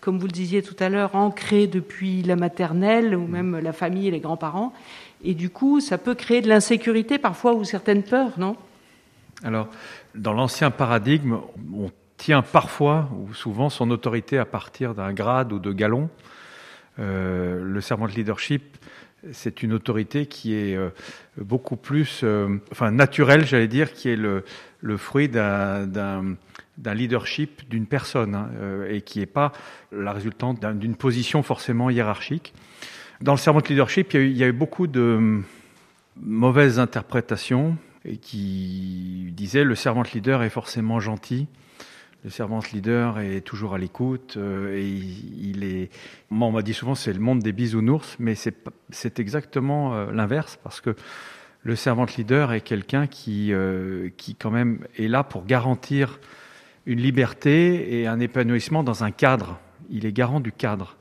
comme 0.01 0.19
vous 0.19 0.27
le 0.27 0.33
disiez 0.33 0.63
tout 0.63 0.77
à 0.79 0.89
l'heure, 0.89 1.17
ancrée 1.17 1.67
depuis 1.67 2.23
la 2.23 2.37
maternelle 2.37 3.17
ou 3.17 3.27
même 3.27 3.59
la 3.59 3.73
famille 3.73 4.07
et 4.07 4.13
les 4.13 4.21
grands-parents. 4.21 4.73
Et 5.25 5.35
du 5.35 5.51
coup, 5.51 5.81
ça 5.81 5.99
peut 5.99 6.15
créer 6.15 6.43
de 6.43 6.49
l'insécurité 6.49 7.19
parfois 7.19 7.55
ou 7.55 7.65
certaines 7.65 8.05
peurs, 8.05 8.39
non? 8.39 8.57
Alors, 9.45 9.69
dans 10.19 10.33
l'ancien 10.33 10.71
paradigme, 10.71 11.39
on 11.73 11.91
tient 12.17 12.43
parfois 12.43 13.09
ou 13.17 13.33
souvent 13.33 13.71
son 13.71 13.91
autorité 13.91 14.39
à 14.39 14.45
partir 14.45 14.95
d'un 14.95 15.13
grade 15.13 15.53
ou 15.53 15.59
de 15.59 15.73
galon. 15.73 16.11
Euh, 16.99 17.63
le 17.63 17.81
serment 17.81 18.09
de 18.09 18.13
leadership, 18.13 18.77
c'est 19.33 19.63
une 19.63 19.73
autorité 19.73 20.27
qui 20.27 20.55
est 20.55 20.77
euh, 20.77 20.91
beaucoup 21.37 21.77
plus, 21.77 22.23
euh, 22.25 22.59
enfin 22.73 22.91
naturelle, 22.91 23.47
j'allais 23.47 23.69
dire, 23.69 23.93
qui 23.93 24.09
est 24.09 24.17
le, 24.17 24.43
fruit 24.97 25.29
d'un 25.29 26.37
leadership 26.85 27.69
d'une 27.69 27.87
personne 27.87 28.35
hein, 28.35 28.49
et 28.89 29.01
qui 29.01 29.21
n'est 29.21 29.27
pas 29.27 29.53
la 29.93 30.13
résultante 30.13 30.65
d'une 30.65 30.97
position 30.97 31.43
forcément 31.43 31.91
hiérarchique. 31.91 32.53
Dans 33.21 33.33
le 33.33 33.39
serment 33.39 33.61
de 33.61 33.69
leadership, 33.69 34.15
il 34.15 34.37
y 34.37 34.45
a 34.45 34.49
eu 34.49 34.53
beaucoup 34.53 34.87
de 34.87 35.41
mauvaises 36.21 36.79
interprétations 36.79 37.77
qui 38.17 39.33
disait 39.33 39.65
le 39.65 39.75
servant 39.75 40.03
leader 40.03 40.43
est 40.43 40.51
forcément 40.51 41.01
gentil. 41.01 41.49
Le 42.25 42.31
servant 42.31 42.61
leader 42.73 43.21
est 43.21 43.43
toujours 43.43 43.75
à 43.75 43.79
l'écoute 43.79 44.35
euh, 44.37 44.77
et 44.77 44.89
il, 44.89 45.63
est. 45.63 45.91
Moi, 46.31 46.49
on 46.49 46.53
m'a 46.53 46.63
dit 46.63 46.75
souvent 46.75 46.97
c'est 46.97 47.13
le 47.13 47.21
monde 47.21 47.39
des 47.41 47.53
bisounours, 47.53 48.17
mais 48.19 48.35
c'est 48.35 49.21
exactement 49.21 49.95
euh, 49.95 50.11
l'inverse 50.11 50.59
parce 50.63 50.81
que 50.81 50.97
le 51.63 51.77
servant 51.77 52.07
leader 52.17 52.53
est 52.53 52.61
quelqu'un 52.61 53.07
qui, 53.07 53.53
euh, 53.53 54.11
qui 54.17 54.35
quand 54.35 54.51
même 54.51 54.85
est 54.97 55.07
là 55.07 55.23
pour 55.23 55.45
garantir 55.45 56.19
une 56.87 57.01
liberté 57.01 58.01
et 58.01 58.09
un 58.09 58.19
épanouissement 58.19 58.83
dans 58.83 59.05
un 59.05 59.11
cadre. 59.13 59.61
Il 59.89 60.05
est 60.05 60.13
garant 60.13 60.41
du 60.41 60.51
cadre. 60.51 60.97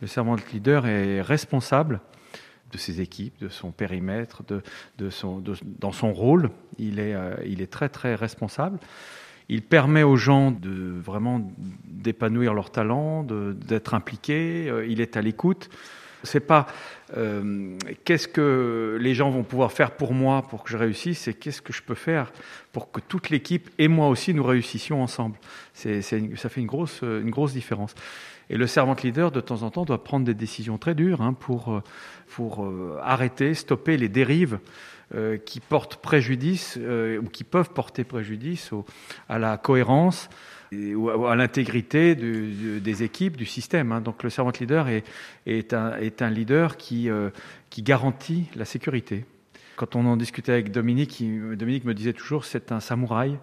Le 0.00 0.06
servant 0.06 0.36
leader 0.52 0.86
est 0.86 1.22
responsable 1.22 2.00
de 2.72 2.78
ses 2.78 3.00
équipes, 3.00 3.38
de 3.40 3.48
son 3.48 3.70
périmètre, 3.70 4.42
de, 4.44 4.62
dans 5.78 5.92
son 5.92 6.12
rôle. 6.12 6.50
Il 6.78 6.98
est, 6.98 7.14
euh, 7.14 7.34
il 7.46 7.60
est 7.60 7.70
très 7.70 7.88
très 7.88 8.14
responsable. 8.14 8.78
Il 9.48 9.62
permet 9.62 10.02
aux 10.02 10.16
gens 10.16 10.50
de 10.50 10.98
vraiment 10.98 11.52
d'épanouir 11.84 12.54
leur 12.54 12.70
talent, 12.70 13.24
d'être 13.24 13.94
impliqués. 13.94 14.68
Euh, 14.68 14.86
il 14.86 15.00
est 15.00 15.16
à 15.16 15.22
l'écoute. 15.22 15.68
C'est 16.24 16.40
pas 16.40 16.68
euh, 17.16 17.76
qu'est-ce 18.04 18.28
que 18.28 18.96
les 19.00 19.14
gens 19.14 19.30
vont 19.30 19.42
pouvoir 19.42 19.72
faire 19.72 19.90
pour 19.90 20.14
moi 20.14 20.42
pour 20.42 20.62
que 20.62 20.70
je 20.70 20.76
réussisse, 20.76 21.22
c'est 21.22 21.34
qu'est-ce 21.34 21.60
que 21.60 21.72
je 21.72 21.82
peux 21.82 21.96
faire 21.96 22.32
pour 22.72 22.92
que 22.92 23.00
toute 23.00 23.28
l'équipe 23.28 23.68
et 23.78 23.88
moi 23.88 24.08
aussi 24.08 24.32
nous 24.32 24.44
réussissions 24.44 25.02
ensemble. 25.02 25.36
Ça 25.74 25.90
fait 26.00 26.60
une 26.60 26.66
grosse 26.66 27.52
différence. 27.52 27.94
Et 28.52 28.58
le 28.58 28.66
servant 28.66 28.94
leader, 29.02 29.32
de 29.32 29.40
temps 29.40 29.62
en 29.62 29.70
temps, 29.70 29.86
doit 29.86 30.04
prendre 30.04 30.26
des 30.26 30.34
décisions 30.34 30.76
très 30.76 30.94
dures 30.94 31.22
hein, 31.22 31.32
pour, 31.32 31.72
euh, 31.72 31.82
pour 32.28 32.64
euh, 32.64 32.98
arrêter, 33.02 33.54
stopper 33.54 33.96
les 33.96 34.10
dérives 34.10 34.58
euh, 35.14 35.38
qui 35.38 35.58
portent 35.58 35.96
préjudice 35.96 36.78
ou 36.78 37.28
qui 37.28 37.44
peuvent 37.44 37.70
porter 37.70 38.04
préjudice 38.04 38.70
à 39.30 39.38
la 39.38 39.56
cohérence 39.56 40.28
ou 40.70 41.26
à 41.26 41.36
l'intégrité 41.36 42.14
des 42.14 43.02
équipes, 43.02 43.36
du 43.36 43.46
système. 43.46 43.90
Hein. 43.90 44.02
Donc 44.02 44.22
le 44.22 44.30
servant 44.30 44.52
leader 44.58 44.86
est, 44.88 45.72
un, 45.74 45.96
est 45.96 46.22
un 46.22 46.30
leader 46.30 46.76
qui, 46.76 47.10
qui 47.68 47.82
garantit 47.82 48.46
la 48.54 48.64
sécurité. 48.64 49.26
Quand 49.76 49.96
on 49.96 50.06
en 50.06 50.16
discutait 50.16 50.52
avec 50.52 50.70
Dominique, 50.72 51.22
Dominique 51.56 51.84
me 51.84 51.92
disait 51.94 52.14
toujours 52.14 52.46
c'est 52.46 52.72
un 52.72 52.80
samouraï 52.80 53.38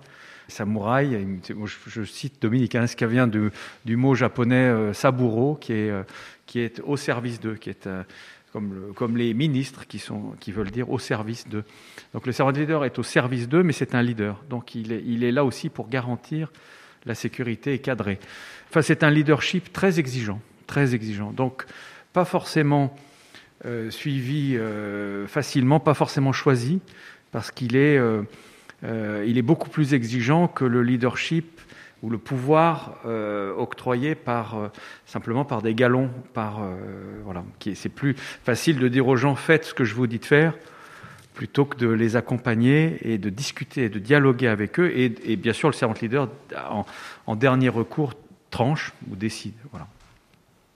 samouraï. 0.49 1.39
Je, 1.87 2.03
cite 2.03 2.41
Dominique, 2.41 2.73
ce 2.73 2.95
qui 2.95 3.05
vient 3.05 3.27
du, 3.27 3.51
mot 3.95 4.15
japonais 4.15 4.55
euh, 4.55 4.93
saburo, 4.93 5.55
qui 5.55 5.73
est, 5.73 5.89
euh, 5.89 6.03
qui 6.45 6.59
est 6.59 6.81
au 6.81 6.97
service 6.97 7.39
d'eux, 7.39 7.55
qui 7.55 7.69
est 7.69 7.87
euh, 7.87 8.03
comme, 8.51 8.93
comme, 8.95 9.17
les 9.17 9.33
ministres 9.33 9.87
qui, 9.87 9.99
sont, 9.99 10.33
qui 10.39 10.51
veulent 10.51 10.71
dire 10.71 10.89
au 10.89 10.99
service 10.99 11.47
d'eux. 11.47 11.63
Donc 12.13 12.25
le 12.25 12.31
servant 12.31 12.51
leader 12.51 12.85
est 12.85 12.97
au 12.99 13.03
service 13.03 13.47
d'eux, 13.47 13.63
mais 13.63 13.73
c'est 13.73 13.95
un 13.95 14.01
leader. 14.01 14.43
Donc 14.49 14.75
il 14.75 14.91
est, 14.91 15.03
il 15.05 15.23
est 15.23 15.31
là 15.31 15.45
aussi 15.45 15.69
pour 15.69 15.89
garantir 15.89 16.51
la 17.05 17.15
sécurité 17.15 17.73
et 17.73 17.79
cadrer. 17.79 18.19
Enfin, 18.69 18.81
c'est 18.81 19.03
un 19.03 19.09
leadership 19.09 19.71
très 19.71 19.99
exigeant, 19.99 20.41
très 20.67 20.95
exigeant. 20.95 21.31
Donc 21.31 21.65
pas 22.11 22.25
forcément 22.25 22.95
suivi 23.89 24.57
facilement, 25.27 25.81
pas 25.81 25.93
forcément 25.93 26.31
choisi, 26.31 26.79
parce 27.31 27.51
qu'il 27.51 27.75
est 27.75 27.99
il 28.83 29.37
est 29.37 29.41
beaucoup 29.43 29.69
plus 29.69 29.93
exigeant 29.93 30.47
que 30.47 30.65
le 30.65 30.83
leadership 30.83 31.59
ou 32.01 32.09
le 32.09 32.17
pouvoir 32.17 32.95
euh, 33.05 33.53
octroyé 33.57 34.15
par 34.15 34.57
euh, 34.57 34.67
simplement 35.05 35.43
par 35.43 35.61
des 35.61 35.75
galons, 35.75 36.09
par 36.33 36.61
voilà, 37.23 37.43
c'est 37.75 37.89
plus 37.89 38.15
facile 38.15 38.79
de 38.79 38.87
dire 38.87 39.07
aux 39.07 39.17
gens 39.17 39.35
faites 39.35 39.65
ce 39.65 39.73
que 39.73 39.83
je 39.83 39.95
vous 39.95 40.07
dis 40.07 40.19
de 40.19 40.25
faire 40.25 40.53
plutôt 41.39 41.63
que 41.63 41.77
de 41.77 41.87
les 41.87 42.17
accompagner 42.17 42.97
et 43.01 43.17
de 43.17 43.29
discuter, 43.29 43.87
de 43.87 43.97
dialoguer 43.97 44.49
avec 44.49 44.77
eux. 44.77 44.91
Et, 44.93 45.37
bien 45.37 45.53
sûr, 45.53 45.69
le 45.69 45.73
servant 45.73 45.95
leader, 46.01 46.27
en, 47.25 47.35
dernier 47.37 47.69
recours, 47.69 48.13
tranche 48.49 48.91
ou 49.09 49.15
décide. 49.15 49.53
Voilà. 49.71 49.87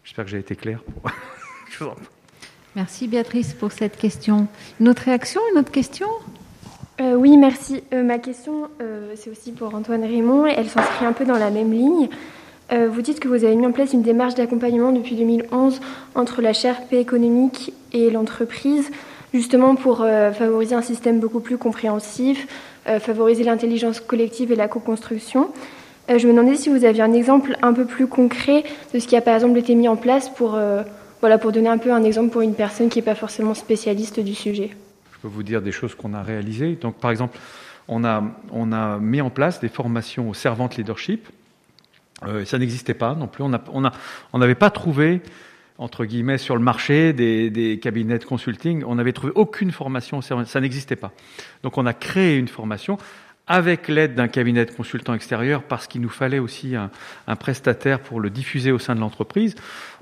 J'espère 0.05 0.23
que 0.23 0.31
j'ai 0.31 0.39
été 0.39 0.55
clair. 0.55 0.79
Merci 2.77 3.09
Béatrice 3.09 3.53
pour 3.53 3.73
cette 3.73 3.97
question. 3.97 4.47
Une 4.79 4.87
autre 4.87 5.01
réaction, 5.01 5.41
une 5.51 5.59
autre 5.59 5.71
question? 5.71 6.07
Euh, 7.01 7.15
oui, 7.15 7.38
merci. 7.38 7.84
Euh, 7.91 8.03
ma 8.03 8.19
question, 8.19 8.67
euh, 8.82 9.13
c'est 9.15 9.32
aussi 9.32 9.51
pour 9.51 9.73
Antoine 9.73 10.03
Raymond. 10.03 10.45
Elle 10.45 10.69
s'inscrit 10.69 11.06
un 11.06 11.13
peu 11.13 11.25
dans 11.25 11.38
la 11.38 11.49
même 11.49 11.71
ligne. 11.71 12.10
vous 12.71 13.01
dites 13.03 13.19
que 13.19 13.27
vous 13.27 13.43
avez 13.43 13.56
mis 13.56 13.67
en 13.67 13.71
place 13.71 13.93
une 13.93 14.01
démarche 14.01 14.34
d'accompagnement 14.34 14.91
depuis 14.91 15.15
2011 15.15 15.79
entre 16.15 16.41
la 16.41 16.53
paix 16.89 16.99
économique 16.99 17.71
et 17.91 18.10
l'entreprise, 18.10 18.89
justement 19.32 19.75
pour 19.75 19.97
favoriser 20.34 20.73
un 20.73 20.82
système 20.82 21.19
beaucoup 21.19 21.39
plus 21.39 21.60
compréhensif, 21.60 22.47
favoriser 22.99 23.43
l'intelligence 23.43 23.99
collective 23.99 24.51
et 24.51 24.56
la 24.56 24.67
co-construction. 24.67 25.49
je 26.10 26.25
me 26.27 26.34
demandais 26.34 26.56
si 26.56 26.69
vous 26.69 26.84
aviez 26.84 27.03
un 27.03 27.13
exemple 27.13 27.58
un 27.62 27.73
peu 27.73 27.86
plus 27.86 28.08
concret 28.08 28.63
de 28.91 28.97
ce 28.97 29.06
qui 29.06 29.15
a 29.15 29.21
par 29.21 29.36
exemple 29.36 29.60
été 29.60 29.75
mis 29.75 29.88
en 29.88 29.97
place 29.97 30.29
pour, 30.29 30.58
voilà, 31.21 31.38
pour 31.38 31.51
donner 31.51 31.69
un 31.69 31.77
peu 31.77 31.91
un 31.91 32.03
exemple 32.03 32.29
pour 32.29 32.41
une 32.41 32.56
personne 32.56 32.89
qui 32.89 32.97
n'est 32.97 33.06
pas 33.06 33.13
forcément 33.13 33.53
spécialiste 33.53 34.19
du 34.19 34.34
sujet 34.34 34.71
peux 35.23 35.29
vous 35.29 35.43
dire 35.43 35.62
des 35.62 35.71
choses 35.71 35.95
qu'on 35.95 36.13
a 36.13 36.21
réalisées. 36.21 36.75
Donc, 36.75 36.97
par 36.97 37.09
exemple, 37.09 37.39
on 37.88 38.03
a, 38.03 38.23
on 38.51 38.71
a 38.73 38.99
mis 38.99 39.21
en 39.21 39.29
place 39.29 39.62
des 39.62 39.69
formations 39.69 40.29
au 40.29 40.33
servant 40.33 40.69
leadership. 40.77 41.27
Euh, 42.23 42.43
ça 42.45 42.57
n'existait 42.57 42.93
pas 42.93 43.15
non 43.15 43.27
plus. 43.27 43.43
On 43.43 43.49
n'avait 43.49 43.63
on 43.71 43.86
a, 43.86 43.91
on 44.33 44.53
pas 44.55 44.69
trouvé, 44.69 45.21
entre 45.77 46.03
guillemets, 46.03 46.38
sur 46.38 46.55
le 46.55 46.62
marché 46.62 47.13
des, 47.13 47.49
des 47.49 47.79
cabinets 47.79 48.19
de 48.19 48.25
consulting, 48.25 48.83
on 48.86 48.95
n'avait 48.95 49.13
trouvé 49.13 49.31
aucune 49.36 49.71
formation 49.71 50.17
au 50.17 50.21
servant. 50.21 50.43
Ça 50.45 50.59
n'existait 50.59 50.97
pas. 50.97 51.13
Donc, 51.63 51.77
on 51.77 51.86
a 51.86 51.93
créé 51.93 52.38
une 52.38 52.49
formation 52.49 52.97
avec 53.47 53.89
l'aide 53.89 54.15
d'un 54.15 54.29
cabinet 54.29 54.65
de 54.65 54.71
consultants 54.71 55.13
extérieur 55.13 55.63
parce 55.63 55.88
qu'il 55.88 56.01
nous 56.01 56.10
fallait 56.10 56.39
aussi 56.39 56.75
un, 56.75 56.89
un, 57.27 57.35
prestataire 57.35 58.00
pour 58.00 58.21
le 58.21 58.29
diffuser 58.29 58.71
au 58.71 58.79
sein 58.79 58.96
de 58.96 59.02
l'entreprise. 59.02 59.56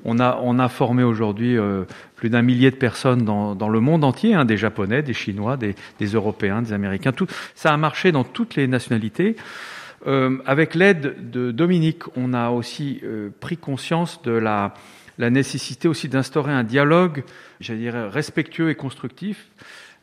On 0.05 0.19
a, 0.19 0.39
on 0.43 0.59
a 0.59 0.69
formé 0.69 1.03
aujourd'hui 1.03 1.57
euh, 1.57 1.85
plus 2.15 2.29
d'un 2.29 2.43
millier 2.43 2.69
de 2.69 2.75
personnes 2.75 3.25
dans, 3.25 3.55
dans 3.55 3.69
le 3.69 3.79
monde 3.79 4.03
entier, 4.03 4.35
hein, 4.35 4.45
des 4.45 4.57
Japonais, 4.57 5.01
des 5.01 5.13
Chinois, 5.13 5.57
des, 5.57 5.75
des, 5.99 6.07
Européens, 6.07 6.61
des 6.61 6.73
Américains. 6.73 7.13
Tout, 7.13 7.27
ça 7.55 7.73
a 7.73 7.77
marché 7.77 8.11
dans 8.11 8.23
toutes 8.23 8.55
les 8.55 8.67
nationalités. 8.67 9.35
Euh, 10.05 10.37
avec 10.45 10.75
l'aide 10.75 11.31
de 11.31 11.51
Dominique, 11.51 12.03
on 12.15 12.33
a 12.33 12.49
aussi 12.49 13.01
euh, 13.03 13.29
pris 13.39 13.57
conscience 13.57 14.21
de 14.21 14.31
la, 14.31 14.75
la 15.17 15.31
nécessité 15.31 15.87
aussi 15.87 16.09
d'instaurer 16.09 16.51
un 16.51 16.63
dialogue, 16.63 17.23
j'allais 17.59 17.79
dire, 17.79 17.95
respectueux 18.11 18.69
et 18.69 18.75
constructif 18.75 19.47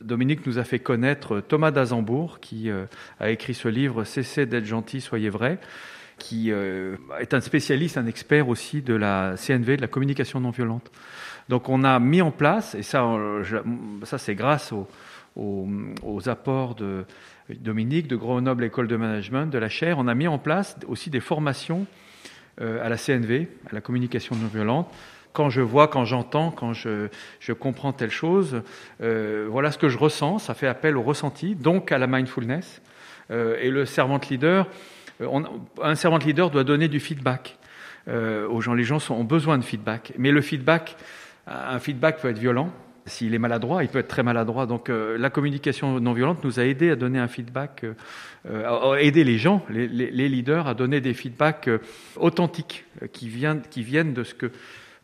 Dominique 0.01 0.45
nous 0.45 0.59
a 0.59 0.63
fait 0.63 0.79
connaître 0.79 1.41
Thomas 1.41 1.71
d'Azembourg, 1.71 2.39
qui 2.39 2.69
euh, 2.69 2.85
a 3.19 3.29
écrit 3.29 3.53
ce 3.53 3.67
livre 3.67 4.03
Cessez 4.03 4.45
d'être 4.45 4.65
gentil, 4.65 5.01
soyez 5.01 5.29
vrai, 5.29 5.59
qui 6.17 6.51
euh, 6.51 6.95
est 7.19 7.33
un 7.33 7.41
spécialiste, 7.41 7.97
un 7.97 8.05
expert 8.05 8.47
aussi 8.47 8.81
de 8.81 8.93
la 8.93 9.35
CNV, 9.35 9.77
de 9.77 9.81
la 9.81 9.87
communication 9.87 10.39
non 10.39 10.51
violente. 10.51 10.91
Donc 11.49 11.67
on 11.67 11.83
a 11.83 11.99
mis 11.99 12.21
en 12.21 12.31
place, 12.31 12.75
et 12.75 12.83
ça, 12.83 13.03
ça 14.03 14.17
c'est 14.17 14.35
grâce 14.35 14.71
aux, 15.35 16.29
apports 16.29 16.75
de 16.75 17.05
Dominique, 17.49 18.07
de 18.07 18.15
Grenoble 18.15 18.65
École 18.65 18.87
de 18.87 18.95
Management, 18.95 19.47
de 19.47 19.57
la 19.57 19.69
chaire, 19.69 19.97
on 19.97 20.07
a 20.07 20.13
mis 20.13 20.27
en 20.27 20.37
place 20.37 20.77
aussi 20.87 21.09
des 21.09 21.21
formations 21.21 21.87
euh, 22.61 22.85
à 22.85 22.89
la 22.89 22.97
CNV, 22.97 23.47
à 23.69 23.73
la 23.73 23.81
communication 23.81 24.35
non 24.35 24.47
violente, 24.47 24.93
quand 25.33 25.49
je 25.49 25.61
vois, 25.61 25.87
quand 25.87 26.05
j'entends, 26.05 26.51
quand 26.51 26.73
je, 26.73 27.07
je, 27.39 27.53
comprends 27.53 27.93
telle 27.93 28.11
chose, 28.11 28.61
euh, 29.01 29.47
voilà 29.49 29.71
ce 29.71 29.77
que 29.77 29.89
je 29.89 29.97
ressens, 29.97 30.39
ça 30.39 30.53
fait 30.53 30.67
appel 30.67 30.97
au 30.97 31.01
ressenti, 31.01 31.55
donc 31.55 31.91
à 31.91 31.97
la 31.97 32.07
mindfulness. 32.07 32.81
Euh, 33.31 33.57
et 33.61 33.69
le 33.69 33.85
servant 33.85 34.19
leader, 34.29 34.67
euh, 35.21 35.41
un 35.81 35.95
servant 35.95 36.17
leader 36.17 36.49
doit 36.49 36.63
donner 36.63 36.87
du 36.87 36.99
feedback 36.99 37.57
aux 38.07 38.59
gens. 38.59 38.73
Les 38.73 38.85
gens 38.85 38.97
ont 39.11 39.23
besoin 39.23 39.59
de 39.59 39.63
feedback. 39.63 40.13
Mais 40.17 40.31
le 40.31 40.41
feedback, 40.41 40.97
un 41.45 41.77
feedback 41.77 42.19
peut 42.19 42.29
être 42.29 42.39
violent. 42.39 42.71
S'il 43.05 43.35
est 43.35 43.39
maladroit, 43.39 43.83
il 43.83 43.89
peut 43.89 43.99
être 43.99 44.07
très 44.07 44.23
maladroit. 44.23 44.65
Donc 44.65 44.89
la 44.89 45.29
communication 45.29 45.99
non 45.99 46.13
violente 46.13 46.43
nous 46.43 46.59
a 46.59 46.63
aidé 46.63 46.89
à 46.89 46.95
donner 46.95 47.19
un 47.19 47.27
feedback, 47.27 47.85
à 48.47 48.99
aider 48.99 49.23
les 49.23 49.37
gens, 49.37 49.63
les, 49.69 49.87
les, 49.87 50.09
les, 50.09 50.27
leaders, 50.27 50.67
à 50.67 50.73
donner 50.73 51.01
des 51.01 51.13
feedbacks 51.13 51.69
authentiques 52.15 52.85
qui 53.13 53.29
viennent, 53.29 53.61
qui 53.69 53.83
viennent 53.83 54.13
de 54.13 54.23
ce 54.23 54.33
que 54.33 54.51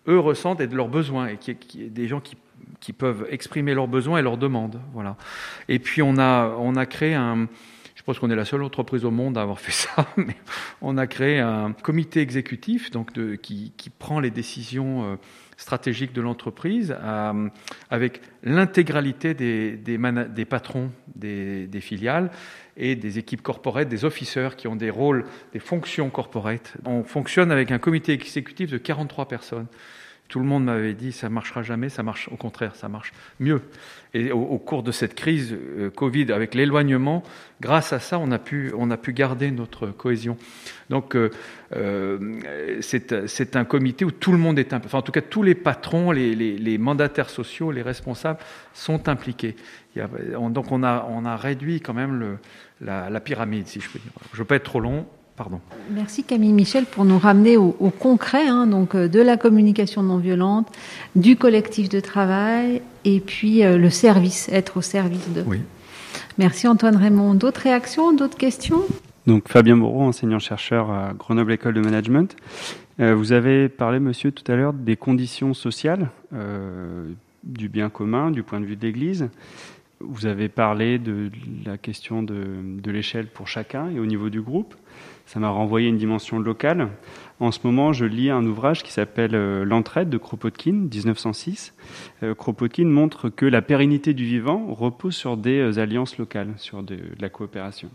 eux 0.07 0.19
ressentent 0.19 0.61
et 0.61 0.67
de 0.67 0.75
leurs 0.75 0.89
besoins, 0.89 1.27
et 1.27 1.37
qui, 1.37 1.55
qui 1.55 1.89
des 1.89 2.07
gens 2.07 2.19
qui, 2.19 2.37
qui, 2.79 2.93
peuvent 2.93 3.27
exprimer 3.29 3.73
leurs 3.73 3.87
besoins 3.87 4.19
et 4.19 4.21
leurs 4.21 4.37
demandes. 4.37 4.79
Voilà. 4.93 5.15
Et 5.69 5.79
puis 5.79 6.01
on 6.01 6.17
a, 6.17 6.55
on 6.59 6.75
a 6.75 6.85
créé 6.85 7.13
un, 7.13 7.47
je 7.95 8.03
pense 8.03 8.19
qu'on 8.19 8.29
est 8.29 8.35
la 8.35 8.45
seule 8.45 8.61
entreprise 8.61 9.03
au 9.03 9.11
monde 9.11 9.37
à 9.37 9.41
avoir 9.41 9.59
fait 9.59 9.71
ça, 9.71 10.07
mais 10.17 10.35
on 10.81 10.97
a 10.97 11.07
créé 11.07 11.39
un 11.39 11.73
comité 11.73 12.21
exécutif 12.21 12.91
donc 12.91 13.13
de, 13.13 13.35
qui, 13.35 13.71
prend 13.97 14.19
les 14.19 14.29
décisions 14.29 15.13
euh, 15.13 15.15
stratégiques 15.57 16.13
de 16.13 16.21
l'entreprise 16.21 16.95
euh, 16.99 17.49
avec 17.89 18.21
l'intégralité 18.43 19.33
des, 19.33 19.77
des, 19.77 19.97
des, 19.97 20.45
patrons 20.45 20.91
des, 21.15 21.67
filiales 21.81 22.31
et 22.77 22.95
des 22.95 23.19
équipes 23.19 23.41
corporate, 23.41 23.87
des 23.87 24.05
officers 24.05 24.55
qui 24.57 24.67
ont 24.67 24.75
des 24.75 24.89
rôles, 24.89 25.25
des 25.53 25.59
fonctions 25.59 26.09
corporate. 26.09 26.73
On 26.85 27.03
fonctionne 27.03 27.51
avec 27.51 27.71
un 27.71 27.79
comité 27.79 28.13
exécutif 28.13 28.71
de 28.71 28.77
43 28.77 29.27
personnes. 29.27 29.67
Tout 30.27 30.39
le 30.39 30.45
monde 30.45 30.65
m'avait 30.65 30.93
dit 30.93 31.11
ça 31.11 31.29
marchera 31.29 31.61
jamais, 31.61 31.89
ça 31.89 32.01
marche 32.01 32.29
au 32.31 32.35
contraire, 32.35 32.75
ça 32.75 32.89
marche 32.89 33.13
mieux. 33.39 33.61
Et 34.15 34.31
au, 34.31 34.57
cours 34.57 34.81
de 34.81 34.91
cette 34.91 35.13
crise 35.13 35.53
euh, 35.53 35.89
Covid, 35.89 36.31
avec 36.31 36.55
l'éloignement, 36.55 37.21
grâce 37.61 37.93
à 37.93 37.99
ça, 37.99 38.17
on 38.17 38.31
a 38.31 38.39
pu, 38.39 38.71
on 38.77 38.89
a 38.89 38.97
pu 38.97 39.13
garder 39.13 39.51
notre 39.51 39.87
cohésion. 39.87 40.37
Donc, 40.89 41.15
euh, 41.15 41.29
euh, 41.75 42.79
c'est 42.81 43.55
un 43.55 43.65
comité 43.65 44.05
où 44.05 44.11
tout 44.11 44.31
le 44.31 44.37
monde 44.37 44.57
est, 44.57 44.73
enfin 44.73 44.99
en 44.99 45.01
tout 45.01 45.11
cas 45.11 45.21
tous 45.21 45.43
les 45.43 45.53
patrons, 45.53 46.11
les, 46.11 46.33
les, 46.33 46.77
mandataires 46.77 47.29
sociaux, 47.29 47.71
les 47.71 47.81
responsables 47.81 48.39
sont 48.73 49.09
impliqués. 49.09 49.55
On, 50.37 50.49
donc 50.49 50.71
on 50.71 50.81
a, 50.83 51.05
on 51.09 51.25
a 51.25 51.35
réduit 51.35 51.81
quand 51.81 51.93
même 51.93 52.37
la, 52.81 53.09
la 53.09 53.19
pyramide, 53.19 53.67
si 53.67 53.79
je 53.79 53.89
peux 53.89 53.99
dire. 53.99 54.11
Je 54.31 54.37
ne 54.37 54.39
veux 54.39 54.45
pas 54.45 54.55
être 54.55 54.63
trop 54.63 54.79
long. 54.79 55.05
Pardon. 55.37 55.59
Merci 55.91 56.23
Camille 56.23 56.53
Michel 56.53 56.85
pour 56.85 57.03
nous 57.03 57.19
ramener 57.19 57.57
au, 57.57 57.75
au 57.79 57.89
concret, 57.89 58.47
hein, 58.47 58.67
donc 58.67 58.95
euh, 58.95 59.09
de 59.09 59.19
la 59.19 59.35
communication 59.35 60.01
non 60.01 60.17
violente, 60.17 60.67
du 61.15 61.35
collectif 61.35 61.89
de 61.89 61.99
travail 61.99 62.81
et 63.03 63.19
puis 63.19 63.63
euh, 63.63 63.77
le 63.77 63.89
service, 63.89 64.47
être 64.49 64.77
au 64.77 64.81
service 64.81 65.29
de. 65.33 65.43
Oui. 65.45 65.59
Merci 66.37 66.67
Antoine 66.69 66.95
Raymond. 66.95 67.33
D'autres 67.33 67.61
réactions, 67.61 68.13
d'autres 68.13 68.37
questions? 68.37 68.81
Donc 69.27 69.49
Fabien 69.49 69.75
Moreau, 69.75 70.03
enseignant-chercheur 70.03 70.89
à 70.89 71.13
Grenoble 71.13 71.51
École 71.51 71.73
de 71.73 71.81
Management. 71.81 72.35
Euh, 73.01 73.13
vous 73.13 73.33
avez 73.33 73.67
parlé, 73.67 73.99
monsieur, 73.99 74.31
tout 74.31 74.49
à 74.49 74.55
l'heure 74.55 74.71
des 74.71 74.95
conditions 74.95 75.53
sociales, 75.53 76.09
euh, 76.33 77.09
du 77.43 77.67
bien 77.67 77.89
commun, 77.89 78.31
du 78.31 78.43
point 78.43 78.61
de 78.61 78.65
vue 78.65 78.77
de 78.77 78.85
l'Église. 78.85 79.27
Vous 79.99 80.25
avez 80.27 80.47
parlé 80.47 80.97
de 80.97 81.29
la 81.65 81.77
question 81.77 82.23
de, 82.23 82.35
de 82.81 82.91
l'échelle 82.91 83.27
pour 83.27 83.47
chacun 83.47 83.89
et 83.89 83.99
au 83.99 84.05
niveau 84.05 84.29
du 84.29 84.41
groupe 84.41 84.75
ça 85.25 85.39
m'a 85.39 85.49
renvoyé 85.49 85.89
une 85.89 85.97
dimension 85.97 86.39
locale. 86.39 86.89
En 87.39 87.51
ce 87.51 87.59
moment, 87.63 87.91
je 87.91 88.05
lis 88.05 88.29
un 88.29 88.45
ouvrage 88.45 88.83
qui 88.83 88.91
s'appelle 88.91 89.35
euh, 89.35 89.65
L'entraide 89.65 90.09
de 90.09 90.17
Kropotkin, 90.17 90.87
1906. 90.93 91.73
Euh, 92.23 92.33
Kropotkin 92.33 92.85
montre 92.85 93.29
que 93.29 93.45
la 93.45 93.61
pérennité 93.61 94.13
du 94.13 94.23
vivant 94.23 94.67
repose 94.73 95.15
sur 95.15 95.35
des 95.35 95.59
euh, 95.59 95.81
alliances 95.81 96.17
locales, 96.17 96.53
sur 96.57 96.83
de, 96.83 96.97
la 97.19 97.29
coopération. 97.29 97.89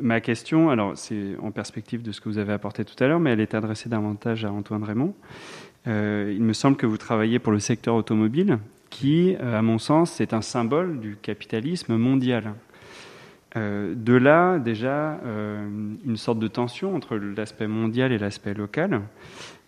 Ma 0.00 0.20
question, 0.20 0.70
alors 0.70 0.96
c'est 0.96 1.36
en 1.40 1.50
perspective 1.50 2.02
de 2.02 2.12
ce 2.12 2.20
que 2.20 2.28
vous 2.28 2.38
avez 2.38 2.52
apporté 2.52 2.84
tout 2.84 3.02
à 3.02 3.06
l'heure, 3.06 3.20
mais 3.20 3.30
elle 3.30 3.40
est 3.40 3.54
adressée 3.54 3.88
davantage 3.88 4.44
à 4.44 4.52
Antoine 4.52 4.82
Raymond. 4.82 5.14
Il 5.86 6.42
me 6.42 6.52
semble 6.52 6.76
que 6.76 6.86
vous 6.86 6.96
travaillez 6.96 7.38
pour 7.38 7.52
le 7.52 7.60
secteur 7.60 7.94
automobile, 7.94 8.58
qui, 8.90 9.36
à 9.36 9.62
mon 9.62 9.78
sens, 9.78 10.20
est 10.20 10.32
un 10.32 10.40
symbole 10.40 10.98
du 10.98 11.16
capitalisme 11.20 11.96
mondial. 11.96 12.54
Euh, 13.56 13.94
de 13.96 14.14
là, 14.14 14.58
déjà, 14.58 15.20
euh, 15.24 15.68
une 16.04 16.16
sorte 16.16 16.38
de 16.38 16.48
tension 16.48 16.94
entre 16.94 17.16
l'aspect 17.16 17.68
mondial 17.68 18.12
et 18.12 18.18
l'aspect 18.18 18.54
local. 18.54 19.02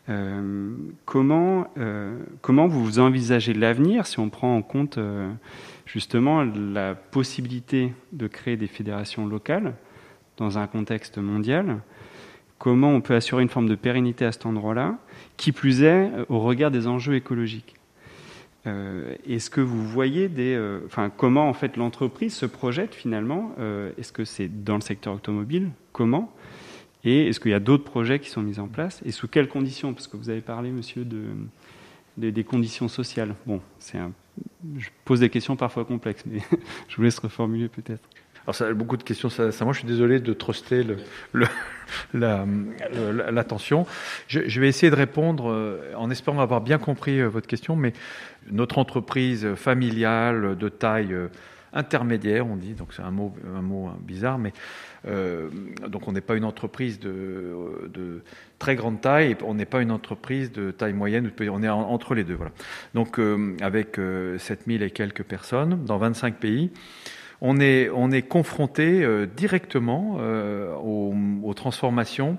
Euh, 0.09 0.77
comment, 1.05 1.67
comment 2.41 2.69
vous 2.69 3.01
envisagez 3.01 3.55
l'avenir 3.55 4.07
si 4.07 4.21
on 4.21 4.29
prend 4.29 4.57
en 4.57 4.63
compte 4.63 4.99
justement 5.85 6.45
la 6.45 6.95
possibilité 6.95 7.93
de 8.13 8.29
créer 8.29 8.57
des 8.57 8.69
fédérations 8.69 9.27
locales 9.27 9.75
dans 10.37 10.59
un 10.59 10.67
contexte 10.67 11.19
mondial? 11.19 11.79
Comment 12.59 12.91
on 12.91 13.01
peut 13.01 13.15
assurer 13.15 13.43
une 13.43 13.49
forme 13.49 13.69
de 13.69 13.75
pérennité 13.75 14.25
à 14.25 14.33
cet 14.33 14.47
endroit-là 14.47 14.97
Qui 15.37 15.53
plus 15.53 15.83
est, 15.83 16.11
au 16.29 16.41
regard 16.41 16.71
des 16.71 16.87
enjeux 16.87 17.15
écologiques? 17.15 17.76
Est-ce 18.67 19.51
que 19.51 19.61
vous 19.61 19.87
voyez 19.87 20.29
des, 20.29 20.55
euh, 20.55 20.81
enfin, 20.87 21.11
comment 21.15 21.49
en 21.49 21.53
fait 21.53 21.77
l'entreprise 21.77 22.35
se 22.35 22.47
projette 22.47 22.95
finalement 22.95 23.53
euh, 23.59 23.91
Est-ce 23.99 24.13
que 24.13 24.25
c'est 24.25 24.49
dans 24.49 24.75
le 24.77 24.81
secteur 24.81 25.15
automobile? 25.15 25.71
Comment? 25.93 26.33
Et 27.05 27.29
est-ce 27.29 27.39
qu'il 27.39 27.53
y 27.53 27.55
a 27.55 27.61
d'autres 27.61 27.85
projets 27.85 28.19
qui 28.19 28.31
sont 28.31 28.43
mis 28.43 28.59
en 28.59 28.67
place? 28.67 29.01
Et 29.05 29.13
sous 29.13 29.29
quelles 29.29 29.49
conditions? 29.49 29.95
Parce 29.95 30.09
que 30.09 30.17
vous 30.17 30.31
avez 30.31 30.41
parlé, 30.41 30.71
monsieur, 30.71 31.05
de, 31.05 31.23
de 32.17 32.31
des 32.31 32.45
conditions 32.45 32.89
sociales. 32.89 33.35
Bon, 33.47 33.61
c'est 33.79 33.99
je 34.79 34.89
pose 35.05 35.21
des 35.21 35.31
questions 35.31 35.57
parfois 35.57 35.85
complexes, 35.85 36.25
mais 36.27 36.41
je 36.89 36.97
vous 36.97 37.03
laisse 37.03 37.19
reformuler 37.19 37.69
peut-être. 37.69 38.09
Alors, 38.45 38.55
ça, 38.55 38.73
beaucoup 38.75 38.97
de 38.97 39.03
questions, 39.03 39.29
ça, 39.29 39.51
moi 39.65 39.73
je 39.73 39.79
suis 39.79 39.89
désolé 39.89 40.21
de 40.21 40.33
truster 40.33 40.85
le, 41.33 41.47
l'attention. 42.15 43.87
La, 44.33 44.49
je, 44.49 44.61
vais 44.61 44.69
essayer 44.69 44.91
de 44.91 44.97
répondre 44.97 45.51
euh, 45.51 45.93
en 45.97 46.11
espérant 46.11 46.41
avoir 46.41 46.61
bien 46.61 46.79
compris 46.79 47.21
euh, 47.21 47.29
votre 47.29 47.47
question, 47.47 47.77
mais 47.77 47.93
notre 48.51 48.79
entreprise 48.79 49.55
familiale 49.55 50.57
de 50.57 50.69
taille 50.69 51.13
euh, 51.13 51.29
intermédiaire, 51.73 52.47
on 52.47 52.57
dit, 52.57 52.73
donc 52.73 52.95
c'est 52.95 53.03
un 53.03 53.11
mot, 53.11 53.35
un 53.55 53.61
mot 53.61 53.91
bizarre, 54.01 54.39
mais 54.39 54.53
donc 55.87 56.09
on 56.09 56.13
n'est 56.13 56.21
pas 56.21 56.35
une 56.35 56.45
entreprise 56.45 56.99
de, 56.99 58.23
très 58.59 58.75
grande 58.77 59.01
taille, 59.01 59.37
on 59.45 59.55
n'est 59.55 59.67
pas 59.67 59.83
une 59.83 59.91
entreprise 59.91 60.51
de 60.51 60.71
taille 60.71 60.95
moyenne, 60.95 61.31
on 61.51 61.63
est 61.63 61.69
entre 61.69 62.15
les 62.15 62.25
deux. 62.25 62.35
Voilà. 62.35 62.53
Donc 62.95 63.21
avec 63.61 63.99
euh, 63.99 64.39
7000 64.39 64.83
et 64.83 64.91
quelques 64.91 65.23
personnes 65.23 65.85
dans 65.85 65.99
25 65.99 66.37
pays 66.37 66.71
on 67.41 67.61
est, 67.61 67.91
on 67.91 68.11
est 68.11 68.23
confronté 68.23 69.03
euh, 69.03 69.27
directement 69.27 70.19
euh, 70.21 70.75
aux, 70.75 71.55
transformations 71.55 72.39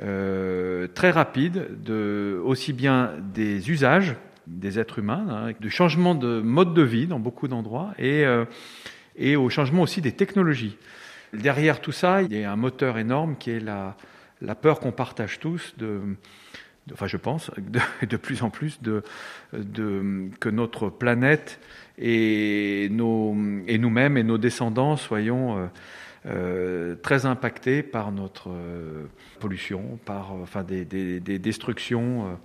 euh, 0.00 0.86
très 0.88 1.10
rapides, 1.10 1.82
de, 1.82 2.40
aussi 2.44 2.72
bien 2.72 3.12
des 3.34 3.70
usages 3.70 4.16
des 4.46 4.78
êtres 4.78 5.00
humains, 5.00 5.26
hein, 5.28 5.52
du 5.58 5.70
changement 5.70 6.14
de 6.14 6.40
mode 6.40 6.72
de 6.72 6.82
vie 6.82 7.08
dans 7.08 7.18
beaucoup 7.18 7.48
d'endroits, 7.48 7.92
et, 7.98 8.24
au 9.34 9.50
changement 9.50 9.82
aussi 9.82 10.00
des 10.00 10.12
technologies. 10.12 10.76
Derrière 11.32 11.80
tout 11.80 11.90
ça, 11.90 12.22
il 12.22 12.32
y 12.32 12.44
a 12.44 12.52
un 12.52 12.56
moteur 12.56 12.96
énorme 12.98 13.36
qui 13.36 13.50
est 13.50 13.60
la, 13.60 13.96
peur 14.54 14.78
qu'on 14.78 14.92
partage 14.92 15.40
tous 15.40 15.74
de, 15.78 16.00
enfin 16.92 17.08
je 17.08 17.16
pense, 17.16 17.50
de, 18.08 18.16
plus 18.16 18.44
en 18.44 18.50
plus 18.50 18.78
que 19.50 20.48
notre 20.48 20.90
planète 20.90 21.58
et, 21.98 22.84
et 22.84 22.88
nous-mêmes 23.78 24.16
et 24.16 24.22
nos 24.22 24.38
descendants 24.38 24.96
soyons 24.96 25.68
euh, 26.26 26.96
très 26.96 27.24
impactés 27.24 27.82
par 27.82 28.10
notre 28.12 28.50
pollution, 29.40 29.98
par 30.04 30.32
enfin 30.32 30.64
des, 30.64 30.84
des 30.84 31.38
destructions 31.38 32.38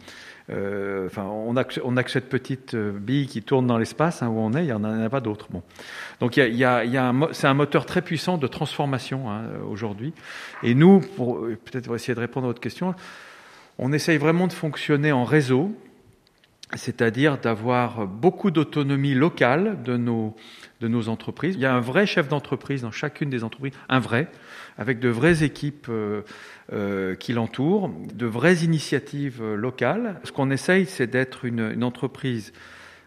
euh, 0.51 1.05
enfin, 1.05 1.23
on 1.23 1.55
a, 1.55 1.63
on 1.83 1.95
a 1.97 2.03
que 2.03 2.11
cette 2.11 2.27
petite 2.27 2.73
euh, 2.73 2.91
bille 2.91 3.27
qui 3.27 3.41
tourne 3.41 3.67
dans 3.67 3.77
l'espace 3.77 4.21
hein, 4.21 4.27
où 4.27 4.39
on 4.39 4.53
est, 4.53 4.63
il 4.63 4.65
n'y 4.65 4.73
en, 4.73 4.83
a 4.83 5.09
pas 5.09 5.21
d'autres. 5.21 5.47
Bon. 5.49 5.61
Donc 6.19 6.33
c'est 6.33 7.47
un 7.47 7.53
moteur 7.53 7.85
très 7.85 8.01
puissant 8.01 8.37
de 8.37 8.47
transformation 8.47 9.29
hein, 9.31 9.43
aujourd'hui. 9.69 10.13
Et 10.63 10.73
nous, 10.75 10.99
peut-être 10.99 11.85
pour 11.85 11.95
essayer 11.95 12.15
de 12.15 12.19
répondre 12.19 12.47
à 12.47 12.49
votre 12.49 12.61
question, 12.61 12.93
on 13.77 13.93
essaye 13.93 14.17
vraiment 14.17 14.47
de 14.47 14.53
fonctionner 14.53 15.11
en 15.11 15.23
réseau, 15.23 15.73
c'est-à-dire 16.75 17.37
d'avoir 17.37 18.07
beaucoup 18.07 18.51
d'autonomie 18.51 19.13
locale 19.13 19.81
de 19.83 19.97
nos, 19.97 20.35
de 20.81 20.87
nos 20.87 21.09
entreprises. 21.09 21.55
Il 21.55 21.61
y 21.61 21.65
a 21.65 21.73
un 21.73 21.79
vrai 21.79 22.05
chef 22.05 22.27
d'entreprise 22.27 22.81
dans 22.81 22.91
chacune 22.91 23.29
des 23.29 23.43
entreprises, 23.43 23.73
un 23.87 23.99
vrai, 23.99 24.27
avec 24.77 24.99
de 24.99 25.09
vraies 25.09 25.43
équipes 25.43 25.87
euh, 25.89 26.21
euh, 26.73 27.15
qui 27.15 27.33
l'entourent, 27.33 27.91
de 28.13 28.25
vraies 28.25 28.63
initiatives 28.63 29.41
euh, 29.41 29.55
locales. 29.55 30.19
Ce 30.23 30.31
qu'on 30.31 30.49
essaye, 30.49 30.85
c'est 30.85 31.07
d'être 31.07 31.45
une, 31.45 31.83
entreprise 31.83 32.51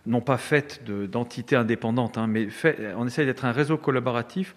non 0.07 0.21
pas 0.21 0.37
faite 0.37 0.83
d'entités 0.85 1.57
indépendantes, 1.57 2.19
hein, 2.19 2.27
mais 2.27 2.49
fait, 2.49 2.93
on 2.97 3.07
essaye 3.07 3.25
d'être 3.25 3.45
un 3.45 3.53
réseau 3.53 3.79
collaboratif 3.79 4.55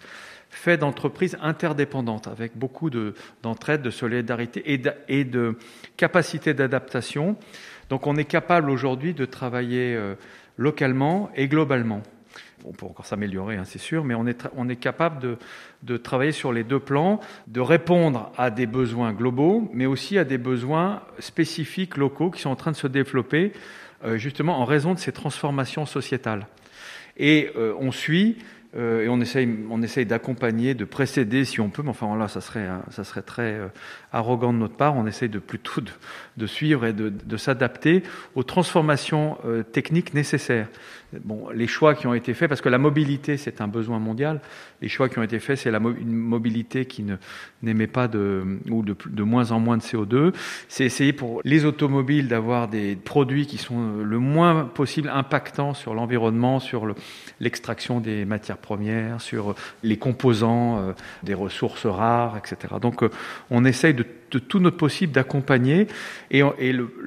fait 0.50 0.78
d'entreprises 0.78 1.36
interdépendantes, 1.42 2.26
avec 2.26 2.56
beaucoup 2.56 2.88
d'entraide, 2.90 3.82
de, 3.82 3.90
solidarité 3.90 4.72
et 4.72 4.80
et 5.08 5.24
de 5.24 5.56
capacité 5.98 6.54
d'adaptation. 6.54 7.36
Donc 7.88 8.06
on 8.06 8.16
est 8.16 8.24
capable 8.24 8.70
aujourd'hui 8.70 9.14
de 9.14 9.24
travailler 9.24 9.98
localement 10.56 11.30
et 11.34 11.48
globalement 11.48 12.02
on 12.64 12.72
peut 12.72 12.86
encore 12.86 13.06
s'améliorer, 13.06 13.56
hein, 13.56 13.64
c'est 13.64 13.78
sûr, 13.78 14.04
mais 14.04 14.14
on 14.14 14.26
est, 14.26 14.48
on 14.56 14.68
est 14.68 14.76
capable 14.76 15.38
de, 15.82 15.96
travailler 15.96 16.32
sur 16.32 16.52
les 16.52 16.64
deux 16.64 16.78
plans, 16.78 17.20
de 17.46 17.60
répondre 17.60 18.32
à 18.36 18.50
des 18.50 18.66
besoins 18.66 19.12
globaux, 19.12 19.68
mais 19.72 19.86
aussi 19.86 20.18
à 20.18 20.24
des 20.24 20.38
besoins 20.38 21.02
spécifiques 21.18 21.96
locaux 21.96 22.30
qui 22.30 22.40
sont 22.40 22.50
en 22.50 22.56
train 22.56 22.72
de 22.72 22.76
se 22.76 22.86
développer 22.86 23.52
euh, 24.04 24.16
justement 24.16 24.58
en 24.60 24.64
raison 24.64 24.94
de 24.94 24.98
ces 24.98 25.12
transformations 25.12 25.86
sociétales. 25.86 26.46
Et 27.16 27.50
euh, 27.56 27.74
on 27.78 27.90
suit 27.90 28.38
euh, 28.76 29.04
et 29.04 29.08
on 29.08 29.20
essaye, 29.20 29.48
on 29.70 29.82
essaye 29.82 30.06
d'accompagner, 30.06 30.74
de 30.74 30.84
précéder 30.84 31.44
si 31.44 31.60
on 31.60 31.70
peut, 31.70 31.82
mais 31.82 31.90
enfin 31.90 32.16
là, 32.16 32.28
ça 32.28 32.40
serait, 32.40 32.68
ça 32.90 33.04
serait 33.04 33.22
très 33.22 33.58
arrogant 34.12 34.52
de 34.52 34.58
notre 34.58 34.76
part. 34.76 34.96
On 34.96 35.06
essaye 35.06 35.28
de 35.28 35.38
plutôt 35.38 35.80
de, 36.36 36.46
suivre 36.46 36.84
et 36.84 36.92
de, 36.92 37.08
de 37.08 37.36
s'adapter 37.36 38.02
aux 38.34 38.42
transformations 38.42 39.38
techniques 39.72 40.14
nécessaires 40.14 40.68
bon, 41.24 41.48
les 41.50 41.66
choix 41.66 41.94
qui 41.94 42.06
ont 42.06 42.14
été 42.14 42.34
faits, 42.34 42.48
parce 42.48 42.60
que 42.60 42.68
la 42.68 42.78
mobilité, 42.78 43.36
c'est 43.36 43.60
un 43.60 43.68
besoin 43.68 43.98
mondial, 43.98 44.40
les 44.82 44.88
choix 44.88 45.08
qui 45.08 45.18
ont 45.18 45.22
été 45.22 45.38
faits, 45.38 45.58
c'est 45.58 45.70
une 45.70 46.12
mobilité 46.12 46.86
qui 46.86 47.04
n'émet 47.62 47.86
pas 47.86 48.08
de, 48.08 48.58
ou 48.70 48.82
de, 48.82 49.22
moins 49.22 49.50
en 49.50 49.60
moins 49.60 49.76
de 49.76 49.82
CO2. 49.82 50.34
C'est 50.68 50.84
essayer 50.84 51.12
pour 51.12 51.40
les 51.44 51.64
automobiles 51.64 52.28
d'avoir 52.28 52.68
des 52.68 52.96
produits 52.96 53.46
qui 53.46 53.58
sont 53.58 54.02
le 54.02 54.18
moins 54.18 54.64
possible 54.64 55.08
impactants 55.08 55.74
sur 55.74 55.94
l'environnement, 55.94 56.60
sur 56.60 56.86
l'extraction 57.40 58.00
des 58.00 58.24
matières 58.24 58.58
premières, 58.58 59.20
sur 59.20 59.54
les 59.82 59.96
composants 59.96 60.78
euh, 60.78 60.92
des 61.22 61.34
ressources 61.34 61.86
rares, 61.86 62.36
etc. 62.36 62.74
Donc, 62.80 63.02
euh, 63.02 63.10
on 63.50 63.64
essaye 63.64 63.94
de 63.94 64.04
de 64.30 64.38
tout 64.38 64.60
notre 64.60 64.76
possible 64.76 65.12
d'accompagner. 65.12 65.86
Et, 66.30 66.42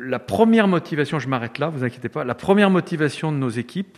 la 0.03 0.19
première 0.19 0.67
motivation, 0.67 1.19
je 1.19 1.27
m'arrête 1.27 1.59
là, 1.59 1.69
vous 1.69 1.83
inquiétez 1.83 2.09
pas, 2.09 2.23
la 2.23 2.35
première 2.35 2.69
motivation 2.69 3.31
de 3.31 3.37
nos 3.37 3.49
équipes, 3.49 3.97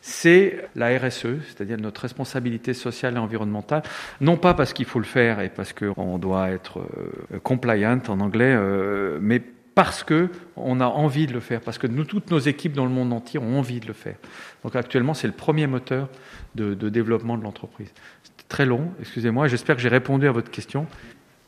c'est 0.00 0.68
la 0.76 0.98
RSE, 0.98 1.40
c'est-à-dire 1.46 1.78
notre 1.78 2.02
responsabilité 2.02 2.74
sociale 2.74 3.14
et 3.14 3.18
environnementale. 3.18 3.82
Non 4.20 4.36
pas 4.36 4.52
parce 4.52 4.74
qu'il 4.74 4.84
faut 4.84 4.98
le 4.98 5.06
faire 5.06 5.40
et 5.40 5.48
parce 5.48 5.72
qu'on 5.72 6.18
doit 6.18 6.50
être 6.50 6.80
euh, 6.80 7.38
compliant 7.42 7.98
en 8.08 8.20
anglais, 8.20 8.54
euh, 8.54 9.18
mais 9.22 9.40
parce 9.74 10.04
que 10.04 10.28
on 10.56 10.80
a 10.80 10.86
envie 10.86 11.26
de 11.26 11.32
le 11.32 11.40
faire, 11.40 11.62
parce 11.62 11.78
que 11.78 11.86
nous, 11.86 12.04
toutes 12.04 12.30
nos 12.30 12.38
équipes 12.38 12.74
dans 12.74 12.84
le 12.84 12.90
monde 12.90 13.14
entier 13.14 13.40
ont 13.40 13.58
envie 13.58 13.80
de 13.80 13.86
le 13.86 13.94
faire. 13.94 14.16
Donc 14.62 14.76
actuellement, 14.76 15.14
c'est 15.14 15.26
le 15.26 15.32
premier 15.32 15.66
moteur 15.66 16.08
de, 16.54 16.74
de 16.74 16.88
développement 16.90 17.38
de 17.38 17.42
l'entreprise. 17.42 17.92
C'était 18.22 18.44
très 18.48 18.66
long, 18.66 18.92
excusez-moi, 19.00 19.48
j'espère 19.48 19.74
que 19.74 19.82
j'ai 19.82 19.88
répondu 19.88 20.28
à 20.28 20.32
votre 20.32 20.50
question. 20.50 20.86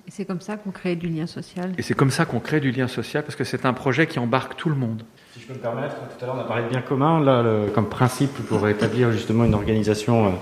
Et 0.06 0.12
c'est 0.12 0.24
comme 0.24 0.40
ça 0.40 0.56
qu'on 0.56 0.70
crée 0.70 0.94
du 0.94 1.08
lien 1.08 1.26
social. 1.26 1.72
Et 1.78 1.82
c'est 1.82 1.94
comme 1.94 2.12
ça 2.12 2.26
qu'on 2.26 2.38
crée 2.38 2.60
du 2.60 2.70
lien 2.70 2.86
social, 2.86 3.24
parce 3.24 3.34
que 3.34 3.42
c'est 3.42 3.66
un 3.66 3.72
projet 3.72 4.06
qui 4.06 4.20
embarque 4.20 4.54
tout 4.56 4.68
le 4.68 4.76
monde. 4.76 5.02
Si 5.32 5.40
je 5.40 5.46
peux 5.46 5.54
me 5.54 5.58
permettre, 5.58 5.96
tout 5.96 6.24
à 6.24 6.26
l'heure 6.26 6.36
on 6.36 6.40
a 6.40 6.44
parlé 6.44 6.62
de 6.62 6.68
bien 6.68 6.80
commun, 6.80 7.18
là, 7.20 7.44
comme 7.74 7.88
principe 7.88 8.32
pour 8.48 8.68
établir 8.68 9.10
justement 9.10 9.44
une 9.44 9.54
organisation 9.54 10.32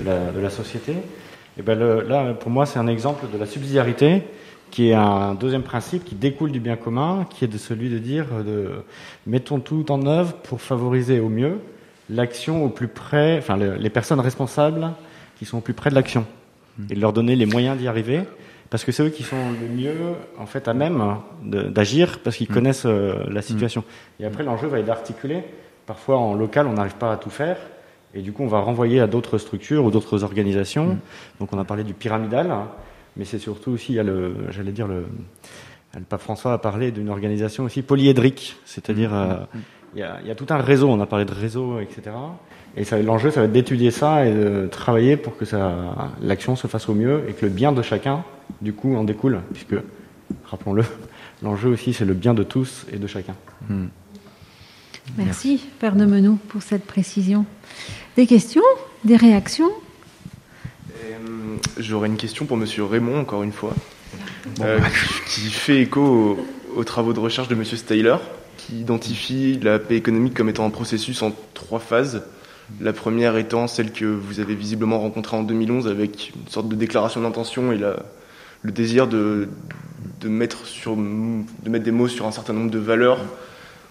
euh, 0.00 0.32
de 0.32 0.40
la, 0.40 0.50
société. 0.50 0.94
Et 1.58 1.62
ben 1.62 1.76
là, 1.76 2.34
pour 2.34 2.52
moi, 2.52 2.66
c'est 2.66 2.78
un 2.78 2.86
exemple 2.86 3.26
de 3.32 3.36
la 3.36 3.46
subsidiarité, 3.46 4.22
qui 4.70 4.90
est 4.90 4.94
un 4.94 5.34
deuxième 5.34 5.64
principe 5.64 6.04
qui 6.04 6.14
découle 6.14 6.52
du 6.52 6.60
bien 6.60 6.76
commun, 6.76 7.26
qui 7.28 7.44
est 7.44 7.48
de 7.48 7.58
celui 7.58 7.88
de 7.88 7.98
dire, 7.98 8.26
de, 8.46 8.84
mettons 9.26 9.58
tout 9.58 9.90
en 9.90 10.06
œuvre 10.06 10.34
pour 10.34 10.60
favoriser 10.60 11.18
au 11.18 11.28
mieux 11.28 11.58
l'action 12.08 12.64
au 12.64 12.68
plus 12.68 12.88
près, 12.88 13.38
enfin 13.38 13.56
les 13.56 13.90
personnes 13.90 14.20
responsables 14.20 14.92
qui 15.38 15.44
sont 15.44 15.58
au 15.58 15.60
plus 15.60 15.74
près 15.74 15.90
de 15.90 15.96
l'action, 15.96 16.24
et 16.90 16.94
de 16.94 17.00
leur 17.00 17.12
donner 17.12 17.34
les 17.34 17.46
moyens 17.46 17.76
d'y 17.76 17.88
arriver 17.88 18.22
parce 18.70 18.84
que 18.84 18.92
c'est 18.92 19.02
eux 19.02 19.10
qui 19.10 19.24
sont 19.24 19.50
le 19.60 19.68
mieux 19.68 19.94
en 20.38 20.46
fait 20.46 20.68
à 20.68 20.74
même 20.74 21.16
d'agir 21.42 22.20
parce 22.22 22.36
qu'ils 22.36 22.50
mm. 22.50 22.54
connaissent 22.54 22.86
euh, 22.86 23.24
la 23.28 23.42
situation. 23.42 23.82
Mm. 23.82 24.22
Et 24.22 24.26
après 24.26 24.44
l'enjeu 24.44 24.68
va 24.68 24.78
être 24.78 24.86
d'articuler. 24.86 25.42
Parfois 25.86 26.18
en 26.18 26.34
local 26.34 26.66
on 26.68 26.74
n'arrive 26.74 26.94
pas 26.94 27.12
à 27.12 27.16
tout 27.16 27.30
faire 27.30 27.58
et 28.14 28.22
du 28.22 28.32
coup 28.32 28.44
on 28.44 28.48
va 28.48 28.60
renvoyer 28.60 29.00
à 29.00 29.08
d'autres 29.08 29.38
structures 29.38 29.84
ou 29.84 29.90
d'autres 29.90 30.22
organisations. 30.22 30.86
Mm. 30.86 30.98
Donc 31.40 31.52
on 31.52 31.58
a 31.58 31.64
parlé 31.64 31.82
du 31.82 31.94
pyramidal, 31.94 32.54
mais 33.16 33.24
c'est 33.24 33.40
surtout 33.40 33.72
aussi 33.72 33.92
il 33.92 33.96
y 33.96 34.00
a 34.00 34.04
le, 34.04 34.34
j'allais 34.50 34.72
dire 34.72 34.86
le, 34.86 35.06
le 35.94 36.04
pape 36.04 36.20
François 36.20 36.52
a 36.52 36.58
parlé 36.58 36.92
d'une 36.92 37.10
organisation 37.10 37.64
aussi 37.64 37.82
polyédrique, 37.82 38.56
c'est-à-dire 38.64 39.12
euh, 39.12 39.34
il 39.96 40.00
y 40.00 40.30
a 40.30 40.34
tout 40.36 40.46
un 40.50 40.58
réseau. 40.58 40.88
On 40.88 41.00
a 41.00 41.06
parlé 41.06 41.24
de 41.24 41.34
réseau, 41.34 41.80
etc. 41.80 42.12
Et 42.76 42.84
l'enjeu, 43.02 43.30
ça 43.30 43.40
va 43.40 43.46
être 43.46 43.52
d'étudier 43.52 43.90
ça 43.90 44.26
et 44.26 44.32
de 44.32 44.68
travailler 44.70 45.16
pour 45.16 45.36
que 45.36 45.44
l'action 46.22 46.56
se 46.56 46.66
fasse 46.66 46.88
au 46.88 46.94
mieux 46.94 47.24
et 47.28 47.32
que 47.32 47.46
le 47.46 47.52
bien 47.52 47.72
de 47.72 47.82
chacun, 47.82 48.24
du 48.60 48.72
coup, 48.72 48.94
en 48.96 49.04
découle, 49.04 49.40
puisque, 49.52 49.74
rappelons-le, 50.44 50.84
l'enjeu 51.42 51.70
aussi, 51.70 51.92
c'est 51.92 52.04
le 52.04 52.14
bien 52.14 52.34
de 52.34 52.42
tous 52.42 52.86
et 52.92 52.98
de 52.98 53.06
chacun. 53.06 53.34
Hmm. 53.68 53.86
Merci, 55.18 55.66
Père 55.80 55.96
de 55.96 56.04
Menou, 56.04 56.38
pour 56.48 56.62
cette 56.62 56.84
précision. 56.84 57.44
Des 58.16 58.26
questions 58.26 58.62
Des 59.04 59.16
réactions? 59.16 59.70
Euh, 61.04 61.56
J'aurais 61.78 62.08
une 62.08 62.16
question 62.16 62.46
pour 62.46 62.56
Monsieur 62.56 62.84
Raymond, 62.84 63.20
encore 63.20 63.42
une 63.42 63.52
fois, 63.52 63.74
euh, 64.60 64.78
qui, 65.26 65.50
fait 65.50 65.82
écho 65.82 66.38
aux, 66.76 66.84
travaux 66.84 67.12
de 67.12 67.20
recherche 67.20 67.48
de 67.48 67.54
Monsieur 67.54 67.76
Steyler, 67.76 68.16
qui 68.56 68.80
identifie 68.80 69.58
la 69.60 69.78
paix 69.78 69.96
économique 69.96 70.34
comme 70.34 70.48
étant 70.48 70.64
un 70.64 70.70
processus 70.70 71.22
en 71.22 71.32
trois 71.54 71.80
phases. 71.80 72.22
La 72.78 72.92
première 72.92 73.36
étant 73.36 73.66
celle 73.66 73.92
que 73.92 74.04
vous 74.04 74.40
avez 74.40 74.54
visiblement 74.54 75.00
rencontrée 75.00 75.36
en 75.36 75.42
2011 75.42 75.88
avec 75.88 76.32
une 76.34 76.48
sorte 76.48 76.68
de 76.68 76.76
déclaration 76.76 77.20
d'intention 77.20 77.72
et 77.72 77.78
le 77.78 78.72
désir 78.72 79.06
de, 79.06 79.48
mettre 80.24 80.62
des 81.64 81.90
mots 81.90 82.08
sur 82.08 82.26
un 82.26 82.32
certain 82.32 82.52
nombre 82.52 82.70
de 82.70 82.78
valeurs 82.78 83.18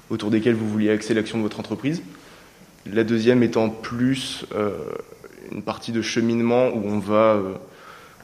autour 0.10 0.32
desquelles 0.32 0.56
vous 0.56 0.68
vouliez 0.68 0.90
axer 0.90 1.14
l'action 1.14 1.38
de 1.38 1.44
votre 1.44 1.60
entreprise. 1.60 2.02
La 2.92 3.04
deuxième 3.04 3.44
étant 3.44 3.70
plus 3.70 4.46
euh, 4.56 4.72
une 5.52 5.62
partie 5.62 5.92
de 5.92 6.02
cheminement 6.02 6.70
où 6.70 6.82
on 6.86 6.98
va, 6.98 7.36
euh, 7.36 7.54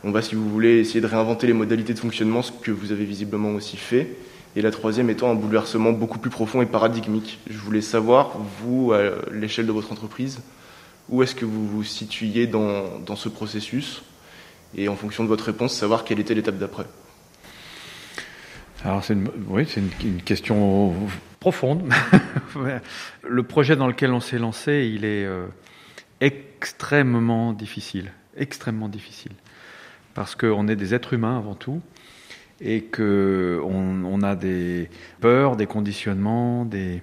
on 0.03 0.11
va, 0.11 0.21
si 0.21 0.33
vous 0.33 0.49
voulez, 0.49 0.79
essayer 0.79 1.01
de 1.01 1.05
réinventer 1.05 1.45
les 1.45 1.53
modalités 1.53 1.93
de 1.93 1.99
fonctionnement, 1.99 2.41
ce 2.41 2.51
que 2.51 2.71
vous 2.71 2.91
avez 2.91 3.05
visiblement 3.05 3.51
aussi 3.51 3.77
fait 3.77 4.15
et 4.55 4.61
la 4.61 4.71
troisième 4.71 5.09
étant 5.09 5.29
un 5.29 5.35
bouleversement 5.35 5.91
beaucoup 5.91 6.19
plus 6.19 6.29
profond 6.29 6.61
et 6.61 6.65
paradigmique. 6.65 7.39
Je 7.49 7.57
voulais 7.57 7.81
savoir, 7.81 8.37
vous, 8.61 8.93
à 8.93 9.01
l'échelle 9.31 9.67
de 9.67 9.71
votre 9.71 9.91
entreprise, 9.91 10.39
où 11.09 11.23
est-ce 11.23 11.35
que 11.35 11.45
vous 11.45 11.67
vous 11.67 11.83
situiez 11.83 12.47
dans, 12.47 12.99
dans, 12.99 13.15
ce 13.15 13.29
processus 13.29 14.01
et 14.77 14.87
en 14.87 14.95
fonction 14.95 15.23
de 15.23 15.29
votre 15.29 15.45
réponse, 15.45 15.73
savoir 15.73 16.03
quelle 16.03 16.19
était 16.19 16.33
l'étape 16.33 16.57
d'après. 16.57 16.85
Alors 18.83 19.03
c'est 19.03 19.13
une, 19.13 19.29
oui, 19.47 19.65
c'est 19.67 19.81
une, 20.03 20.21
question 20.21 20.93
profonde. 21.39 21.91
le 23.27 23.43
projet 23.43 23.75
dans 23.75 23.87
lequel 23.87 24.11
on 24.11 24.19
s'est 24.19 24.37
lancé, 24.37 24.91
il 24.93 25.05
est 25.05 25.25
euh, 25.25 25.47
extrêmement 26.21 27.53
difficile, 27.53 28.11
extrêmement 28.37 28.89
difficile, 28.89 29.31
parce 30.13 30.35
qu'on 30.35 30.67
est 30.67 30.75
des 30.75 30.93
êtres 30.93 31.13
humains 31.13 31.37
avant 31.37 31.55
tout, 31.55 31.81
et 32.61 32.81
que 32.81 33.61
on, 33.63 34.21
a 34.23 34.35
des 34.35 34.89
peurs, 35.19 35.55
des 35.55 35.67
conditionnements, 35.67 36.65
des, 36.65 37.01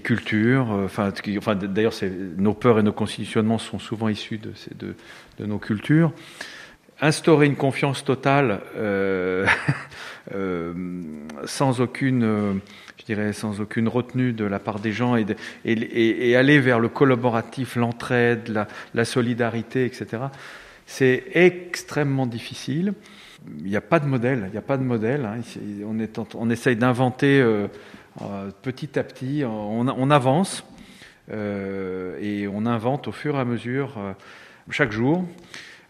cultures. 0.00 0.72
Euh, 0.72 0.84
enfin, 0.84 1.12
d'ailleurs, 1.52 1.94
nos 2.38 2.54
peurs 2.54 2.78
et 2.78 2.82
nos 2.82 2.92
conditionnements 2.92 3.58
sont 3.58 3.78
souvent 3.78 4.08
issus 4.08 4.38
de, 4.38 4.94
nos 5.44 5.58
cultures. 5.58 6.12
Instaurer 7.00 7.46
une 7.46 7.56
confiance 7.56 8.04
totale 8.04 8.60
euh, 8.76 9.46
euh, 10.34 10.72
sans 11.44 11.80
aucune, 11.80 12.60
je 12.98 13.04
dirais, 13.04 13.32
sans 13.32 13.60
aucune 13.60 13.88
retenue 13.88 14.32
de 14.32 14.44
la 14.44 14.58
part 14.58 14.80
des 14.80 14.92
gens 14.92 15.16
et, 15.16 16.36
aller 16.36 16.60
vers 16.60 16.78
le 16.80 16.88
collaboratif, 16.88 17.76
l'entraide, 17.76 18.66
la 18.94 19.04
solidarité, 19.04 19.84
etc 19.84 20.18
C'est 20.86 21.24
extrêmement 21.34 22.26
difficile. 22.26 22.94
Il 23.58 23.66
n'y 23.66 23.76
a 23.76 23.80
pas 23.80 24.00
de 24.00 24.06
modèle. 24.06 24.44
Il 24.46 24.52
n'y 24.52 24.58
a 24.58 24.62
pas 24.62 24.76
de 24.76 24.82
modèle. 24.82 25.24
Hein. 25.24 25.40
On, 26.34 26.50
essaye 26.50 26.76
d'inventer 26.76 27.40
euh, 27.40 27.68
euh, 28.22 28.50
petit 28.62 28.98
à 28.98 29.04
petit. 29.04 29.44
On, 29.46 30.10
avance 30.10 30.64
euh, 31.30 32.18
et 32.20 32.48
on 32.48 32.66
invente 32.66 33.08
au 33.08 33.12
fur 33.12 33.36
et 33.36 33.40
à 33.40 33.44
mesure 33.44 33.98
chaque 34.70 34.92
jour. 34.92 35.24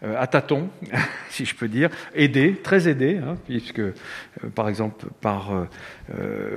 à 0.03 0.27
tâtons, 0.27 0.69
si 1.29 1.45
je 1.45 1.55
peux 1.55 1.67
dire, 1.67 1.89
aidé, 2.13 2.55
très 2.63 2.87
aidé, 2.87 3.17
hein, 3.17 3.35
puisque 3.47 3.81
par 4.53 4.69
exemple 4.69 5.07
par 5.21 5.67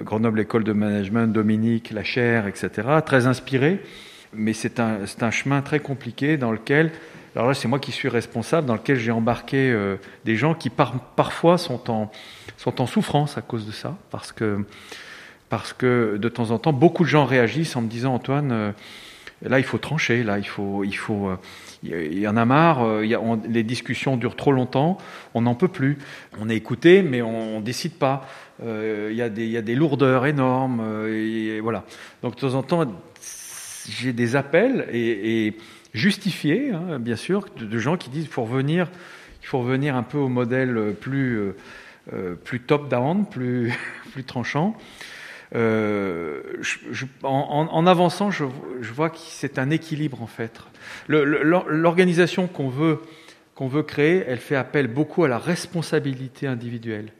Grenoble 0.03 0.40
École 0.40 0.64
de 0.64 0.72
Management, 0.72 1.32
Dominique, 1.32 1.90
la 1.92 2.05
chaire, 2.05 2.46
etc., 2.46 2.88
très 3.05 3.26
inspiré, 3.26 3.80
mais 4.34 4.53
c'est 4.53 4.78
un, 4.80 5.30
chemin 5.30 5.62
très 5.62 5.80
compliqué 5.80 6.36
dans 6.36 6.53
lequel 6.53 6.92
alors 7.37 7.49
là, 7.49 7.55
c'est 7.55 7.68
moi 7.68 7.78
qui 7.78 7.93
suis 7.93 8.09
responsable, 8.09 8.66
dans 8.66 8.74
lequel 8.74 8.99
j'ai 8.99 9.12
embarqué 9.12 9.70
euh, 9.70 9.97
des 10.24 10.37
gens 10.37 10.55
qui 10.55 10.68
parfois 10.68 11.59
sont 11.59 11.91
en, 11.91 12.11
sont 12.57 12.81
en 12.81 12.87
souffrance 12.87 13.39
à 13.39 13.43
cause 13.43 13.66
de 13.66 13.72
ça, 13.72 13.97
parce 14.11 14.33
que, 14.33 14.64
parce 15.49 15.72
que 15.72 16.16
de 16.16 16.28
temps 16.28 16.51
en 16.51 16.59
temps, 16.59 16.72
beaucoup 16.72 17.05
de 17.05 17.09
gens 17.09 17.24
réagissent 17.24 17.76
en 17.76 17.83
me 17.83 17.89
disant 17.89 18.14
Antoine, 18.14 18.51
euh, 18.51 18.72
là, 19.43 19.61
il 19.61 19.64
faut 19.64 19.78
trancher, 19.78 20.24
là, 20.24 20.39
il 20.39 20.47
faut. 20.47 20.83
Il 20.83 20.97
faut 20.97 21.28
euh, 21.28 21.37
il 21.83 22.18
y 22.18 22.28
en 22.28 22.37
a 22.37 22.45
marre, 22.45 22.87
les 23.49 23.62
discussions 23.62 24.18
durent 24.18 24.37
trop 24.37 24.53
longtemps, 24.53 24.99
on 25.33 25.41
n'en 25.41 25.55
peut 25.55 25.66
plus. 25.66 25.97
On 26.39 26.51
est 26.51 26.57
écouté, 26.57 27.01
mais 27.01 27.22
on 27.22 27.59
ne 27.61 27.64
décide 27.64 27.95
pas. 27.95 28.28
il, 28.62 29.14
y 29.14 29.22
a 29.22 29.31
des, 29.31 29.47
y 29.47 29.57
a 29.57 29.62
des 29.62 29.74
lourdeurs 29.74 30.26
énormes, 30.26 31.07
et, 31.09 31.59
voilà. 31.61 31.85
Donc 32.22 32.35
de 32.35 32.41
temps 32.41 32.53
en 32.53 32.62
temps, 32.62 32.85
j'ai 33.89 34.12
des 34.12 34.37
appels 34.37 34.87
et 34.93 35.57
justifié, 35.93 36.70
hein, 36.70 36.99
bien 36.99 37.16
sûr, 37.16 37.47
de, 37.57 37.78
gens 37.78 37.97
qui 37.97 38.11
disent 38.11 38.24
qu'il 38.24 38.32
faut 38.32 38.45
revenir, 38.45 38.88
il 39.43 39.47
faut 39.47 39.61
revenir 39.61 39.97
un 39.97 40.03
peu 40.03 40.18
au 40.18 40.28
modèle 40.28 40.95
plus, 41.01 41.36
euh, 41.36 41.57
euh, 42.12 42.34
plus 42.34 42.61
top-down, 42.61 43.26
plus, 43.26 43.72
plus 44.12 44.24
tranchant. 44.24 44.76
Euh, 45.55 46.43
en, 47.24 47.86
avançant, 47.86 48.30
je, 48.30 48.45
vois 48.93 49.11
que 49.11 49.18
c'est 49.18 49.59
un 49.59 49.70
équilibre 49.70 50.22
en 50.22 50.26
fait. 50.26 50.61
L'organisation 51.09 52.47
qu'on 52.47 52.68
veut, 52.68 53.01
qu'on 53.57 53.66
veut 53.66 53.82
créer, 53.82 54.24
elle 54.26 54.38
fait 54.38 54.57
appel 54.57 54.86
beaucoup 54.86 55.24
à 55.24 55.28
la 55.28 55.38
responsabilité 55.38 56.47
individuelle. 56.47 57.12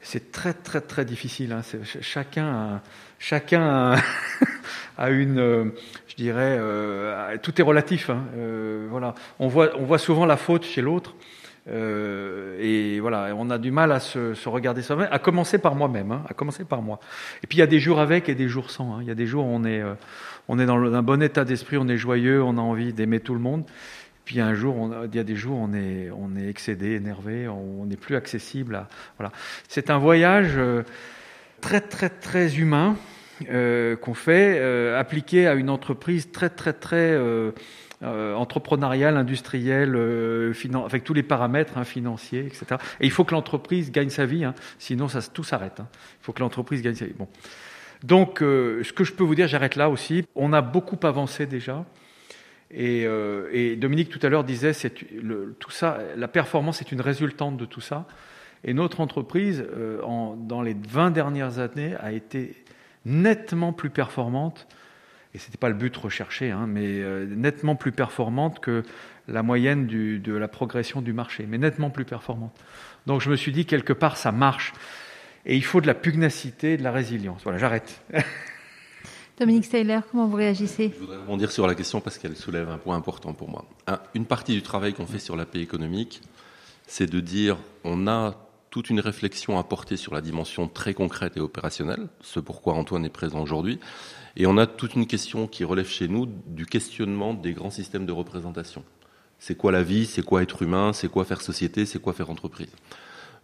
C'est 0.00 0.32
très 0.32 0.54
très 0.54 0.80
très 0.80 1.04
difficile. 1.04 1.52
Hein. 1.52 1.62
Chacun, 2.00 2.80
chacun 3.18 3.96
a 4.98 5.10
une, 5.10 5.72
je 6.12 6.16
dirais, 6.16 6.58
euh, 6.60 7.38
tout 7.40 7.58
est 7.58 7.64
relatif. 7.64 8.10
Hein. 8.10 8.24
Euh, 8.36 8.86
voilà, 8.90 9.14
on 9.38 9.48
voit, 9.48 9.70
on 9.78 9.84
voit 9.84 9.96
souvent 9.96 10.26
la 10.26 10.36
faute 10.36 10.66
chez 10.66 10.82
l'autre. 10.82 11.14
Euh, 11.70 12.58
et 12.60 13.00
voilà, 13.00 13.34
on 13.34 13.48
a 13.48 13.56
du 13.56 13.70
mal 13.70 13.92
à 13.92 14.00
se, 14.00 14.34
se 14.34 14.48
regarder 14.48 14.82
soi-même, 14.82 15.08
à 15.10 15.18
commencer 15.18 15.56
par 15.56 15.74
moi-même, 15.74 16.12
hein, 16.12 16.22
à 16.28 16.34
commencer 16.34 16.66
par 16.66 16.82
moi. 16.82 17.00
Et 17.42 17.46
puis 17.46 17.56
il 17.56 17.60
y 17.60 17.64
a 17.64 17.66
des 17.66 17.80
jours 17.80 17.98
avec 17.98 18.28
et 18.28 18.34
des 18.34 18.48
jours 18.48 18.70
sans. 18.70 18.94
Hein. 18.94 18.98
Il 19.00 19.08
y 19.08 19.10
a 19.10 19.14
des 19.14 19.26
jours 19.26 19.46
où 19.46 19.48
on 19.48 19.64
est, 19.64 19.80
euh, 19.80 19.94
on 20.48 20.58
est 20.58 20.66
dans 20.66 20.76
un 20.76 21.02
bon 21.02 21.22
état 21.22 21.46
d'esprit, 21.46 21.78
on 21.78 21.88
est 21.88 21.96
joyeux, 21.96 22.42
on 22.42 22.58
a 22.58 22.60
envie 22.60 22.92
d'aimer 22.92 23.20
tout 23.20 23.32
le 23.32 23.40
monde. 23.40 23.64
Puis 24.26 24.38
un 24.38 24.52
jour, 24.52 24.90
il 25.10 25.16
y 25.16 25.18
a 25.18 25.24
des 25.24 25.34
jours, 25.34 25.56
on 25.58 25.72
est, 25.72 26.10
on 26.14 26.36
est 26.36 26.46
excédé, 26.46 26.92
énervé, 26.92 27.48
on 27.48 27.86
n'est 27.86 27.96
plus 27.96 28.16
accessible. 28.16 28.74
À, 28.74 28.88
voilà, 29.16 29.32
c'est 29.66 29.88
un 29.88 29.98
voyage 29.98 30.58
très 31.62 31.80
très 31.80 32.10
très 32.10 32.58
humain 32.58 32.96
euh, 33.50 33.96
qu'on 33.96 34.14
fait, 34.14 34.58
euh, 34.58 34.98
appliqué 34.98 35.46
à 35.46 35.54
une 35.54 35.70
entreprise 35.70 36.30
très 36.30 36.50
très 36.50 36.72
très 36.72 37.12
euh, 37.12 37.52
entrepreneuriale, 38.02 39.16
industrielle, 39.16 39.96
avec 40.84 41.04
tous 41.04 41.14
les 41.14 41.22
paramètres 41.22 41.78
hein, 41.78 41.84
financiers, 41.84 42.46
etc. 42.46 42.76
Et 43.00 43.06
il 43.06 43.10
faut 43.10 43.24
que 43.24 43.34
l'entreprise 43.34 43.92
gagne 43.92 44.10
sa 44.10 44.26
vie, 44.26 44.44
hein, 44.44 44.54
sinon 44.78 45.08
ça, 45.08 45.20
tout 45.22 45.44
s'arrête. 45.44 45.80
Hein. 45.80 45.88
Il 46.20 46.24
faut 46.24 46.32
que 46.32 46.40
l'entreprise 46.40 46.82
gagne 46.82 46.94
sa 46.94 47.06
vie. 47.06 47.14
Bon. 47.16 47.28
Donc, 48.02 48.38
ce 48.40 48.92
que 48.92 49.04
je 49.04 49.12
peux 49.12 49.22
vous 49.22 49.36
dire, 49.36 49.46
j'arrête 49.46 49.76
là 49.76 49.88
aussi. 49.88 50.24
On 50.34 50.52
a 50.52 50.60
beaucoup 50.60 50.98
avancé 51.06 51.46
déjà. 51.46 51.84
Et, 52.72 53.06
Dominique 53.76 54.08
tout 54.08 54.18
à 54.26 54.28
l'heure 54.28 54.42
disait, 54.42 54.72
le, 55.22 55.54
tout 55.60 55.70
ça, 55.70 55.98
la 56.16 56.26
performance 56.26 56.80
est 56.80 56.90
une 56.90 57.00
résultante 57.00 57.56
de 57.56 57.64
tout 57.64 57.80
ça. 57.80 58.08
Et 58.64 58.74
notre 58.74 58.98
entreprise, 58.98 59.64
en, 60.04 60.34
dans 60.34 60.62
les 60.62 60.74
20 60.74 61.12
dernières 61.12 61.60
années, 61.60 61.94
a 62.00 62.10
été 62.10 62.61
nettement 63.04 63.72
plus 63.72 63.90
performante, 63.90 64.66
et 65.34 65.38
ce 65.38 65.46
n'était 65.46 65.58
pas 65.58 65.68
le 65.68 65.74
but 65.74 65.96
recherché, 65.96 66.50
hein, 66.50 66.66
mais 66.66 67.00
euh, 67.00 67.26
nettement 67.26 67.74
plus 67.74 67.92
performante 67.92 68.60
que 68.60 68.82
la 69.28 69.42
moyenne 69.42 69.86
du, 69.86 70.18
de 70.18 70.34
la 70.34 70.48
progression 70.48 71.00
du 71.00 71.12
marché, 71.12 71.46
mais 71.48 71.58
nettement 71.58 71.90
plus 71.90 72.04
performante. 72.04 72.54
Donc 73.06 73.20
je 73.20 73.30
me 73.30 73.36
suis 73.36 73.52
dit, 73.52 73.64
quelque 73.64 73.92
part, 73.92 74.16
ça 74.16 74.32
marche. 74.32 74.72
Et 75.46 75.56
il 75.56 75.64
faut 75.64 75.80
de 75.80 75.86
la 75.86 75.94
pugnacité 75.94 76.74
et 76.74 76.76
de 76.76 76.82
la 76.82 76.92
résilience. 76.92 77.42
Voilà, 77.42 77.58
j'arrête. 77.58 78.02
Dominique 79.38 79.64
Seiler, 79.64 80.00
comment 80.10 80.26
vous 80.26 80.36
réagissez? 80.36 80.92
Je 80.94 81.00
voudrais 81.00 81.16
rebondir 81.16 81.50
sur 81.50 81.66
la 81.66 81.74
question 81.74 82.00
parce 82.00 82.18
qu'elle 82.18 82.36
soulève 82.36 82.68
un 82.68 82.78
point 82.78 82.96
important 82.96 83.32
pour 83.32 83.48
moi. 83.48 83.64
une 84.14 84.26
partie 84.26 84.52
du 84.52 84.62
travail 84.62 84.92
qu'on 84.92 85.06
fait 85.06 85.18
sur 85.18 85.36
la 85.36 85.46
paix 85.46 85.60
économique, 85.60 86.20
c'est 86.86 87.10
de 87.10 87.18
dire 87.18 87.56
on 87.82 88.06
a 88.06 88.36
toute 88.72 88.88
une 88.88 89.00
réflexion 89.00 89.58
à 89.58 89.64
porter 89.64 89.98
sur 89.98 90.14
la 90.14 90.22
dimension 90.22 90.66
très 90.66 90.94
concrète 90.94 91.36
et 91.36 91.40
opérationnelle, 91.40 92.08
ce 92.22 92.40
pourquoi 92.40 92.72
Antoine 92.72 93.04
est 93.04 93.10
présent 93.10 93.42
aujourd'hui. 93.42 93.78
Et 94.34 94.46
on 94.46 94.56
a 94.56 94.66
toute 94.66 94.94
une 94.94 95.06
question 95.06 95.46
qui 95.46 95.62
relève 95.62 95.86
chez 95.86 96.08
nous 96.08 96.26
du 96.46 96.64
questionnement 96.64 97.34
des 97.34 97.52
grands 97.52 97.70
systèmes 97.70 98.06
de 98.06 98.12
représentation. 98.12 98.82
C'est 99.38 99.56
quoi 99.56 99.72
la 99.72 99.82
vie 99.82 100.06
C'est 100.06 100.22
quoi 100.22 100.42
être 100.42 100.62
humain 100.62 100.94
C'est 100.94 101.08
quoi 101.08 101.26
faire 101.26 101.42
société 101.42 101.84
C'est 101.84 101.98
quoi 101.98 102.14
faire 102.14 102.30
entreprise? 102.30 102.70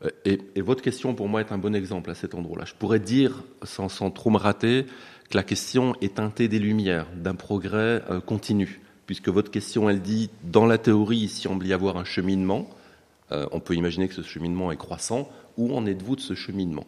Euh, 0.03 0.09
et, 0.25 0.63
votre 0.63 0.81
question, 0.81 1.15
pour 1.15 1.29
moi, 1.29 1.43
est 1.43 1.53
un 1.53 1.59
bon 1.59 1.75
exemple 1.75 2.11
à 2.11 2.15
cet 2.15 2.35
endroit-là. 2.35 2.65
Je 2.65 2.73
pourrais 2.73 3.01
dire, 3.01 3.43
sans, 3.65 4.11
trop 4.11 4.31
me 4.31 4.39
rater, 4.39 4.87
que 5.29 5.37
la 5.37 5.43
question 5.43 5.95
est 6.01 6.15
teintée 6.15 6.49
des 6.49 6.59
lumières, 6.59 7.07
d'un 7.15 7.35
progrès 7.35 8.03
euh, 8.11 8.21
continu, 8.21 8.81
puisque 9.05 9.29
votre 9.29 9.51
question, 9.51 9.91
elle 9.91 10.01
dit, 10.01 10.31
dans 10.43 10.65
la 10.65 10.79
théorie, 10.79 11.19
il 11.19 11.29
semble 11.29 11.67
y 11.67 11.75
avoir 11.75 11.99
un 11.99 12.05
cheminement, 12.05 12.71
on 13.31 13.61
peut 13.61 13.75
imaginer 13.75 14.09
que 14.09 14.15
ce 14.15 14.23
cheminement 14.23 14.73
est 14.73 14.77
croissant. 14.77 15.29
Où 15.57 15.75
en 15.77 15.87
êtes-vous 15.87 16.17
de 16.17 16.21
ce 16.21 16.35
cheminement? 16.35 16.85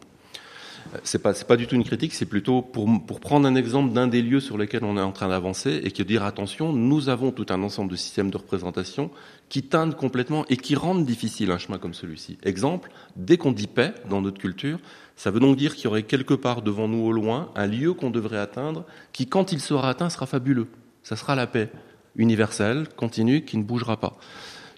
Euh, 0.95 0.99
c'est 1.05 1.21
pas 1.21 1.35
pas 1.35 1.57
du 1.57 1.67
tout 1.67 1.75
une 1.75 1.85
critique, 1.85 2.15
c'est 2.15 2.27
plutôt 2.27 2.63
pour 2.63 2.89
pour 3.07 3.21
prendre 3.21 3.47
un 3.47 3.55
exemple 3.55 3.93
d'un 3.93 4.07
des 4.07 4.23
lieux 4.23 4.41
sur 4.41 4.59
lesquels 4.59 4.85
on 4.85 4.97
est 4.97 5.03
en 5.03 5.13
train 5.13 5.29
d'avancer 5.29 5.81
et 5.85 5.91
qui 5.91 6.05
dire 6.05 6.25
attention, 6.25 6.73
nous 6.73 7.09
avons 7.09 7.31
tout 7.33 7.47
un 7.51 7.63
ensemble 7.63 7.91
de 7.91 7.97
systèmes 7.97 8.31
de 8.31 8.37
représentation 8.37 9.11
qui 9.49 9.63
teintent 9.63 9.97
complètement 9.97 10.45
et 10.49 10.57
qui 10.57 10.75
rendent 10.75 11.05
difficile 11.05 11.51
un 11.51 11.59
chemin 11.59 11.79
comme 11.79 11.95
celui-ci. 11.95 12.39
Exemple, 12.43 12.91
dès 13.17 13.37
qu'on 13.37 13.53
dit 13.53 13.67
paix 13.67 13.95
dans 14.09 14.23
notre 14.23 14.39
culture, 14.39 14.79
ça 15.17 15.31
veut 15.31 15.41
donc 15.41 15.57
dire 15.57 15.75
qu'il 15.75 15.85
y 15.85 15.89
aurait 15.89 16.05
quelque 16.05 16.35
part 16.35 16.63
devant 16.63 16.89
nous 16.89 17.05
au 17.05 17.13
loin 17.13 17.51
un 17.55 17.67
lieu 17.67 17.93
qu'on 17.93 18.11
devrait 18.11 18.39
atteindre 18.39 18.85
qui, 19.13 19.27
quand 19.27 19.53
il 19.53 19.61
sera 19.61 19.91
atteint, 19.91 20.09
sera 20.09 20.27
fabuleux. 20.27 20.69
Ça 21.03 21.17
sera 21.17 21.35
la 21.35 21.47
paix 21.47 21.71
universelle, 22.17 22.89
continue, 22.97 23.45
qui 23.45 23.57
ne 23.57 23.63
bougera 23.63 23.99
pas. 23.99 24.17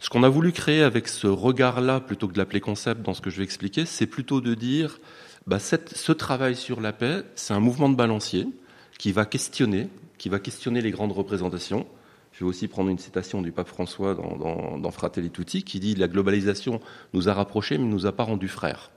Ce 0.02 0.10
qu'on 0.10 0.24
a 0.24 0.28
voulu 0.28 0.50
créer 0.50 0.82
avec 0.82 1.06
ce 1.06 1.28
regard-là, 1.28 2.00
plutôt 2.00 2.26
que 2.26 2.32
de 2.32 2.38
l'appeler 2.38 2.58
concept 2.58 3.02
dans 3.02 3.14
ce 3.14 3.20
que 3.20 3.30
je 3.30 3.36
vais 3.36 3.44
expliquer, 3.44 3.86
c'est 3.86 4.08
plutôt 4.08 4.40
de 4.40 4.54
dire, 4.54 4.98
bah, 5.46 5.60
ce 5.60 6.10
travail 6.10 6.56
sur 6.56 6.80
la 6.80 6.92
paix, 6.92 7.22
c'est 7.36 7.54
un 7.54 7.60
mouvement 7.60 7.88
de 7.88 7.94
balancier 7.94 8.48
qui 8.98 9.12
va 9.12 9.26
questionner, 9.26 9.88
qui 10.18 10.28
va 10.28 10.40
questionner 10.40 10.80
les 10.80 10.90
grandes 10.90 11.12
représentations. 11.12 11.86
Je 12.32 12.40
vais 12.40 12.46
aussi 12.46 12.66
prendre 12.66 12.90
une 12.90 12.98
citation 12.98 13.42
du 13.42 13.52
pape 13.52 13.68
François 13.68 14.16
dans, 14.16 14.90
Fratelli 14.90 15.30
Tutti 15.30 15.62
qui 15.62 15.78
dit 15.78 15.94
la 15.94 16.08
globalisation 16.08 16.80
nous 17.12 17.28
a 17.28 17.32
rapprochés 17.32 17.78
mais 17.78 17.84
ne 17.84 17.90
nous 17.92 18.06
a 18.06 18.10
pas 18.10 18.24
rendus 18.24 18.48
frères. 18.48 18.90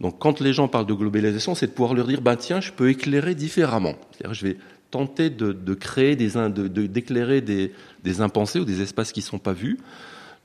Donc 0.00 0.18
quand 0.18 0.40
les 0.40 0.52
gens 0.52 0.66
parlent 0.66 0.86
de 0.86 0.94
globalisation, 0.94 1.54
c'est 1.54 1.68
de 1.68 1.72
pouvoir 1.72 1.94
leur 1.94 2.08
dire 2.08 2.20
bah 2.20 2.34
tiens, 2.34 2.60
je 2.60 2.72
peux 2.72 2.90
éclairer 2.90 3.36
différemment. 3.36 3.94
je 4.28 4.44
vais 4.44 4.56
tenter 4.90 5.30
de, 5.30 5.52
de 5.52 5.74
créer 5.74 6.16
d'éclairer 6.16 7.42
des, 7.42 7.72
des 8.02 8.20
impensés 8.20 8.58
ou 8.58 8.64
des 8.64 8.82
espaces 8.82 9.12
qui 9.12 9.20
ne 9.20 9.24
sont 9.24 9.38
pas 9.38 9.52
vus 9.52 9.78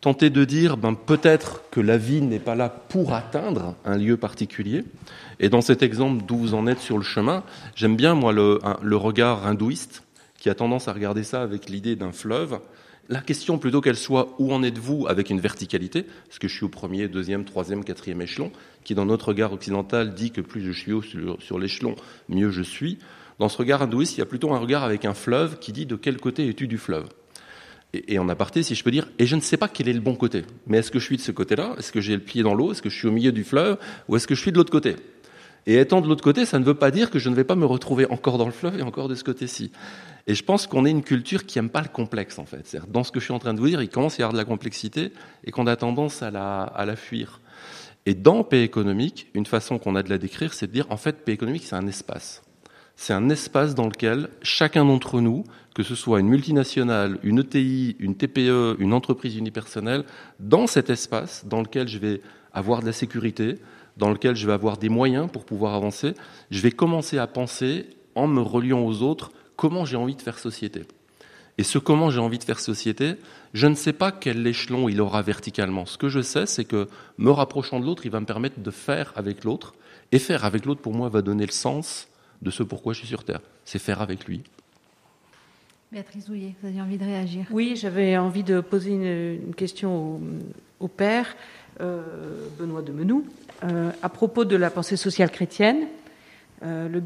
tenter 0.01 0.31
de 0.31 0.43
dire 0.43 0.77
ben, 0.77 0.95
peut-être 0.95 1.61
que 1.69 1.79
la 1.79 1.97
vie 1.97 2.21
n'est 2.21 2.39
pas 2.39 2.55
là 2.55 2.69
pour 2.69 3.13
atteindre 3.13 3.75
un 3.85 3.97
lieu 3.97 4.17
particulier. 4.17 4.83
Et 5.39 5.47
dans 5.47 5.61
cet 5.61 5.83
exemple 5.83 6.23
d'où 6.27 6.37
vous 6.37 6.53
en 6.55 6.67
êtes 6.67 6.79
sur 6.79 6.97
le 6.97 7.03
chemin, 7.03 7.43
j'aime 7.75 7.95
bien 7.95 8.15
moi 8.15 8.33
le, 8.33 8.59
regard 8.95 9.45
hindouiste 9.45 10.03
qui 10.37 10.49
a 10.49 10.55
tendance 10.55 10.87
à 10.87 10.93
regarder 10.93 11.23
ça 11.23 11.43
avec 11.43 11.69
l'idée 11.69 11.95
d'un 11.95 12.11
fleuve. 12.11 12.59
La 13.09 13.21
question 13.21 13.59
plutôt 13.59 13.81
qu'elle 13.81 13.97
soit 13.97 14.35
où 14.39 14.51
en 14.53 14.63
êtes-vous 14.63 15.05
avec 15.07 15.29
une 15.29 15.39
verticalité, 15.39 15.99
est-ce 15.99 16.39
que 16.39 16.47
je 16.47 16.55
suis 16.55 16.65
au 16.65 16.69
premier, 16.69 17.07
deuxième, 17.07 17.45
troisième, 17.45 17.83
quatrième 17.83 18.21
échelon, 18.21 18.51
qui 18.83 18.95
dans 18.95 19.05
notre 19.05 19.29
regard 19.29 19.53
occidental 19.53 20.15
dit 20.15 20.31
que 20.31 20.41
plus 20.41 20.61
je 20.61 20.71
suis 20.71 20.93
haut 20.93 21.01
sur, 21.01 21.39
sur 21.41 21.59
l'échelon, 21.59 21.95
mieux 22.29 22.49
je 22.49 22.63
suis. 22.63 22.97
Dans 23.37 23.49
ce 23.49 23.57
regard 23.57 23.83
hindouiste, 23.83 24.17
il 24.17 24.19
y 24.19 24.23
a 24.23 24.27
plutôt 24.27 24.53
un 24.53 24.59
regard 24.59 24.83
avec 24.83 25.05
un 25.05 25.13
fleuve 25.13 25.59
qui 25.59 25.73
dit 25.73 25.85
de 25.85 25.95
quel 25.95 26.17
côté 26.17 26.47
es-tu 26.47 26.67
du 26.67 26.77
fleuve? 26.77 27.07
Et, 27.93 28.19
en 28.19 28.29
aparté, 28.29 28.63
si 28.63 28.75
je 28.75 28.83
peux 28.83 28.91
dire, 28.91 29.07
et 29.19 29.25
je 29.25 29.35
ne 29.35 29.41
sais 29.41 29.57
pas 29.57 29.67
quel 29.67 29.89
est 29.89 29.93
le 29.93 29.99
bon 29.99 30.15
côté. 30.15 30.43
Mais 30.67 30.77
est-ce 30.77 30.91
que 30.91 30.99
je 30.99 31.05
suis 31.05 31.17
de 31.17 31.21
ce 31.21 31.31
côté-là? 31.31 31.75
Est-ce 31.77 31.91
que 31.91 32.01
j'ai 32.01 32.13
le 32.13 32.21
pied 32.21 32.43
dans 32.43 32.53
l'eau? 32.53 32.71
Est-ce 32.71 32.81
que 32.81 32.89
je 32.89 32.95
suis 32.95 33.07
au 33.07 33.11
milieu 33.11 33.31
du 33.31 33.43
fleuve? 33.43 33.77
Ou 34.07 34.15
est-ce 34.15 34.27
que 34.27 34.35
je 34.35 34.41
suis 34.41 34.51
de 34.51 34.57
l'autre 34.57 34.71
côté? 34.71 34.95
Et 35.67 35.77
étant 35.77 36.01
de 36.01 36.07
l'autre 36.07 36.23
côté, 36.23 36.45
ça 36.45 36.57
ne 36.57 36.63
veut 36.63 36.73
pas 36.73 36.89
dire 36.89 37.09
que 37.09 37.19
je 37.19 37.29
ne 37.29 37.35
vais 37.35 37.43
pas 37.43 37.55
me 37.55 37.65
retrouver 37.65 38.07
encore 38.09 38.37
dans 38.37 38.45
le 38.45 38.51
fleuve 38.51 38.79
et 38.79 38.81
encore 38.81 39.07
de 39.07 39.15
ce 39.15 39.23
côté-ci. 39.23 39.71
Et 40.25 40.33
je 40.33 40.43
pense 40.43 40.67
qu'on 40.67 40.85
est 40.85 40.91
une 40.91 41.03
culture 41.03 41.45
qui 41.45 41.59
aime 41.59 41.69
pas 41.69 41.81
le 41.81 41.89
complexe, 41.89 42.39
en 42.39 42.45
fait. 42.45 42.77
Dans 42.87 43.03
ce 43.03 43.11
que 43.11 43.19
je 43.19 43.25
suis 43.25 43.33
en 43.33 43.39
train 43.39 43.53
de 43.53 43.59
vous 43.59 43.67
dire, 43.67 43.81
il 43.81 43.89
commence 43.89 44.15
à 44.15 44.17
y 44.19 44.23
avoir 44.23 44.33
de 44.33 44.37
la 44.37 44.45
complexité 44.45 45.11
et 45.43 45.51
qu'on 45.51 45.67
a 45.67 45.75
tendance 45.75 46.23
à 46.23 46.31
la, 46.31 46.63
à 46.63 46.85
la 46.85 46.95
fuir. 46.95 47.41
Et 48.05 48.15
dans 48.15 48.43
paix 48.43 48.63
économique, 48.63 49.27
une 49.35 49.45
façon 49.45 49.77
qu'on 49.77 49.95
a 49.95 50.01
de 50.01 50.09
la 50.09 50.17
décrire, 50.17 50.53
c'est 50.53 50.67
de 50.67 50.71
dire, 50.71 50.87
en 50.89 50.97
fait, 50.97 51.23
paix 51.23 51.33
économique, 51.33 51.63
c'est 51.65 51.75
un 51.75 51.87
espace. 51.87 52.41
C'est 52.95 53.13
un 53.13 53.29
espace 53.29 53.75
dans 53.75 53.87
lequel 53.87 54.29
chacun 54.41 54.85
d'entre 54.85 55.21
nous, 55.21 55.43
que 55.73 55.83
ce 55.83 55.95
soit 55.95 56.19
une 56.19 56.27
multinationale, 56.27 57.17
une 57.23 57.39
ETI, 57.39 57.95
une 57.99 58.15
TPE, 58.15 58.75
une 58.79 58.93
entreprise 58.93 59.37
unipersonnelle, 59.37 60.03
dans 60.39 60.67
cet 60.67 60.89
espace 60.89 61.45
dans 61.45 61.61
lequel 61.61 61.87
je 61.87 61.97
vais 61.97 62.21
avoir 62.53 62.81
de 62.81 62.85
la 62.85 62.93
sécurité, 62.93 63.57
dans 63.97 64.09
lequel 64.09 64.35
je 64.35 64.45
vais 64.45 64.53
avoir 64.53 64.77
des 64.77 64.89
moyens 64.89 65.29
pour 65.31 65.45
pouvoir 65.45 65.73
avancer, 65.73 66.13
je 66.49 66.61
vais 66.61 66.71
commencer 66.71 67.17
à 67.17 67.27
penser, 67.27 67.87
en 68.15 68.27
me 68.27 68.41
reliant 68.41 68.81
aux 68.81 69.01
autres, 69.01 69.31
comment 69.55 69.85
j'ai 69.85 69.97
envie 69.97 70.15
de 70.15 70.21
faire 70.21 70.37
société. 70.37 70.83
Et 71.57 71.63
ce 71.63 71.77
comment 71.77 72.09
j'ai 72.09 72.19
envie 72.19 72.39
de 72.39 72.43
faire 72.43 72.59
société, 72.59 73.15
je 73.53 73.67
ne 73.67 73.75
sais 73.75 73.93
pas 73.93 74.11
quel 74.11 74.45
échelon 74.47 74.89
il 74.89 75.01
aura 75.01 75.21
verticalement. 75.21 75.85
Ce 75.85 75.97
que 75.97 76.09
je 76.09 76.21
sais, 76.21 76.45
c'est 76.45 76.65
que 76.65 76.87
me 77.17 77.29
rapprochant 77.29 77.79
de 77.79 77.85
l'autre, 77.85 78.05
il 78.05 78.11
va 78.11 78.19
me 78.19 78.25
permettre 78.25 78.59
de 78.59 78.71
faire 78.71 79.13
avec 79.15 79.43
l'autre. 79.43 79.75
Et 80.11 80.19
faire 80.19 80.43
avec 80.45 80.65
l'autre, 80.65 80.81
pour 80.81 80.93
moi, 80.93 81.09
va 81.09 81.21
donner 81.21 81.45
le 81.45 81.51
sens 81.51 82.07
de 82.41 82.51
ce 82.51 82.63
pourquoi 82.63 82.93
je 82.93 82.99
suis 82.99 83.07
sur 83.07 83.23
Terre. 83.23 83.41
C'est 83.65 83.79
faire 83.79 84.01
avec 84.01 84.25
lui. 84.25 84.41
Béatrice 85.91 86.29
Ouillet, 86.29 86.55
vous 86.61 86.69
avez 86.69 86.81
envie 86.81 86.97
de 86.97 87.03
réagir? 87.03 87.45
Oui, 87.51 87.75
j'avais 87.75 88.17
envie 88.17 88.43
de 88.43 88.61
poser 88.61 88.91
une, 88.91 89.53
question 89.55 90.21
au, 90.79 90.87
père, 90.87 91.35
euh, 91.81 92.47
Benoît 92.57 92.81
de 92.81 92.93
Menou, 92.93 93.25
euh, 93.63 93.91
à 94.01 94.09
propos 94.09 94.45
de 94.45 94.55
la 94.55 94.69
pensée 94.69 94.95
sociale 94.95 95.31
chrétienne. 95.31 95.87
Euh, 96.63 97.01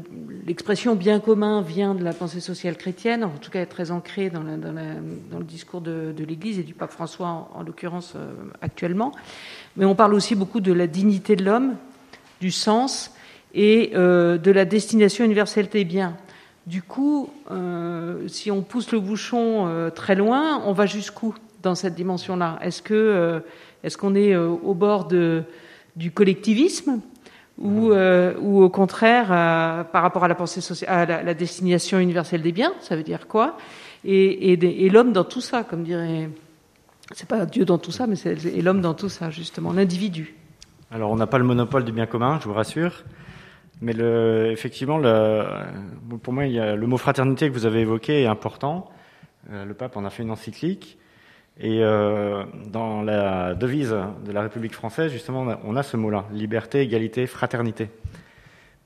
l'expression 0.46 0.94
bien 0.96 1.18
commun 1.18 1.62
vient 1.62 1.94
de 1.94 2.04
la 2.04 2.12
pensée 2.12 2.40
sociale 2.40 2.76
chrétienne, 2.76 3.24
en 3.24 3.30
tout 3.30 3.50
cas 3.50 3.62
est 3.62 3.66
très 3.66 3.90
ancrée 3.90 4.28
dans, 4.28 4.42
le 4.42 5.44
discours 5.44 5.80
de, 5.80 6.14
l'Église 6.18 6.58
et 6.58 6.62
du 6.62 6.74
pape 6.74 6.92
François 6.92 7.50
en, 7.54 7.62
l'occurrence 7.62 8.12
euh, 8.16 8.34
actuellement. 8.60 9.12
Mais 9.76 9.86
on 9.86 9.94
parle 9.94 10.12
aussi 10.12 10.34
beaucoup 10.34 10.60
de 10.60 10.74
la 10.74 10.86
dignité 10.86 11.36
de 11.36 11.44
l'homme, 11.44 11.76
du 12.42 12.50
sens 12.50 13.12
et 13.56 13.90
euh, 13.94 14.38
de 14.38 14.52
la 14.52 14.64
destination 14.64 15.24
universelle 15.24 15.68
des 15.68 15.84
biens. 15.84 16.16
Du 16.66 16.82
coup, 16.82 17.30
si 18.26 18.50
on 18.50 18.62
pousse 18.62 18.90
le 18.90 18.98
bouchon 18.98 19.90
très 19.94 20.16
loin, 20.16 20.62
on 20.64 20.72
va 20.72 20.86
jusqu'où 20.86 21.32
dans 21.62 21.76
cette 21.76 21.94
dimension-là? 21.94 22.58
Est-ce 22.60 22.82
que 22.82 23.40
est-ce 23.84 23.96
qu'on 23.96 24.16
est 24.16 24.34
au 24.34 24.74
bord 24.74 25.04
de, 25.04 25.44
du 25.94 26.10
collectivisme 26.10 27.00
ou, 27.58 27.90
euh, 27.90 28.34
ou 28.40 28.62
au 28.62 28.68
contraire, 28.68 29.28
euh, 29.30 29.84
par 29.84 30.02
rapport 30.02 30.24
à 30.24 30.28
la 30.28 30.34
pensée 30.34 30.60
sociale, 30.60 31.10
à 31.10 31.22
la, 31.22 31.34
destination 31.34 31.98
universelle 31.98 32.42
des 32.42 32.52
biens, 32.52 32.72
ça 32.80 32.96
veut 32.96 33.02
dire 33.02 33.26
quoi? 33.26 33.56
Et, 34.04 34.52
et, 34.52 34.84
et 34.84 34.90
l'homme 34.90 35.12
dans 35.12 35.24
tout 35.24 35.40
ça, 35.40 35.64
comme 35.64 35.82
dirait, 35.82 36.28
c'est 37.12 37.28
pas 37.28 37.46
Dieu 37.46 37.64
dans 37.64 37.78
tout 37.78 37.92
ça, 37.92 38.06
mais 38.06 38.16
c'est 38.16 38.34
l'homme 38.60 38.82
dans 38.82 38.94
tout 38.94 39.08
ça, 39.08 39.30
justement, 39.30 39.72
l'individu. 39.72 40.34
Alors, 40.90 41.10
on 41.10 41.16
n'a 41.16 41.26
pas 41.26 41.38
le 41.38 41.44
monopole 41.44 41.84
du 41.84 41.92
bien 41.92 42.06
commun, 42.06 42.38
je 42.40 42.46
vous 42.46 42.54
rassure. 42.54 43.04
Mais 43.80 43.92
le, 43.92 44.50
effectivement, 44.52 44.98
le, 44.98 45.44
pour 46.22 46.32
moi, 46.32 46.46
il 46.46 46.52
y 46.52 46.60
a 46.60 46.74
le 46.74 46.86
mot 46.86 46.96
fraternité 46.96 47.48
que 47.48 47.52
vous 47.52 47.66
avez 47.66 47.80
évoqué 47.80 48.22
est 48.22 48.26
important. 48.26 48.90
Euh, 49.52 49.64
le 49.64 49.74
pape 49.74 49.96
en 49.96 50.04
a 50.04 50.10
fait 50.10 50.22
une 50.22 50.30
encyclique. 50.30 50.98
Et 51.58 51.82
euh, 51.82 52.44
dans 52.66 53.02
la 53.02 53.54
devise 53.54 53.96
de 54.24 54.32
la 54.32 54.42
République 54.42 54.74
française, 54.74 55.10
justement, 55.10 55.46
on 55.64 55.76
a 55.76 55.82
ce 55.82 55.96
mot-là, 55.96 56.26
liberté, 56.32 56.80
égalité, 56.80 57.26
fraternité. 57.26 57.88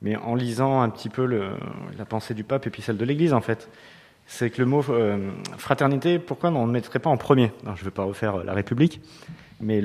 Mais 0.01 0.15
en 0.15 0.35
lisant 0.35 0.81
un 0.81 0.89
petit 0.89 1.09
peu 1.09 1.25
le, 1.25 1.51
la 1.97 2.05
pensée 2.05 2.33
du 2.33 2.43
pape 2.43 2.65
et 2.67 2.69
puis 2.69 2.81
celle 2.81 2.97
de 2.97 3.05
l'Église, 3.05 3.33
en 3.33 3.41
fait, 3.41 3.69
c'est 4.25 4.49
que 4.49 4.61
le 4.61 4.65
mot 4.65 4.83
euh, 4.89 5.31
fraternité, 5.57 6.17
pourquoi 6.17 6.49
on 6.49 6.61
ne 6.61 6.67
le 6.67 6.71
mettrait 6.71 6.99
pas 6.99 7.09
en 7.09 7.17
premier? 7.17 7.51
Je 7.63 7.81
ne 7.81 7.85
veux 7.85 7.91
pas 7.91 8.03
refaire 8.03 8.43
la 8.43 8.53
République, 8.53 9.01
mais 9.61 9.81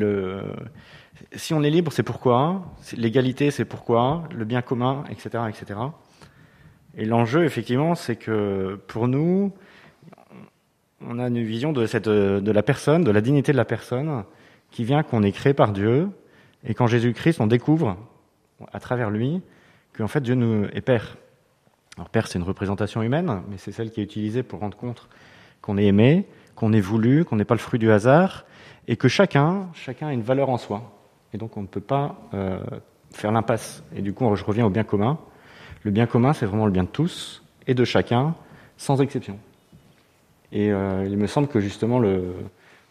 si 1.35 1.55
on 1.55 1.63
est 1.63 1.71
libre, 1.71 1.93
c'est 1.93 2.03
pourquoi 2.03 2.75
L'égalité, 2.97 3.51
c'est 3.51 3.65
pourquoi 3.65 4.25
Le 4.35 4.45
bien 4.45 4.63
commun, 4.63 5.05
etc., 5.11 5.45
etc. 5.49 5.81
Et 6.97 7.05
l'enjeu, 7.05 7.45
effectivement, 7.45 7.95
c'est 7.95 8.17
que 8.17 8.81
pour 8.87 9.09
nous, 9.09 9.53
on 11.01 11.19
a 11.19 11.29
une 11.29 11.43
vision 11.43 11.73
de, 11.73 12.41
de 12.41 12.51
la 12.53 12.63
personne, 12.63 13.05
de 13.05 13.11
la 13.11 13.21
dignité 13.21 13.53
de 13.53 13.57
la 13.57 13.65
personne, 13.65 14.25
qui 14.71 14.85
vient 14.85 15.03
qu'on 15.03 15.23
est 15.23 15.33
créé 15.33 15.55
par 15.55 15.73
Dieu, 15.73 16.09
et 16.65 16.75
qu'en 16.75 16.87
Jésus-Christ, 16.87 17.41
on 17.41 17.47
découvre, 17.47 17.97
à 18.73 18.81
travers 18.81 19.11
lui, 19.11 19.43
qu'en 19.97 20.09
fait 20.09 20.21
Dieu 20.21 20.35
nous 20.35 20.67
est 20.73 20.81
Père. 20.81 21.17
Alors 21.97 22.09
Père, 22.11 22.27
c'est 22.27 22.39
une 22.39 22.45
représentation 22.45 23.03
humaine, 23.03 23.43
mais 23.49 23.57
c'est 23.59 23.73
celle 23.73 23.91
qui 23.91 24.01
est 24.01 24.05
utilisée 24.05 24.43
pour 24.43 24.61
rendre 24.61 24.77
compte 24.77 25.09
qu'on 25.63 25.79
est 25.79 25.87
aimé, 25.87 26.27
qu'on 26.55 26.73
est 26.73 26.81
voulu, 26.81 27.25
qu'on 27.25 27.37
n'est 27.37 27.45
pas 27.45 27.55
le 27.55 27.61
fruit 27.61 27.79
du 27.79 27.91
hasard, 27.91 28.45
et 28.89 28.97
que 28.97 29.09
chacun, 29.09 29.69
chacun 29.75 30.09
a 30.09 30.13
une 30.13 30.23
valeur 30.23 30.49
en 30.49 30.59
soi. 30.59 30.93
Et 31.33 31.39
donc 31.39 31.57
on 31.57 31.63
ne 31.63 31.67
peut 31.67 31.81
pas 31.81 32.17
euh, 32.35 32.59
faire 33.13 33.33
l'impasse. 33.33 33.83
Et 33.95 34.03
du 34.03 34.13
coup, 34.13 34.35
je 34.37 34.45
reviens 34.45 34.67
au 34.67 34.71
bien 34.71 34.85
commun. 34.85 35.19
Le 35.83 35.91
bien 35.91 36.07
commun, 36.07 36.33
c'est 36.33 36.47
vraiment 36.47 36.67
le 36.67 36.73
bien 36.73 36.85
de 36.85 36.89
tous 36.89 37.43
et 37.67 37.75
de 37.75 37.85
chacun, 37.85 38.35
sans 38.77 39.01
exception. 39.01 39.39
Et 40.53 40.73
euh, 40.73 41.05
il 41.07 41.17
me 41.17 41.27
semble 41.27 41.49
que 41.49 41.61
justement, 41.61 41.99
le, 41.99 42.35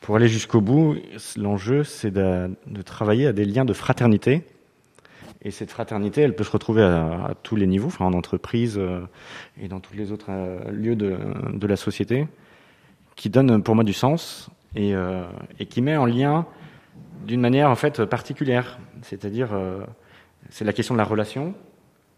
pour 0.02 0.16
aller 0.16 0.28
jusqu'au 0.28 0.62
bout, 0.62 0.96
l'enjeu, 1.38 1.84
c'est 1.84 2.12
de, 2.12 2.56
de, 2.68 2.82
travailler 2.82 3.28
à 3.28 3.34
des 3.34 3.46
liens 3.46 3.66
de 3.66 3.74
fraternité. 3.74 4.44
Et 5.42 5.52
cette 5.52 5.72
fraternité, 5.72 6.22
elle 6.22 6.36
peut 6.36 6.44
se 6.44 6.52
retrouver 6.52 6.82
à, 6.84 7.34
tous 7.44 7.56
les 7.56 7.68
niveaux, 7.68 7.88
enfin 7.88 8.06
en 8.06 8.14
entreprise 8.14 8.78
euh, 8.78 9.02
et 9.62 9.68
dans 9.68 9.80
tous 9.80 9.96
les 9.96 10.12
autres 10.12 10.28
euh, 10.30 10.72
lieux 10.72 10.96
de, 10.96 11.18
de, 11.54 11.68
la 11.68 11.76
société, 11.76 12.28
qui 13.16 13.30
donne 13.30 13.62
pour 13.62 13.76
moi 13.76 13.84
du 13.84 13.94
sens 13.94 14.50
et, 14.76 14.94
et 15.60 15.66
qui 15.66 15.82
met 15.82 15.98
en 15.98 16.06
lien 16.06 16.46
d'une 17.26 17.42
manière 17.42 17.70
en 17.70 17.76
fait 17.76 18.06
particulière. 18.06 18.78
C'est-à-dire, 19.02 19.50
c'est 20.50 20.66
la 20.66 20.74
question 20.74 20.94
de 20.94 21.00
la 21.00 21.06
relation. 21.06 21.54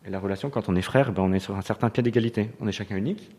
Et 0.05 0.09
la 0.09 0.19
relation, 0.19 0.49
quand 0.49 0.69
on 0.69 0.75
est 0.75 0.81
frère, 0.81 1.11
ben 1.11 1.23
on 1.23 1.33
est 1.33 1.39
sur 1.39 1.55
un 1.55 1.61
certain 1.61 1.89
pied 1.89 2.01
d'égalité. 2.01 2.49
On 2.59 2.67
est 2.67 2.71
chacun 2.71 2.95
unique, 2.95 3.29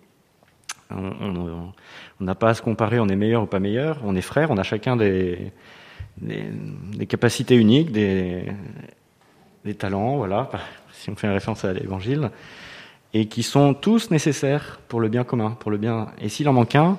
on 0.90 1.72
n'a 2.20 2.34
pas 2.34 2.50
à 2.50 2.54
se 2.54 2.62
comparer, 2.62 2.98
on 2.98 3.08
est 3.08 3.16
meilleur 3.16 3.42
ou 3.42 3.46
pas 3.46 3.58
meilleur, 3.58 4.00
on 4.04 4.14
est 4.14 4.22
frères, 4.22 4.50
on 4.50 4.56
a 4.56 4.62
chacun 4.62 4.96
des, 4.96 5.52
capacités 7.08 7.56
uniques, 7.56 7.92
des, 7.92 8.44
talents, 9.78 10.16
voilà, 10.16 10.48
si 10.92 11.10
on 11.10 11.16
fait 11.16 11.28
référence 11.28 11.64
à 11.64 11.72
l'évangile, 11.72 12.30
et 13.12 13.26
qui 13.26 13.42
sont 13.42 13.74
tous 13.74 14.10
nécessaires 14.10 14.80
pour 14.88 15.00
le 15.00 15.08
bien 15.08 15.24
commun, 15.24 15.56
pour 15.60 15.70
le 15.70 15.76
bien. 15.76 16.08
Et 16.20 16.28
s'il 16.28 16.48
en 16.48 16.54
manque 16.54 16.74
un, 16.74 16.98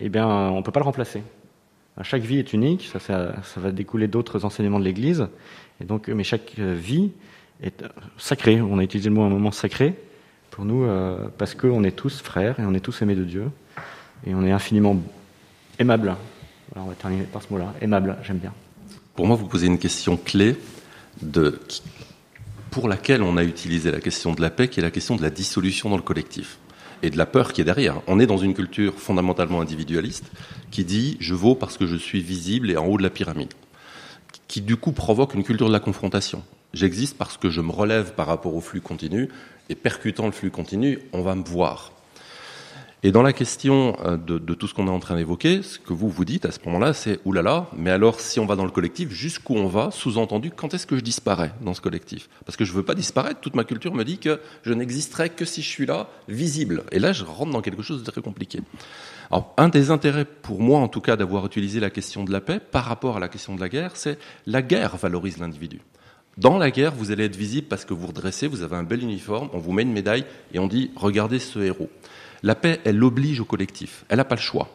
eh 0.00 0.08
bien, 0.08 0.26
on 0.26 0.58
ne 0.58 0.62
peut 0.62 0.72
pas 0.72 0.80
le 0.80 0.84
remplacer. 0.84 1.22
Chaque 2.02 2.22
vie 2.22 2.38
est 2.38 2.52
unique, 2.52 2.90
ça, 2.98 3.34
va 3.56 3.70
découler 3.70 4.08
d'autres 4.08 4.44
enseignements 4.44 4.80
de 4.80 4.84
l'Église, 4.84 5.28
et 5.80 5.84
donc, 5.84 6.08
mais 6.08 6.24
chaque 6.24 6.58
vie 6.58 7.12
est 7.62 7.84
sacrée. 8.18 8.60
On 8.60 8.78
a 8.78 8.82
utilisé 8.82 9.10
le 9.10 9.14
mot 9.14 9.22
un 9.22 9.28
moment 9.28 9.52
sacré, 9.52 9.94
pour 10.54 10.64
nous 10.64 10.84
euh, 10.84 11.28
parce 11.36 11.54
qu'on 11.54 11.82
est 11.82 11.96
tous 11.96 12.20
frères 12.20 12.60
et 12.60 12.64
on 12.64 12.74
est 12.74 12.80
tous 12.80 13.02
aimés 13.02 13.16
de 13.16 13.24
Dieu 13.24 13.50
et 14.24 14.36
on 14.36 14.44
est 14.44 14.52
infiniment 14.52 14.96
aimable. 15.80 16.14
on 16.76 16.84
va 16.84 16.94
terminer 16.94 17.24
par 17.24 17.42
ce 17.42 17.52
mot-là, 17.52 17.74
aimable, 17.80 18.16
j'aime 18.22 18.38
bien. 18.38 18.52
Pour 19.16 19.26
moi, 19.26 19.36
vous 19.36 19.48
posez 19.48 19.66
une 19.66 19.78
question 19.78 20.16
clé 20.16 20.56
de, 21.22 21.60
pour 22.70 22.88
laquelle 22.88 23.22
on 23.22 23.36
a 23.36 23.42
utilisé 23.42 23.90
la 23.90 24.00
question 24.00 24.32
de 24.32 24.40
la 24.40 24.50
paix, 24.50 24.68
qui 24.68 24.78
est 24.78 24.82
la 24.82 24.92
question 24.92 25.16
de 25.16 25.22
la 25.22 25.30
dissolution 25.30 25.90
dans 25.90 25.96
le 25.96 26.02
collectif 26.02 26.58
et 27.04 27.10
de 27.10 27.18
la 27.18 27.26
peur 27.26 27.52
qui 27.52 27.60
est 27.60 27.64
derrière. 27.64 28.00
On 28.06 28.18
est 28.18 28.26
dans 28.26 28.38
une 28.38 28.54
culture 28.54 28.94
fondamentalement 28.94 29.60
individualiste 29.60 30.24
qui 30.70 30.84
dit 30.84 31.16
je 31.20 31.34
vaux 31.34 31.54
parce 31.54 31.76
que 31.76 31.86
je 31.86 31.96
suis 31.96 32.20
visible 32.20 32.70
et 32.70 32.76
en 32.76 32.86
haut 32.86 32.96
de 32.96 33.02
la 33.02 33.10
pyramide, 33.10 33.52
qui 34.48 34.62
du 34.62 34.76
coup 34.76 34.92
provoque 34.92 35.34
une 35.34 35.44
culture 35.44 35.68
de 35.68 35.72
la 35.72 35.80
confrontation. 35.80 36.42
J'existe 36.72 37.16
parce 37.18 37.36
que 37.36 37.50
je 37.50 37.60
me 37.60 37.70
relève 37.70 38.14
par 38.14 38.26
rapport 38.26 38.54
au 38.54 38.60
flux 38.60 38.80
continu 38.80 39.28
et 39.68 39.74
percutant 39.74 40.26
le 40.26 40.32
flux 40.32 40.50
continu, 40.50 40.98
on 41.12 41.22
va 41.22 41.34
me 41.34 41.44
voir. 41.44 41.92
Et 43.06 43.12
dans 43.12 43.20
la 43.20 43.34
question 43.34 43.98
euh, 44.06 44.16
de, 44.16 44.54
tout 44.54 44.66
ce 44.66 44.72
qu'on 44.72 44.86
est 44.86 44.90
en 44.90 44.98
train 44.98 45.16
d'évoquer, 45.16 45.62
ce 45.62 45.78
que 45.78 45.92
vous 45.92 46.08
vous 46.08 46.24
dites 46.24 46.46
à 46.46 46.50
ce 46.50 46.58
moment-là, 46.64 46.94
c'est 46.94 47.20
oulala, 47.26 47.66
mais 47.76 47.90
alors 47.90 48.18
si 48.18 48.40
on 48.40 48.46
va 48.46 48.56
dans 48.56 48.64
le 48.64 48.70
collectif, 48.70 49.10
jusqu'où 49.10 49.56
on 49.56 49.66
va 49.66 49.90
Sous-entendu, 49.90 50.50
quand 50.50 50.72
est-ce 50.72 50.86
que 50.86 50.96
je 50.96 51.02
disparais 51.02 51.52
dans 51.60 51.74
ce 51.74 51.82
collectif? 51.82 52.30
Parce 52.46 52.56
que 52.56 52.64
je 52.64 52.72
ne 52.72 52.78
veux 52.78 52.82
pas 52.82 52.94
disparaître. 52.94 53.40
Toute 53.40 53.56
ma 53.56 53.64
culture 53.64 53.94
me 53.94 54.04
dit 54.04 54.16
que 54.16 54.40
je 54.62 54.72
n'existerai 54.72 55.28
que 55.28 55.44
si 55.44 55.60
je 55.60 55.68
suis 55.68 55.84
là, 55.84 56.08
visible. 56.28 56.82
Et 56.92 56.98
là, 56.98 57.12
je 57.12 57.24
rentre 57.24 57.52
dans 57.52 57.60
quelque 57.60 57.82
chose 57.82 58.02
de 58.02 58.10
très 58.10 58.22
compliqué. 58.22 58.60
Alors, 59.30 59.52
un 59.58 59.68
des 59.68 59.90
intérêts 59.90 60.24
pour 60.24 60.62
moi, 60.62 60.80
en 60.80 60.88
tout 60.88 61.02
cas, 61.02 61.16
d'avoir 61.16 61.44
utilisé 61.44 61.80
la 61.80 61.90
question 61.90 62.24
de 62.24 62.32
la 62.32 62.40
paix 62.40 62.58
par 62.58 62.86
rapport 62.86 63.18
à 63.18 63.20
la 63.20 63.28
question 63.28 63.54
de 63.54 63.60
la 63.60 63.68
guerre, 63.68 63.96
c'est 63.96 64.18
la 64.46 64.62
guerre 64.62 64.96
valorise 64.96 65.36
l'individu. 65.36 65.82
Dans 66.38 66.56
la 66.56 66.70
guerre, 66.70 66.94
vous 66.94 67.10
allez 67.10 67.24
être 67.24 67.36
visible 67.36 67.66
parce 67.68 67.84
que 67.84 67.92
vous 67.92 68.06
redressez, 68.06 68.46
vous 68.46 68.62
avez 68.62 68.76
un 68.76 68.82
bel 68.82 69.02
uniforme, 69.02 69.50
on 69.52 69.58
vous 69.58 69.72
met 69.72 69.82
une 69.82 69.92
médaille 69.92 70.24
et 70.54 70.58
on 70.58 70.68
dit 70.68 70.90
regardez 70.96 71.38
ce 71.38 71.58
héros. 71.58 71.90
La 72.44 72.54
paix, 72.54 72.78
elle 72.84 73.02
oblige 73.02 73.40
au 73.40 73.46
collectif. 73.46 74.04
Elle 74.08 74.18
n'a 74.18 74.24
pas 74.24 74.34
le 74.34 74.40
choix. 74.40 74.68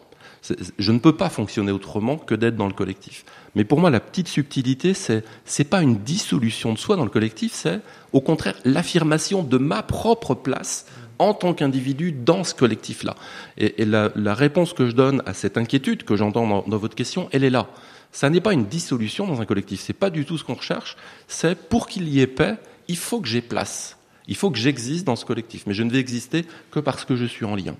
Je 0.80 0.92
ne 0.92 0.98
peux 0.98 1.16
pas 1.16 1.30
fonctionner 1.30 1.72
autrement 1.72 2.18
que 2.18 2.34
d'être 2.34 2.56
dans 2.56 2.68
le 2.68 2.74
collectif. 2.74 3.26
Mais 3.54 3.64
pour 3.64 3.80
moi, 3.80 3.92
la 3.92 4.00
petite 4.00 4.28
subtilité, 4.28 4.96
c'est 4.96 5.24
c'est 5.46 5.66
pas 5.66 5.84
une 5.84 5.98
dissolution 5.98 6.74
de 6.74 6.80
soi 6.80 6.96
dans 6.96 7.04
le 7.04 7.12
collectif, 7.12 7.52
c'est 7.54 7.80
au 8.12 8.22
contraire 8.22 8.56
l'affirmation 8.66 9.44
de 9.44 9.58
ma 9.60 9.84
propre 9.84 10.34
place 10.34 10.88
en 11.20 11.36
tant 11.36 11.54
qu'individu 11.54 12.12
dans 12.12 12.44
ce 12.44 12.56
collectif-là. 12.56 13.16
Et, 13.58 13.86
la, 13.86 14.34
réponse 14.34 14.74
que 14.74 14.88
je 14.88 14.96
donne 14.96 15.22
à 15.28 15.34
cette 15.36 15.58
inquiétude 15.58 16.04
que 16.04 16.16
j'entends 16.16 16.64
dans, 16.66 16.78
votre 16.78 16.96
question, 16.96 17.30
elle 17.32 17.44
est 17.44 17.52
là. 17.52 17.68
Ça 18.12 18.32
n'est 18.32 18.42
pas 18.42 18.54
une 18.54 18.66
dissolution 18.66 19.28
dans 19.28 19.42
un 19.42 19.46
collectif, 19.46 19.82
c'est 19.82 19.94
pas 19.94 20.10
du 20.10 20.26
tout 20.26 20.40
ce 20.40 20.44
qu'on 20.44 20.56
recherche. 20.56 20.98
C'est 21.28 21.70
pour 21.70 21.88
qu'il 21.88 22.10
y 22.10 22.22
ait 22.22 22.28
paix, 22.28 22.56
il 22.88 22.98
faut 22.98 23.20
que 23.22 23.28
j'ai 23.28 23.42
place, 23.42 23.99
il 24.30 24.36
faut 24.36 24.52
que 24.52 24.60
j'existe 24.60 25.06
dans 25.06 25.18
ce 25.18 25.26
collectif. 25.26 25.64
Mais 25.68 25.74
je 25.74 25.84
ne 25.84 25.92
vais 25.92 25.98
exister 25.98 26.46
que 26.72 26.80
parce 26.80 27.04
que 27.04 27.18
je 27.18 27.26
suis 27.26 27.46
en 27.46 27.56
lien. 27.56 27.76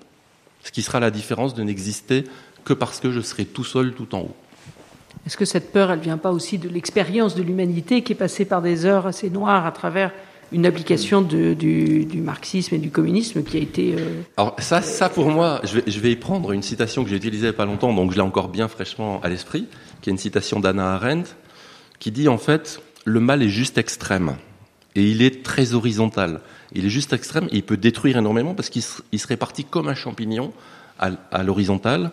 Ce 0.62 0.72
qui 0.72 0.82
sera 0.82 1.00
la 1.00 1.10
différence 1.10 1.54
de 1.54 1.62
n'exister 1.62 2.24
que 2.64 2.74
parce 2.74 3.00
que 3.00 3.10
je 3.10 3.20
serai 3.20 3.46
tout 3.46 3.64
seul 3.64 3.94
tout 3.94 4.14
en 4.14 4.20
haut. 4.20 4.36
Est-ce 5.26 5.36
que 5.36 5.44
cette 5.44 5.72
peur, 5.72 5.90
elle 5.90 6.00
vient 6.00 6.18
pas 6.18 6.32
aussi 6.32 6.58
de 6.58 6.68
l'expérience 6.68 7.34
de 7.34 7.42
l'humanité 7.42 8.02
qui 8.02 8.12
est 8.12 8.16
passée 8.16 8.44
par 8.44 8.62
des 8.62 8.84
heures 8.84 9.06
assez 9.06 9.30
noires 9.30 9.64
à 9.64 9.72
travers 9.72 10.12
une 10.52 10.66
application 10.66 11.22
du, 11.22 12.08
marxisme 12.16 12.74
et 12.74 12.78
du 12.78 12.90
communisme 12.90 13.44
qui 13.44 13.56
a 13.56 13.60
été. 13.60 13.94
Euh, 13.96 14.22
Alors 14.36 14.56
ça, 14.58 14.82
ça 14.82 15.08
pour 15.08 15.28
moi, 15.28 15.60
je 15.62 15.78
vais, 15.78 15.84
je 15.86 16.00
vais 16.00 16.10
y 16.10 16.16
prendre 16.16 16.50
une 16.50 16.62
citation 16.62 17.04
que 17.04 17.10
j'ai 17.10 17.16
utilisée 17.16 17.46
il 17.46 17.50
n'y 17.50 17.54
a 17.54 17.56
pas 17.56 17.66
longtemps, 17.66 17.92
donc 17.92 18.10
je 18.10 18.16
l'ai 18.16 18.22
encore 18.22 18.48
bien 18.48 18.66
fraîchement 18.66 19.20
à 19.22 19.28
l'esprit, 19.28 19.68
qui 20.02 20.10
est 20.10 20.12
une 20.12 20.18
citation 20.18 20.58
d'Anna 20.58 20.94
Arendt, 20.94 21.30
qui 22.00 22.10
dit 22.10 22.26
en 22.26 22.38
fait 22.38 22.82
le 23.04 23.20
mal 23.20 23.44
est 23.44 23.48
juste 23.48 23.78
extrême 23.78 24.34
et 24.94 25.10
il 25.10 25.22
est 25.22 25.42
très 25.44 25.74
horizontal. 25.74 26.40
Il 26.72 26.86
est 26.86 26.90
juste 26.90 27.12
extrême 27.12 27.48
et 27.50 27.56
il 27.56 27.62
peut 27.62 27.76
détruire 27.76 28.16
énormément 28.16 28.54
parce 28.54 28.70
qu'il 28.70 28.82
se 28.82 29.26
répartit 29.26 29.64
comme 29.64 29.88
un 29.88 29.94
champignon 29.94 30.52
à 30.98 31.42
l'horizontale 31.42 32.12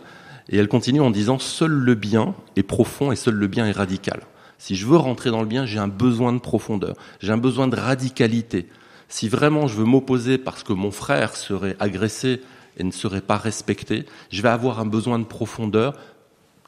et 0.50 0.58
elle 0.58 0.68
continue 0.68 1.02
en 1.02 1.12
disant 1.12 1.40
seul 1.40 1.72
le 1.72 1.96
bien 1.96 2.36
est 2.56 2.64
profond 2.64 3.12
et 3.12 3.16
seul 3.16 3.36
le 3.36 3.48
bien 3.48 3.66
est 3.68 3.72
radical. 3.72 4.22
Si 4.58 4.76
je 4.76 4.86
veux 4.88 4.98
rentrer 4.98 5.30
dans 5.30 5.42
le 5.42 5.48
bien, 5.48 5.66
j'ai 5.66 5.78
un 5.78 5.88
besoin 5.88 6.34
de 6.34 6.40
profondeur, 6.40 6.96
j'ai 7.20 7.32
un 7.32 7.38
besoin 7.38 7.68
de 7.68 7.76
radicalité. 7.76 8.68
Si 9.08 9.30
vraiment 9.30 9.68
je 9.68 9.76
veux 9.76 9.86
m'opposer 9.86 10.38
parce 10.38 10.64
que 10.64 10.74
mon 10.74 10.92
frère 10.92 11.36
serait 11.36 11.76
agressé 11.80 12.42
et 12.78 12.84
ne 12.84 12.92
serait 12.92 13.22
pas 13.22 13.38
respecté, 13.38 14.06
je 14.32 14.42
vais 14.42 14.50
avoir 14.50 14.80
un 14.80 14.86
besoin 14.86 15.20
de 15.20 15.26
profondeur, 15.26 15.94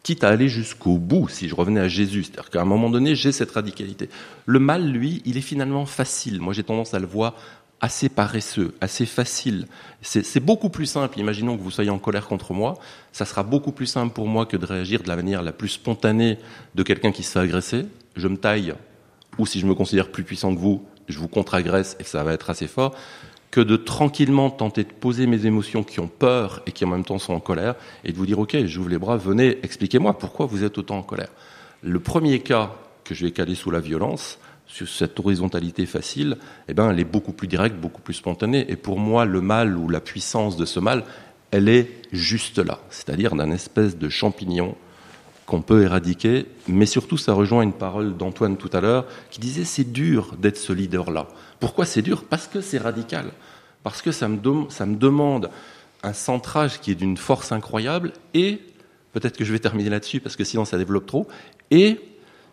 quitte 0.04 0.24
à 0.24 0.30
aller 0.30 0.48
jusqu'au 0.48 0.98
bout, 0.98 1.28
si 1.30 1.50
je 1.50 1.56
revenais 1.56 1.82
à 1.82 1.88
Jésus. 1.88 2.24
C'est-à-dire 2.24 2.50
qu'à 2.50 2.62
un 2.62 2.66
moment 2.66 2.90
donné, 2.90 3.16
j'ai 3.16 3.32
cette 3.32 3.52
radicalité. 3.52 4.10
Le 4.46 4.60
mal, 4.60 4.90
lui, 4.90 5.22
il 5.26 5.38
est 5.38 5.42
finalement 5.42 5.86
facile. 5.86 6.40
Moi, 6.40 6.54
j'ai 6.54 6.64
tendance 6.64 6.94
à 6.94 7.00
le 7.00 7.06
voir 7.06 7.36
assez 7.82 8.10
paresseux, 8.10 8.76
assez 8.82 9.06
facile. 9.06 9.68
C'est 10.02 10.44
beaucoup 10.44 10.70
plus 10.70 10.86
simple, 10.86 11.20
imaginons 11.20 11.58
que 11.58 11.62
vous 11.62 11.72
soyez 11.72 11.90
en 11.90 12.00
colère 12.00 12.28
contre 12.28 12.54
moi, 12.54 12.78
ça 13.14 13.26
sera 13.26 13.44
beaucoup 13.44 13.72
plus 13.72 13.86
simple 13.86 14.14
pour 14.14 14.28
moi 14.28 14.46
que 14.46 14.58
de 14.58 14.66
réagir 14.66 15.02
de 15.02 15.08
la 15.08 15.16
manière 15.16 15.42
la 15.42 15.52
plus 15.52 15.70
spontanée 15.70 16.38
de 16.76 16.84
quelqu'un 16.84 17.12
qui 17.12 17.24
se 17.24 17.32
fait 17.32 17.40
agresser. 17.40 17.86
Je 18.16 18.28
me 18.28 18.38
taille, 18.38 18.74
ou 19.38 19.46
si 19.46 19.60
je 19.60 19.66
me 19.66 19.76
considère 19.76 20.12
plus 20.12 20.24
puissant 20.24 20.54
que 20.54 20.60
vous, 20.60 20.84
je 21.08 21.18
vous 21.20 21.28
contre-agresse 21.28 21.96
et 22.00 22.04
ça 22.04 22.24
va 22.24 22.34
être 22.34 22.50
assez 22.50 22.68
fort, 22.68 22.96
que 23.52 23.62
de 23.62 23.76
tranquillement 23.76 24.50
tenter 24.50 24.84
de 24.84 24.94
poser 24.94 25.26
mes 25.26 25.46
émotions 25.46 25.84
qui 25.84 26.00
ont 26.00 26.08
peur 26.08 26.62
et 26.66 26.72
qui 26.72 26.86
en 26.86 26.90
même 26.90 27.04
temps 27.04 27.18
sont 27.18 27.34
en 27.34 27.40
colère, 27.40 27.76
et 28.04 28.12
de 28.12 28.18
vous 28.18 28.26
dire, 28.26 28.40
OK, 28.40 28.56
j'ouvre 28.66 28.90
les 28.90 29.00
bras, 29.00 29.18
venez, 29.18 29.58
expliquez-moi 29.64 30.18
pourquoi 30.18 30.46
vous 30.46 30.64
êtes 30.64 30.78
autant 30.78 30.98
en 31.00 31.04
colère. 31.04 31.32
Le 31.82 32.00
premier 32.00 32.40
cas 32.40 32.76
que 33.04 33.16
je 33.16 33.26
vais 33.26 33.32
caler 33.32 33.56
sous 33.56 33.72
la 33.72 33.80
violence, 33.80 34.38
sur 34.70 34.88
cette 34.88 35.20
horizontalité 35.20 35.86
facile, 35.88 36.38
eh 36.68 36.74
ben, 36.74 36.92
elle 36.92 37.00
est 37.00 37.04
beaucoup 37.04 37.34
plus 37.34 37.48
directe, 37.48 37.76
beaucoup 37.76 38.02
plus 38.02 38.14
spontanée. 38.14 38.66
Et 38.70 38.76
pour 38.76 39.00
moi, 39.00 39.26
le 39.26 39.42
mal 39.42 39.76
ou 39.76 39.90
la 39.90 40.00
puissance 40.00 40.58
de 40.58 40.66
ce 40.66 40.80
mal, 40.80 41.04
elle 41.52 41.68
est 41.68 42.04
juste 42.12 42.60
là, 42.60 42.80
c'est-à-dire 42.92 43.36
d'un 43.36 43.50
espèce 43.50 43.98
de 43.98 44.10
champignon 44.10 44.76
qu'on 45.48 45.64
peut 45.64 45.82
éradiquer. 45.82 46.46
Mais 46.68 46.86
surtout, 46.86 47.18
ça 47.18 47.34
rejoint 47.34 47.64
une 47.64 47.74
parole 47.74 48.16
d'Antoine 48.16 48.58
tout 48.58 48.70
à 48.72 48.82
l'heure 48.82 49.06
qui 49.32 49.40
disait 49.40 49.64
c'est 49.66 49.92
dur 49.92 50.36
d'être 50.38 50.58
ce 50.58 50.72
leader-là. 50.72 51.28
Pourquoi 51.60 51.86
c'est 51.86 52.02
dur? 52.02 52.24
Parce 52.24 52.48
que 52.48 52.62
c'est 52.62 52.78
radical. 52.78 53.32
Parce 53.84 54.02
que 54.02 54.12
ça 54.12 54.28
me, 54.28 54.38
demande 54.96 55.50
un 56.04 56.14
centrage 56.14 56.80
qui 56.80 56.92
est 56.92 56.96
d'une 56.96 57.18
force 57.18 57.52
incroyable 57.52 58.14
et, 58.34 58.62
peut-être 59.14 59.38
que 59.38 59.46
je 59.46 59.52
vais 59.52 59.60
terminer 59.60 59.90
là-dessus 59.90 60.20
parce 60.20 60.36
que 60.36 60.44
sinon 60.44 60.66
ça 60.66 60.78
développe 60.78 61.06
trop, 61.06 61.28
et 61.72 62.00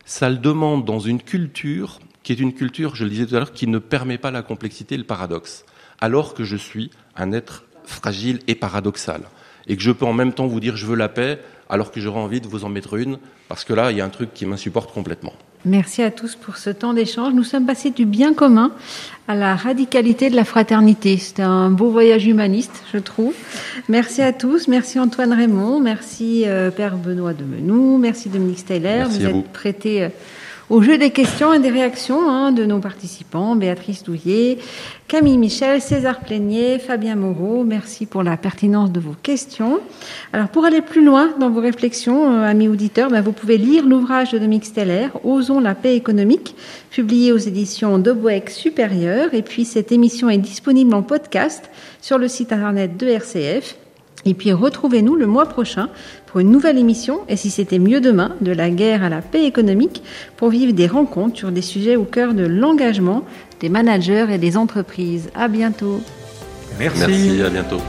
ça 0.04 0.30
le 0.30 0.36
demande 0.36 0.84
dans 0.84 1.00
une 1.00 1.20
culture 1.20 1.98
qui 2.22 2.32
est 2.32 2.40
une 2.40 2.54
culture, 2.54 2.96
je 2.96 3.04
le 3.04 3.10
disais 3.10 3.26
tout 3.26 3.36
à 3.36 3.38
l'heure, 3.38 3.52
qui 3.52 3.68
ne 3.68 3.78
permet 3.78 4.18
pas 4.18 4.32
la 4.32 4.42
complexité 4.42 4.96
et 4.96 4.98
le 4.98 5.04
paradoxe, 5.04 5.64
alors 6.00 6.34
que 6.34 6.42
je 6.42 6.56
suis 6.56 6.90
un 7.14 7.32
être 7.32 7.64
fragile 7.84 8.40
et 8.48 8.56
paradoxal, 8.56 9.22
et 9.68 9.76
que 9.76 9.82
je 9.82 9.92
peux 9.92 10.06
en 10.06 10.12
même 10.12 10.32
temps 10.32 10.48
vous 10.48 10.58
dire 10.58 10.76
je 10.76 10.86
veux 10.86 10.96
la 10.96 11.08
paix, 11.08 11.40
alors 11.68 11.92
que 11.92 12.00
j'aurais 12.00 12.20
envie 12.20 12.40
de 12.40 12.48
vous 12.48 12.64
en 12.64 12.68
mettre 12.68 12.94
une, 12.94 13.18
parce 13.48 13.64
que 13.64 13.72
là, 13.72 13.92
il 13.92 13.98
y 13.98 14.00
a 14.00 14.04
un 14.04 14.10
truc 14.10 14.34
qui 14.34 14.44
m'insupporte 14.44 14.92
complètement. 14.92 15.34
Merci 15.66 16.00
à 16.02 16.12
tous 16.12 16.36
pour 16.36 16.58
ce 16.58 16.70
temps 16.70 16.94
d'échange. 16.94 17.34
Nous 17.34 17.42
sommes 17.42 17.66
passés 17.66 17.90
du 17.90 18.04
bien 18.04 18.34
commun 18.34 18.70
à 19.26 19.34
la 19.34 19.56
radicalité 19.56 20.30
de 20.30 20.36
la 20.36 20.44
fraternité. 20.44 21.18
C'était 21.18 21.42
un 21.42 21.70
beau 21.70 21.90
voyage 21.90 22.24
humaniste, 22.24 22.84
je 22.94 22.98
trouve. 22.98 23.34
Merci 23.88 24.22
à 24.22 24.32
tous. 24.32 24.68
Merci 24.68 25.00
Antoine 25.00 25.32
Raymond. 25.32 25.80
Merci 25.80 26.44
euh, 26.46 26.70
Père 26.70 26.96
Benoît 26.96 27.32
de 27.32 27.42
Menou. 27.42 27.98
Merci 27.98 28.28
Dominique 28.28 28.60
Steyler. 28.60 29.06
vous, 29.08 29.18
vous 29.18 29.26
êtes 29.26 29.48
prêté 29.48 30.04
euh, 30.04 30.08
au 30.68 30.82
jeu 30.82 30.98
des 30.98 31.10
questions 31.10 31.52
et 31.52 31.60
des 31.60 31.70
réactions 31.70 32.28
hein, 32.28 32.50
de 32.50 32.64
nos 32.64 32.80
participants, 32.80 33.54
Béatrice 33.54 34.02
Douillet, 34.02 34.58
Camille 35.06 35.38
Michel, 35.38 35.80
César 35.80 36.20
Plénier, 36.20 36.78
Fabien 36.80 37.14
Moreau. 37.14 37.62
Merci 37.62 38.06
pour 38.06 38.24
la 38.24 38.36
pertinence 38.36 38.90
de 38.90 38.98
vos 38.98 39.14
questions. 39.22 39.78
Alors 40.32 40.48
pour 40.48 40.64
aller 40.64 40.82
plus 40.82 41.04
loin 41.04 41.32
dans 41.38 41.50
vos 41.50 41.60
réflexions, 41.60 42.32
euh, 42.32 42.42
amis 42.42 42.68
auditeurs, 42.68 43.10
ben, 43.10 43.20
vous 43.20 43.32
pouvez 43.32 43.58
lire 43.58 43.86
l'ouvrage 43.86 44.32
de 44.32 44.38
Dominique 44.38 44.64
Steller, 44.64 45.08
Osons 45.22 45.60
la 45.60 45.76
paix 45.76 45.94
économique, 45.94 46.56
publié 46.90 47.32
aux 47.32 47.38
éditions 47.38 47.98
d'Oboec 47.98 48.50
Supérieur. 48.50 49.34
Et 49.34 49.42
puis 49.42 49.64
cette 49.64 49.92
émission 49.92 50.28
est 50.28 50.38
disponible 50.38 50.94
en 50.94 51.02
podcast 51.02 51.70
sur 52.00 52.18
le 52.18 52.26
site 52.26 52.52
internet 52.52 52.96
de 52.96 53.06
RCF. 53.06 53.76
Et 54.24 54.34
puis 54.34 54.52
retrouvez-nous 54.52 55.14
le 55.14 55.26
mois 55.26 55.46
prochain 55.46 55.88
une 56.40 56.50
nouvelle 56.50 56.78
émission, 56.78 57.20
et 57.28 57.36
si 57.36 57.50
c'était 57.50 57.78
mieux 57.78 58.00
demain, 58.00 58.32
de 58.40 58.52
la 58.52 58.70
guerre 58.70 59.02
à 59.02 59.08
la 59.08 59.22
paix 59.22 59.44
économique, 59.44 60.02
pour 60.36 60.50
vivre 60.50 60.72
des 60.72 60.86
rencontres 60.86 61.38
sur 61.38 61.52
des 61.52 61.62
sujets 61.62 61.96
au 61.96 62.04
cœur 62.04 62.34
de 62.34 62.44
l'engagement 62.44 63.24
des 63.60 63.68
managers 63.68 64.26
et 64.30 64.38
des 64.38 64.56
entreprises. 64.56 65.30
À 65.34 65.48
bientôt. 65.48 66.00
Merci. 66.78 67.00
Merci, 67.00 67.42
à 67.42 67.50
bientôt. 67.50 67.80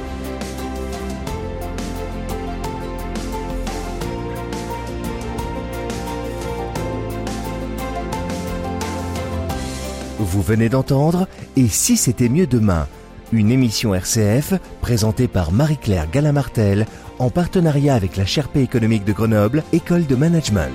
Vous 10.19 10.41
venez 10.41 10.67
d'entendre 10.69 11.27
Et 11.55 11.67
si 11.67 11.95
c'était 11.95 12.29
mieux 12.29 12.47
demain 12.47 12.87
Une 13.33 13.51
émission 13.51 13.93
RCF 13.93 14.53
présentée 14.79 15.27
par 15.27 15.51
Marie-Claire 15.51 16.09
Galamartel 16.09 16.85
en 17.19 17.29
partenariat 17.29 17.93
avec 17.93 18.15
la 18.15 18.25
Sherpa 18.25 18.59
économique 18.59 19.03
de 19.03 19.11
Grenoble, 19.11 19.63
école 19.73 20.05
de 20.05 20.15
management. 20.15 20.71